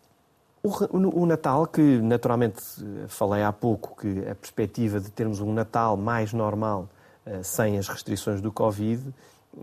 O, 0.63 1.25
Natal, 1.25 1.67
que 1.67 1.81
naturalmente 1.81 2.63
falei 3.09 3.43
há 3.43 3.53
pouco, 3.53 3.99
que 3.99 4.29
a 4.29 4.35
perspectiva 4.35 5.01
de 5.01 5.11
termos 5.11 5.41
um 5.41 5.55
Natal 5.55 5.97
mais 5.97 6.35
normal, 6.35 6.89
uh, 7.27 7.43
sem 7.43 7.79
as 7.79 7.89
restrições 7.89 8.41
do 8.41 8.53
Covid, 8.53 9.03
eh, 9.09 9.13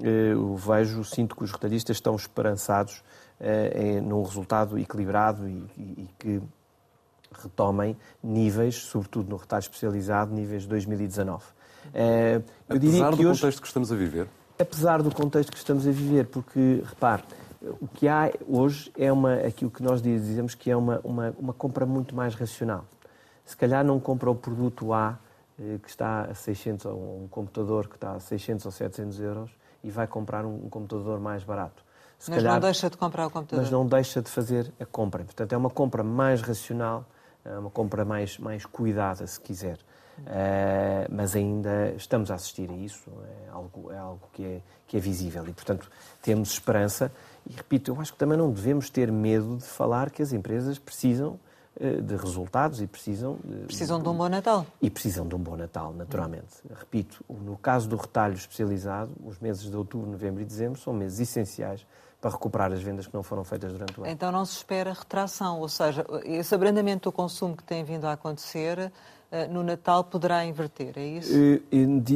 eu 0.02 0.56
vejo, 0.56 1.04
sinto 1.04 1.36
que 1.36 1.44
os 1.44 1.52
retalhistas 1.52 1.98
estão 1.98 2.16
esperançados 2.16 3.04
eh, 3.40 4.02
num 4.02 4.24
resultado 4.24 4.78
equilibrado 4.78 5.48
e, 5.48 5.64
e, 5.78 6.10
que 6.18 6.42
retomem 7.32 7.96
níveis, 8.24 8.76
sobretudo 8.76 9.30
no 9.30 9.38
retalho 9.38 9.62
especializado, 9.62 10.34
níveis 10.34 10.64
de 10.64 10.70
2019. 10.70 11.44
Uh, 11.46 12.44
eu 12.68 12.78
Apesar 12.78 13.12
do 13.12 13.28
hoje, 13.28 13.40
contexto 13.42 13.62
que 13.62 13.68
estamos 13.68 13.92
a 13.92 13.96
viver? 13.96 14.28
Apesar 14.60 15.04
do 15.04 15.14
contexto 15.14 15.52
que 15.52 15.58
estamos 15.58 15.88
a 15.88 15.92
viver, 15.92 16.26
porque, 16.28 16.84
repare, 16.86 17.24
o 17.80 17.88
que 17.88 18.08
há 18.08 18.32
hoje 18.48 18.92
é 18.98 19.12
uma, 19.12 19.36
aquilo 19.36 19.72
que 19.72 19.84
nós 19.84 20.02
dizemos 20.02 20.56
que 20.56 20.70
é 20.70 20.76
uma, 20.76 21.00
uma, 21.04 21.36
uma 21.38 21.54
compra 21.54 21.86
muito 21.86 22.16
mais 22.16 22.34
racional. 22.36 22.86
Se 23.46 23.56
calhar 23.56 23.86
não 23.86 24.00
compra 24.00 24.30
o 24.30 24.36
produto 24.36 24.94
A 24.94 25.18
eh, 25.60 25.78
que 25.82 25.90
está 25.90 26.24
a 26.24 26.34
600, 26.34 26.86
ou 26.88 27.24
um 27.24 27.28
computador 27.28 27.88
que 27.88 27.96
está 27.96 28.14
a 28.14 28.20
600 28.20 28.66
ou 28.66 28.72
700 28.72 29.20
euros 29.22 29.52
e 29.84 29.90
vai 29.90 30.08
comprar 30.08 30.46
um, 30.46 30.66
um 30.66 30.70
computador 30.70 31.20
mais 31.20 31.44
barato. 31.44 31.84
Se 32.18 32.32
mas 32.32 32.40
calhar, 32.40 32.54
não 32.54 32.62
deixa 32.62 32.90
de 32.90 32.98
comprar 32.98 33.28
o 33.28 33.30
computador. 33.30 33.64
Mas 33.64 33.72
não 33.72 33.86
deixa 33.86 34.22
de 34.22 34.30
fazer 34.30 34.72
a 34.80 34.86
compra. 34.86 35.24
Portanto, 35.24 35.54
é 35.54 35.58
uma 35.58 35.70
compra 35.70 36.04
mais 36.04 36.42
racional, 36.42 37.06
é 37.46 37.58
uma 37.58 37.70
compra 37.70 38.04
mais, 38.04 38.38
mais 38.38 38.66
cuidada, 38.66 39.26
se 39.28 39.40
quiser. 39.40 39.78
Uh, 40.20 41.06
mas 41.12 41.36
ainda 41.36 41.94
estamos 41.96 42.32
a 42.32 42.36
assistir 42.36 42.72
a 42.72 42.74
isso, 42.74 43.12
é 43.46 43.50
algo, 43.52 43.92
é 43.92 43.98
algo 44.00 44.28
que, 44.34 44.44
é, 44.44 44.62
que 44.88 44.98
é 44.98 45.00
visível 45.00 45.48
e, 45.48 45.54
portanto, 45.54 45.92
temos 46.24 46.50
esperança. 46.54 47.12
E 47.48 47.54
repito, 47.54 47.92
eu 47.92 48.02
acho 48.02 48.14
que 48.14 48.18
também 48.18 48.36
não 48.36 48.50
devemos 48.50 48.90
ter 48.90 49.12
medo 49.12 49.58
de 49.58 49.66
falar 49.66 50.10
que 50.10 50.24
as 50.24 50.34
empresas 50.34 50.80
precisam 50.80 51.40
de 51.80 52.16
resultados 52.16 52.82
e 52.82 52.88
precisam. 52.88 53.38
De, 53.44 53.66
precisam 53.66 54.02
de 54.02 54.10
um 54.10 54.14
bom 54.14 54.28
Natal. 54.28 54.66
E 54.82 54.90
precisam 54.90 55.28
de 55.28 55.36
um 55.36 55.40
bom 55.40 55.56
Natal, 55.56 55.94
naturalmente. 55.94 56.56
Repito, 56.74 57.24
no 57.30 57.58
caso 57.58 57.88
do 57.88 57.96
retalho 57.96 58.34
especializado, 58.34 59.12
os 59.24 59.40
meses 59.40 59.70
de 59.70 59.76
outubro, 59.76 60.10
novembro 60.10 60.42
e 60.42 60.46
dezembro 60.46 60.80
são 60.80 60.94
meses 60.94 61.20
essenciais 61.20 61.86
para 62.20 62.32
recuperar 62.32 62.72
as 62.72 62.82
vendas 62.82 63.06
que 63.06 63.14
não 63.14 63.24
foram 63.24 63.44
feitas 63.44 63.72
durante 63.72 64.00
o 64.00 64.04
ano. 64.04 64.12
Então 64.12 64.32
não 64.32 64.44
se 64.44 64.58
espera 64.58 64.92
retração, 64.92 65.60
ou 65.60 65.70
seja, 65.70 66.06
esse 66.24 66.54
abrandamento 66.54 67.10
do 67.10 67.14
consumo 67.14 67.56
que 67.56 67.64
tem 67.64 67.84
vindo 67.84 68.06
a 68.06 68.14
acontecer 68.14 68.92
eh, 69.32 69.48
no 69.48 69.62
Natal 69.62 70.04
poderá 70.04 70.44
inverter, 70.46 70.94
é 70.98 71.06
isso? 71.06 71.32
Eh, 71.36 71.62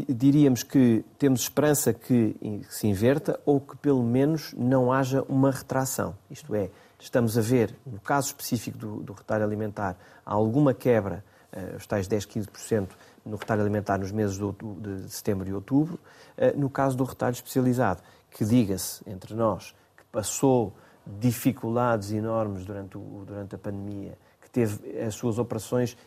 diríamos 0.10 0.64
que 0.64 1.06
temos 1.20 1.42
esperança 1.42 1.94
que 1.94 2.36
se 2.70 2.88
inverta 2.88 3.40
ou 3.46 3.60
que 3.60 3.78
pelo 3.78 4.02
menos 4.02 4.54
não 4.58 4.92
haja 4.92 5.24
uma 5.30 5.52
retração. 5.52 6.16
Isto 6.30 6.56
é, 6.56 6.70
estamos 7.02 7.38
a 7.38 7.42
ver, 7.42 7.76
no 7.86 8.00
caso 8.00 8.28
específico 8.28 8.78
do, 8.78 9.04
do 9.04 9.14
retalho 9.14 9.44
alimentar, 9.44 9.98
alguma 10.26 10.74
quebra, 10.74 11.24
uh, 11.52 11.76
os 11.76 11.86
tais 11.86 12.08
10, 12.08 12.26
15% 12.26 12.90
no 13.26 13.38
retalho 13.38 13.62
alimentar 13.62 13.98
nos 13.98 14.12
meses 14.12 14.38
de, 14.38 15.02
de 15.04 15.10
setembro 15.12 15.48
e 15.48 15.54
outubro. 15.54 16.00
Uh, 16.38 16.58
no 16.60 16.70
caso 16.70 16.96
do 16.96 17.04
retalho 17.04 17.34
especializado, 17.34 18.02
que 18.30 18.46
diga-se 18.46 19.02
entre 19.10 19.34
nós 19.34 19.76
que 19.98 20.04
passou 20.12 20.74
dificuldades 21.06 22.12
enormes 22.12 22.64
durante, 22.66 22.98
o, 22.98 23.24
durante 23.26 23.56
a 23.56 23.58
pandemia, 23.58 24.18
que 24.42 24.50
teve 24.50 25.00
as 25.00 25.16
suas 25.16 25.40
operações 25.40 25.98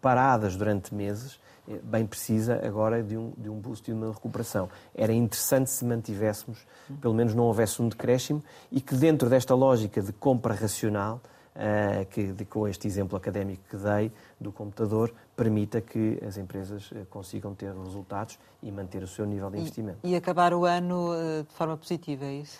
paradas 0.00 0.56
durante 0.56 0.94
meses, 0.94 1.38
eh, 1.68 1.78
bem 1.82 2.06
precisa 2.06 2.60
agora 2.66 3.02
de 3.02 3.16
um, 3.16 3.32
de 3.36 3.48
um 3.48 3.58
boost 3.58 3.90
e 3.90 3.94
de 3.94 3.98
uma 3.98 4.12
recuperação. 4.12 4.68
Era 4.94 5.12
interessante 5.12 5.70
se 5.70 5.84
mantivéssemos, 5.84 6.66
pelo 7.00 7.14
menos 7.14 7.34
não 7.34 7.44
houvesse 7.44 7.80
um 7.82 7.88
decréscimo, 7.88 8.42
e 8.70 8.80
que 8.80 8.94
dentro 8.94 9.28
desta 9.28 9.54
lógica 9.54 10.00
de 10.00 10.12
compra 10.12 10.54
racional, 10.54 11.20
uh, 11.56 12.06
que 12.06 12.32
de, 12.32 12.44
com 12.44 12.68
este 12.68 12.86
exemplo 12.86 13.16
académico 13.16 13.62
que 13.68 13.76
dei 13.76 14.12
do 14.40 14.52
computador, 14.52 15.12
permita 15.34 15.80
que 15.80 16.18
as 16.26 16.36
empresas 16.36 16.90
uh, 16.92 17.06
consigam 17.10 17.54
ter 17.54 17.72
resultados 17.74 18.38
e 18.62 18.70
manter 18.70 19.02
o 19.02 19.08
seu 19.08 19.26
nível 19.26 19.50
de 19.50 19.58
investimento. 19.58 19.98
E, 20.04 20.12
e 20.12 20.16
acabar 20.16 20.54
o 20.54 20.64
ano 20.64 21.12
uh, 21.12 21.42
de 21.42 21.54
forma 21.54 21.76
positiva, 21.76 22.24
é 22.24 22.34
isso? 22.34 22.58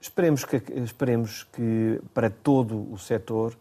Esperemos 0.00 0.44
que, 0.46 0.56
esperemos 0.76 1.44
que 1.44 2.00
para 2.14 2.30
todo 2.30 2.90
o 2.90 2.96
setor 2.96 3.52
eh, 3.52 3.58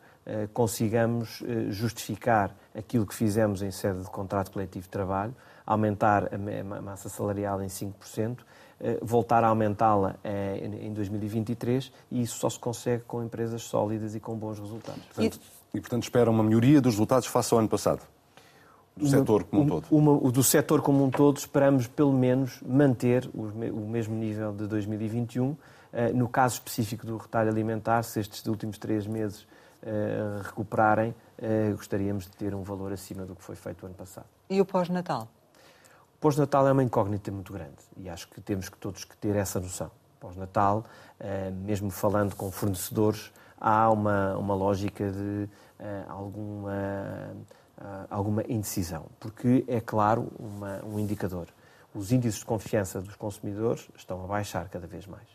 consigamos 0.54 1.42
eh, 1.42 1.72
justificar 1.72 2.56
aquilo 2.76 3.06
que 3.06 3.16
fizemos 3.16 3.62
em 3.62 3.72
sede 3.72 4.04
de 4.04 4.10
contrato 4.10 4.52
coletivo 4.52 4.84
de 4.84 4.90
trabalho, 4.90 5.36
aumentar 5.66 6.30
a 6.34 6.82
massa 6.82 7.10
salarial 7.10 7.62
em 7.64 7.68
5%, 7.68 8.38
eh, 8.80 9.00
voltar 9.02 9.44
a 9.44 9.48
aumentá-la 9.48 10.16
em 10.24 10.94
2023 10.94 11.92
e 12.12 12.22
isso 12.22 12.38
só 12.38 12.50
se 12.50 12.60
consegue 12.60 13.04
com 13.06 13.24
empresas 13.24 13.64
sólidas 13.64 14.16
e 14.16 14.20
com 14.20 14.36
bons 14.36 14.60
resultados. 14.60 15.02
Portanto, 15.06 15.40
e, 15.74 15.80
portanto, 15.80 16.04
espera 16.04 16.30
uma 16.30 16.44
melhoria 16.44 16.80
dos 16.82 16.94
resultados 16.94 17.28
face 17.28 17.54
ao 17.54 17.60
ano 17.60 17.70
passado? 17.70 18.02
Do 18.96 19.06
uma, 19.06 19.18
setor 19.18 19.44
como 19.44 19.62
um 19.62 19.68
todo? 19.68 19.86
Uma, 19.92 20.32
do 20.32 20.44
setor 20.44 20.82
como 20.82 21.04
um 21.04 21.10
todo, 21.10 21.38
esperamos 21.38 21.88
pelo 21.88 22.14
menos 22.14 22.62
manter 22.62 23.30
o, 23.34 23.44
o 23.44 23.88
mesmo 23.90 24.16
nível 24.16 24.52
de 24.54 24.68
2021. 24.68 25.56
No 26.14 26.28
caso 26.28 26.56
específico 26.56 27.06
do 27.06 27.18
retalho 27.18 27.50
alimentar, 27.50 28.04
se 28.04 28.20
estes 28.20 28.46
últimos 28.46 28.78
três 28.78 29.08
meses 29.08 29.48
recuperarem, 30.44 31.16
uh, 31.38 31.76
gostaríamos 31.76 32.26
de 32.26 32.32
ter 32.32 32.54
um 32.54 32.64
valor 32.64 32.92
acima 32.92 33.26
do 33.26 33.36
que 33.36 33.44
foi 33.44 33.56
feito 33.56 33.84
o 33.84 33.86
ano 33.86 33.96
passado. 33.96 34.28
E 34.50 34.60
o 34.60 34.66
pós-Natal? 34.66 35.28
O 36.16 36.20
pós-Natal 36.20 36.68
é 36.68 36.72
uma 36.72 36.84
incógnita 36.84 37.32
muito 37.32 37.54
grande 37.54 37.78
e 37.98 38.10
acho 38.10 38.28
que 38.28 38.42
temos 38.42 38.68
que 38.68 38.78
todos 38.78 39.06
que 39.06 39.16
ter 39.18 39.36
essa 39.36 39.60
noção. 39.60 39.90
Pós-Natal, 40.20 40.86
uh, 41.20 41.52
mesmo 41.66 41.90
falando 41.90 42.36
com 42.36 42.52
fornecedores, 42.52 43.32
há 43.60 43.90
uma, 43.90 44.36
uma 44.38 44.56
lógica 44.56 45.12
de 45.12 45.50
alguma, 46.10 47.32
alguma 48.10 48.44
indecisão, 48.50 49.06
porque 49.18 49.64
é 49.66 49.80
claro 49.80 50.30
uma, 50.38 50.84
um 50.86 51.00
indicador. 51.00 51.48
Os 51.94 52.12
índices 52.12 52.40
de 52.40 52.46
confiança 52.46 53.02
dos 53.02 53.16
consumidores 53.16 53.90
estão 53.96 54.24
a 54.24 54.28
baixar 54.28 54.68
cada 54.68 54.88
vez 54.88 55.06
mais. 55.08 55.28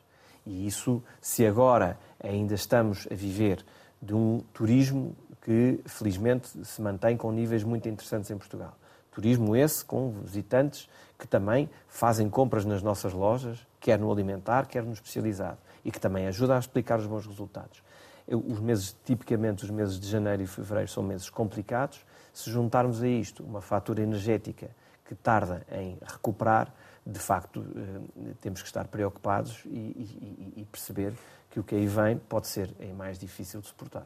E 0.46 0.66
isso, 0.66 1.02
se 1.20 1.46
agora 1.46 1.98
ainda 2.22 2.54
estamos 2.54 3.08
a 3.10 3.14
viver 3.14 3.64
de 4.04 4.14
um 4.14 4.40
turismo 4.52 5.16
que, 5.40 5.80
felizmente, 5.86 6.48
se 6.64 6.80
mantém 6.80 7.16
com 7.16 7.30
níveis 7.32 7.64
muito 7.64 7.88
interessantes 7.88 8.30
em 8.30 8.36
Portugal. 8.36 8.76
Turismo 9.10 9.54
esse 9.54 9.84
com 9.84 10.10
visitantes 10.22 10.88
que 11.18 11.26
também 11.26 11.70
fazem 11.86 12.28
compras 12.28 12.64
nas 12.64 12.82
nossas 12.82 13.12
lojas, 13.12 13.66
quer 13.80 13.98
no 13.98 14.10
alimentar, 14.10 14.66
quer 14.66 14.82
no 14.82 14.92
especializado, 14.92 15.58
e 15.84 15.90
que 15.90 16.00
também 16.00 16.26
ajuda 16.26 16.56
a 16.56 16.58
explicar 16.58 16.98
os 16.98 17.06
bons 17.06 17.26
resultados. 17.26 17.82
Os 18.26 18.58
meses, 18.58 18.96
tipicamente, 19.04 19.64
os 19.64 19.70
meses 19.70 20.00
de 20.00 20.08
janeiro 20.08 20.42
e 20.42 20.46
fevereiro 20.46 20.90
são 20.90 21.02
meses 21.02 21.28
complicados. 21.28 22.04
Se 22.32 22.50
juntarmos 22.50 23.02
a 23.02 23.08
isto 23.08 23.42
uma 23.42 23.60
fatura 23.60 24.02
energética 24.02 24.70
que 25.04 25.14
tarda 25.14 25.64
em 25.70 25.98
recuperar, 26.02 26.72
de 27.06 27.18
facto, 27.18 27.64
eh, 27.76 28.32
temos 28.40 28.62
que 28.62 28.66
estar 28.66 28.88
preocupados 28.88 29.62
e, 29.66 29.68
e, 29.68 30.52
e 30.56 30.64
perceber 30.64 31.12
que 31.54 31.60
o 31.60 31.62
que 31.62 31.76
aí 31.76 31.86
vem 31.86 32.18
pode 32.18 32.48
ser 32.48 32.68
mais 32.96 33.16
difícil 33.16 33.60
de 33.60 33.68
suportar. 33.68 34.04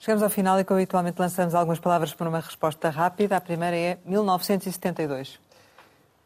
Chegamos 0.00 0.20
ao 0.20 0.28
final 0.28 0.58
e, 0.58 0.64
como 0.64 0.80
habitualmente, 0.80 1.20
lançamos 1.20 1.54
algumas 1.54 1.78
palavras 1.78 2.12
para 2.12 2.28
uma 2.28 2.40
resposta 2.40 2.90
rápida. 2.90 3.36
A 3.36 3.40
primeira 3.40 3.76
é 3.76 3.98
1972. 4.04 5.38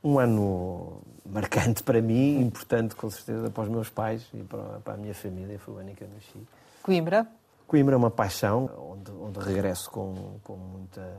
Um 0.03 0.19
ano 0.19 1.03
marcante 1.27 1.83
para 1.83 2.01
mim, 2.01 2.41
importante, 2.41 2.95
com 2.95 3.11
certeza, 3.11 3.51
para 3.51 3.65
os 3.65 3.69
meus 3.69 3.91
pais 3.91 4.27
e 4.33 4.43
para 4.45 4.95
a 4.95 4.97
minha 4.97 5.15
família. 5.15 5.59
Foi 5.59 5.75
o 5.75 5.77
ano 5.77 5.91
em 5.91 5.95
que 5.95 6.05
eu 6.05 6.09
nasci. 6.09 6.49
Coimbra? 6.83 7.27
Coimbra 7.67 7.95
é 7.95 7.99
uma 7.99 8.11
paixão, 8.11 8.71
onde, 8.79 9.11
onde 9.11 9.39
regresso 9.41 9.91
com, 9.91 10.39
com, 10.43 10.57
muita, 10.57 11.19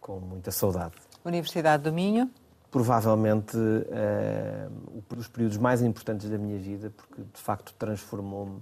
com 0.00 0.20
muita 0.20 0.52
saudade. 0.52 0.94
Universidade 1.24 1.82
do 1.82 1.92
Minho? 1.92 2.30
Provavelmente 2.70 3.56
uh, 3.56 5.02
os 5.16 5.28
períodos 5.28 5.58
mais 5.58 5.82
importantes 5.82 6.30
da 6.30 6.38
minha 6.38 6.58
vida, 6.58 6.92
porque 6.96 7.22
de 7.22 7.40
facto 7.40 7.74
transformou-me, 7.78 8.56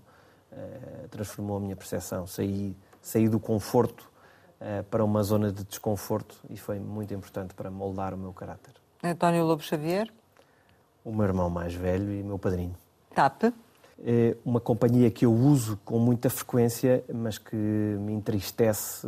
uh, 0.53 1.09
transformou 1.11 1.59
a 1.59 1.61
minha 1.61 1.77
percepção. 1.77 2.27
Saí, 2.27 2.77
saí 3.03 3.29
do 3.29 3.39
conforto 3.39 4.11
uh, 4.61 4.83
para 4.85 5.05
uma 5.05 5.23
zona 5.23 5.53
de 5.53 5.63
desconforto 5.65 6.37
e 6.49 6.57
foi 6.57 6.79
muito 6.79 7.13
importante 7.13 7.55
para 7.55 7.71
moldar 7.71 8.15
o 8.15 8.19
meu 8.19 8.33
caráter. 8.33 8.75
António 9.03 9.45
Lobo 9.45 9.63
Xavier? 9.63 10.11
O 11.05 11.13
meu 11.13 11.27
irmão 11.27 11.51
mais 11.51 11.75
velho 11.75 12.11
e 12.13 12.23
meu 12.23 12.39
padrinho. 12.39 12.75
TAP? 13.15 13.53
É 14.01 14.37
uma 14.45 14.61
companhia 14.61 15.11
que 15.11 15.27
eu 15.27 15.33
uso 15.33 15.77
com 15.85 15.99
muita 15.99 16.31
frequência, 16.31 17.05
mas 17.13 17.37
que 17.37 17.57
me 17.57 18.13
entristece 18.13 19.07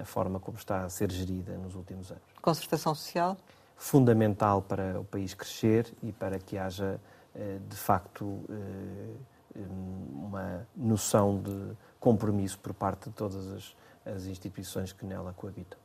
a 0.00 0.04
forma 0.04 0.40
como 0.40 0.58
está 0.58 0.84
a 0.84 0.88
ser 0.88 1.12
gerida 1.12 1.56
nos 1.56 1.76
últimos 1.76 2.10
anos. 2.10 2.22
Concertação 2.42 2.92
Social? 2.92 3.36
Fundamental 3.76 4.62
para 4.62 5.00
o 5.00 5.04
país 5.04 5.34
crescer 5.34 5.92
e 6.02 6.12
para 6.12 6.38
que 6.38 6.56
haja, 6.56 7.00
eh, 7.34 7.58
de 7.68 7.76
facto, 7.76 8.44
eh, 8.48 9.60
uma 9.60 10.66
noção 10.76 11.40
de 11.40 11.76
compromisso 12.00 12.58
por 12.58 12.74
parte 12.74 13.08
de 13.08 13.14
todas 13.14 13.46
as, 13.52 13.76
as 14.04 14.26
instituições 14.26 14.92
que 14.92 15.06
nela 15.06 15.32
coabitam. 15.32 15.78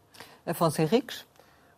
Afonso 0.46 0.82
Henriques? 0.82 1.26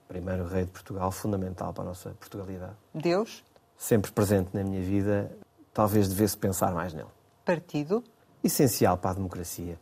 Primeiro 0.07 0.47
rei 0.47 0.66
de 0.66 0.72
Portugal, 0.72 1.12
fundamental 1.12 1.74
para 1.74 1.84
a 1.84 1.88
nossa 1.88 2.09
Portugalidade. 2.12 2.76
Deus? 2.93 3.43
Sempre 3.78 4.12
presente 4.12 4.49
na 4.53 4.64
minha 4.64 4.82
vida, 4.82 5.32
talvez 5.74 6.07
devesse 6.09 6.38
pensar 6.38 6.74
mais 6.74 6.93
nele. 6.93 7.09
Partido? 7.43 8.03
Essencial 8.43 8.97
para 8.97 9.12
a 9.12 9.14
democracia. 9.16 9.80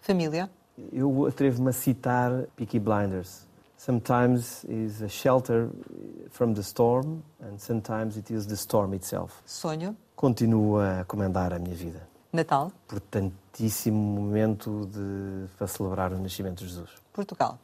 Família? 0.00 0.50
Eu 0.92 1.26
atrevo-me 1.26 1.70
a 1.70 1.72
citar 1.72 2.46
Peaky 2.56 2.78
Blinders 2.78 3.46
sometimes 3.80 4.64
is 4.68 5.00
a 5.00 5.08
shelter 5.08 5.70
from 6.30 6.52
the 6.52 6.62
storm 6.62 7.22
and 7.40 7.58
sometimes 7.58 8.18
it 8.18 8.30
is 8.30 8.46
the 8.46 8.56
storm 8.56 8.92
itself. 8.92 9.42
Sonho? 9.46 9.96
Continua 10.14 11.00
a 11.00 11.04
comandar 11.04 11.54
a 11.54 11.58
minha 11.58 11.74
vida. 11.74 12.06
Natal? 12.30 12.70
Importantíssimo 12.84 13.96
momento 13.96 14.86
de, 14.86 15.48
para 15.56 15.66
celebrar 15.66 16.12
o 16.12 16.18
nascimento 16.18 16.58
de 16.58 16.68
Jesus. 16.68 16.90
Portugal? 17.12 17.58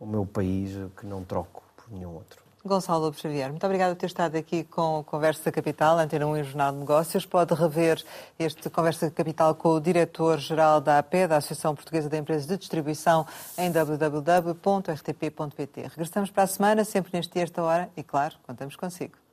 O 0.00 0.04
meu 0.04 0.26
país 0.26 0.72
que 0.96 1.06
não 1.06 1.22
troco 1.22 1.62
por 1.76 1.92
nenhum 1.92 2.14
outro. 2.14 2.45
Gonçalo 2.66 3.12
Xavier, 3.14 3.50
muito 3.50 3.64
obrigada 3.64 3.94
por 3.94 4.00
ter 4.00 4.06
estado 4.06 4.36
aqui 4.36 4.64
com 4.64 5.04
Conversa 5.04 5.52
Capital, 5.52 5.98
Antena 5.98 6.26
1 6.26 6.36
e 6.36 6.44
Jornal 6.44 6.72
de 6.72 6.78
Negócios. 6.78 7.24
Pode 7.24 7.54
rever 7.54 8.02
este 8.38 8.68
Conversa 8.68 9.10
Capital 9.10 9.54
com 9.54 9.70
o 9.70 9.80
diretor-geral 9.80 10.80
da 10.80 10.98
AP, 10.98 11.28
da 11.28 11.36
Associação 11.36 11.74
Portuguesa 11.74 12.08
de 12.08 12.16
Empresas 12.18 12.46
de 12.46 12.56
Distribuição, 12.56 13.26
em 13.56 13.70
www.rtp.pt. 13.70 14.62
Regressamos 15.82 16.30
para 16.30 16.42
a 16.42 16.46
semana, 16.46 16.84
sempre 16.84 17.12
neste 17.14 17.32
dia, 17.32 17.44
esta 17.44 17.62
hora, 17.62 17.88
e 17.96 18.02
claro, 18.02 18.34
contamos 18.46 18.74
consigo. 18.76 19.25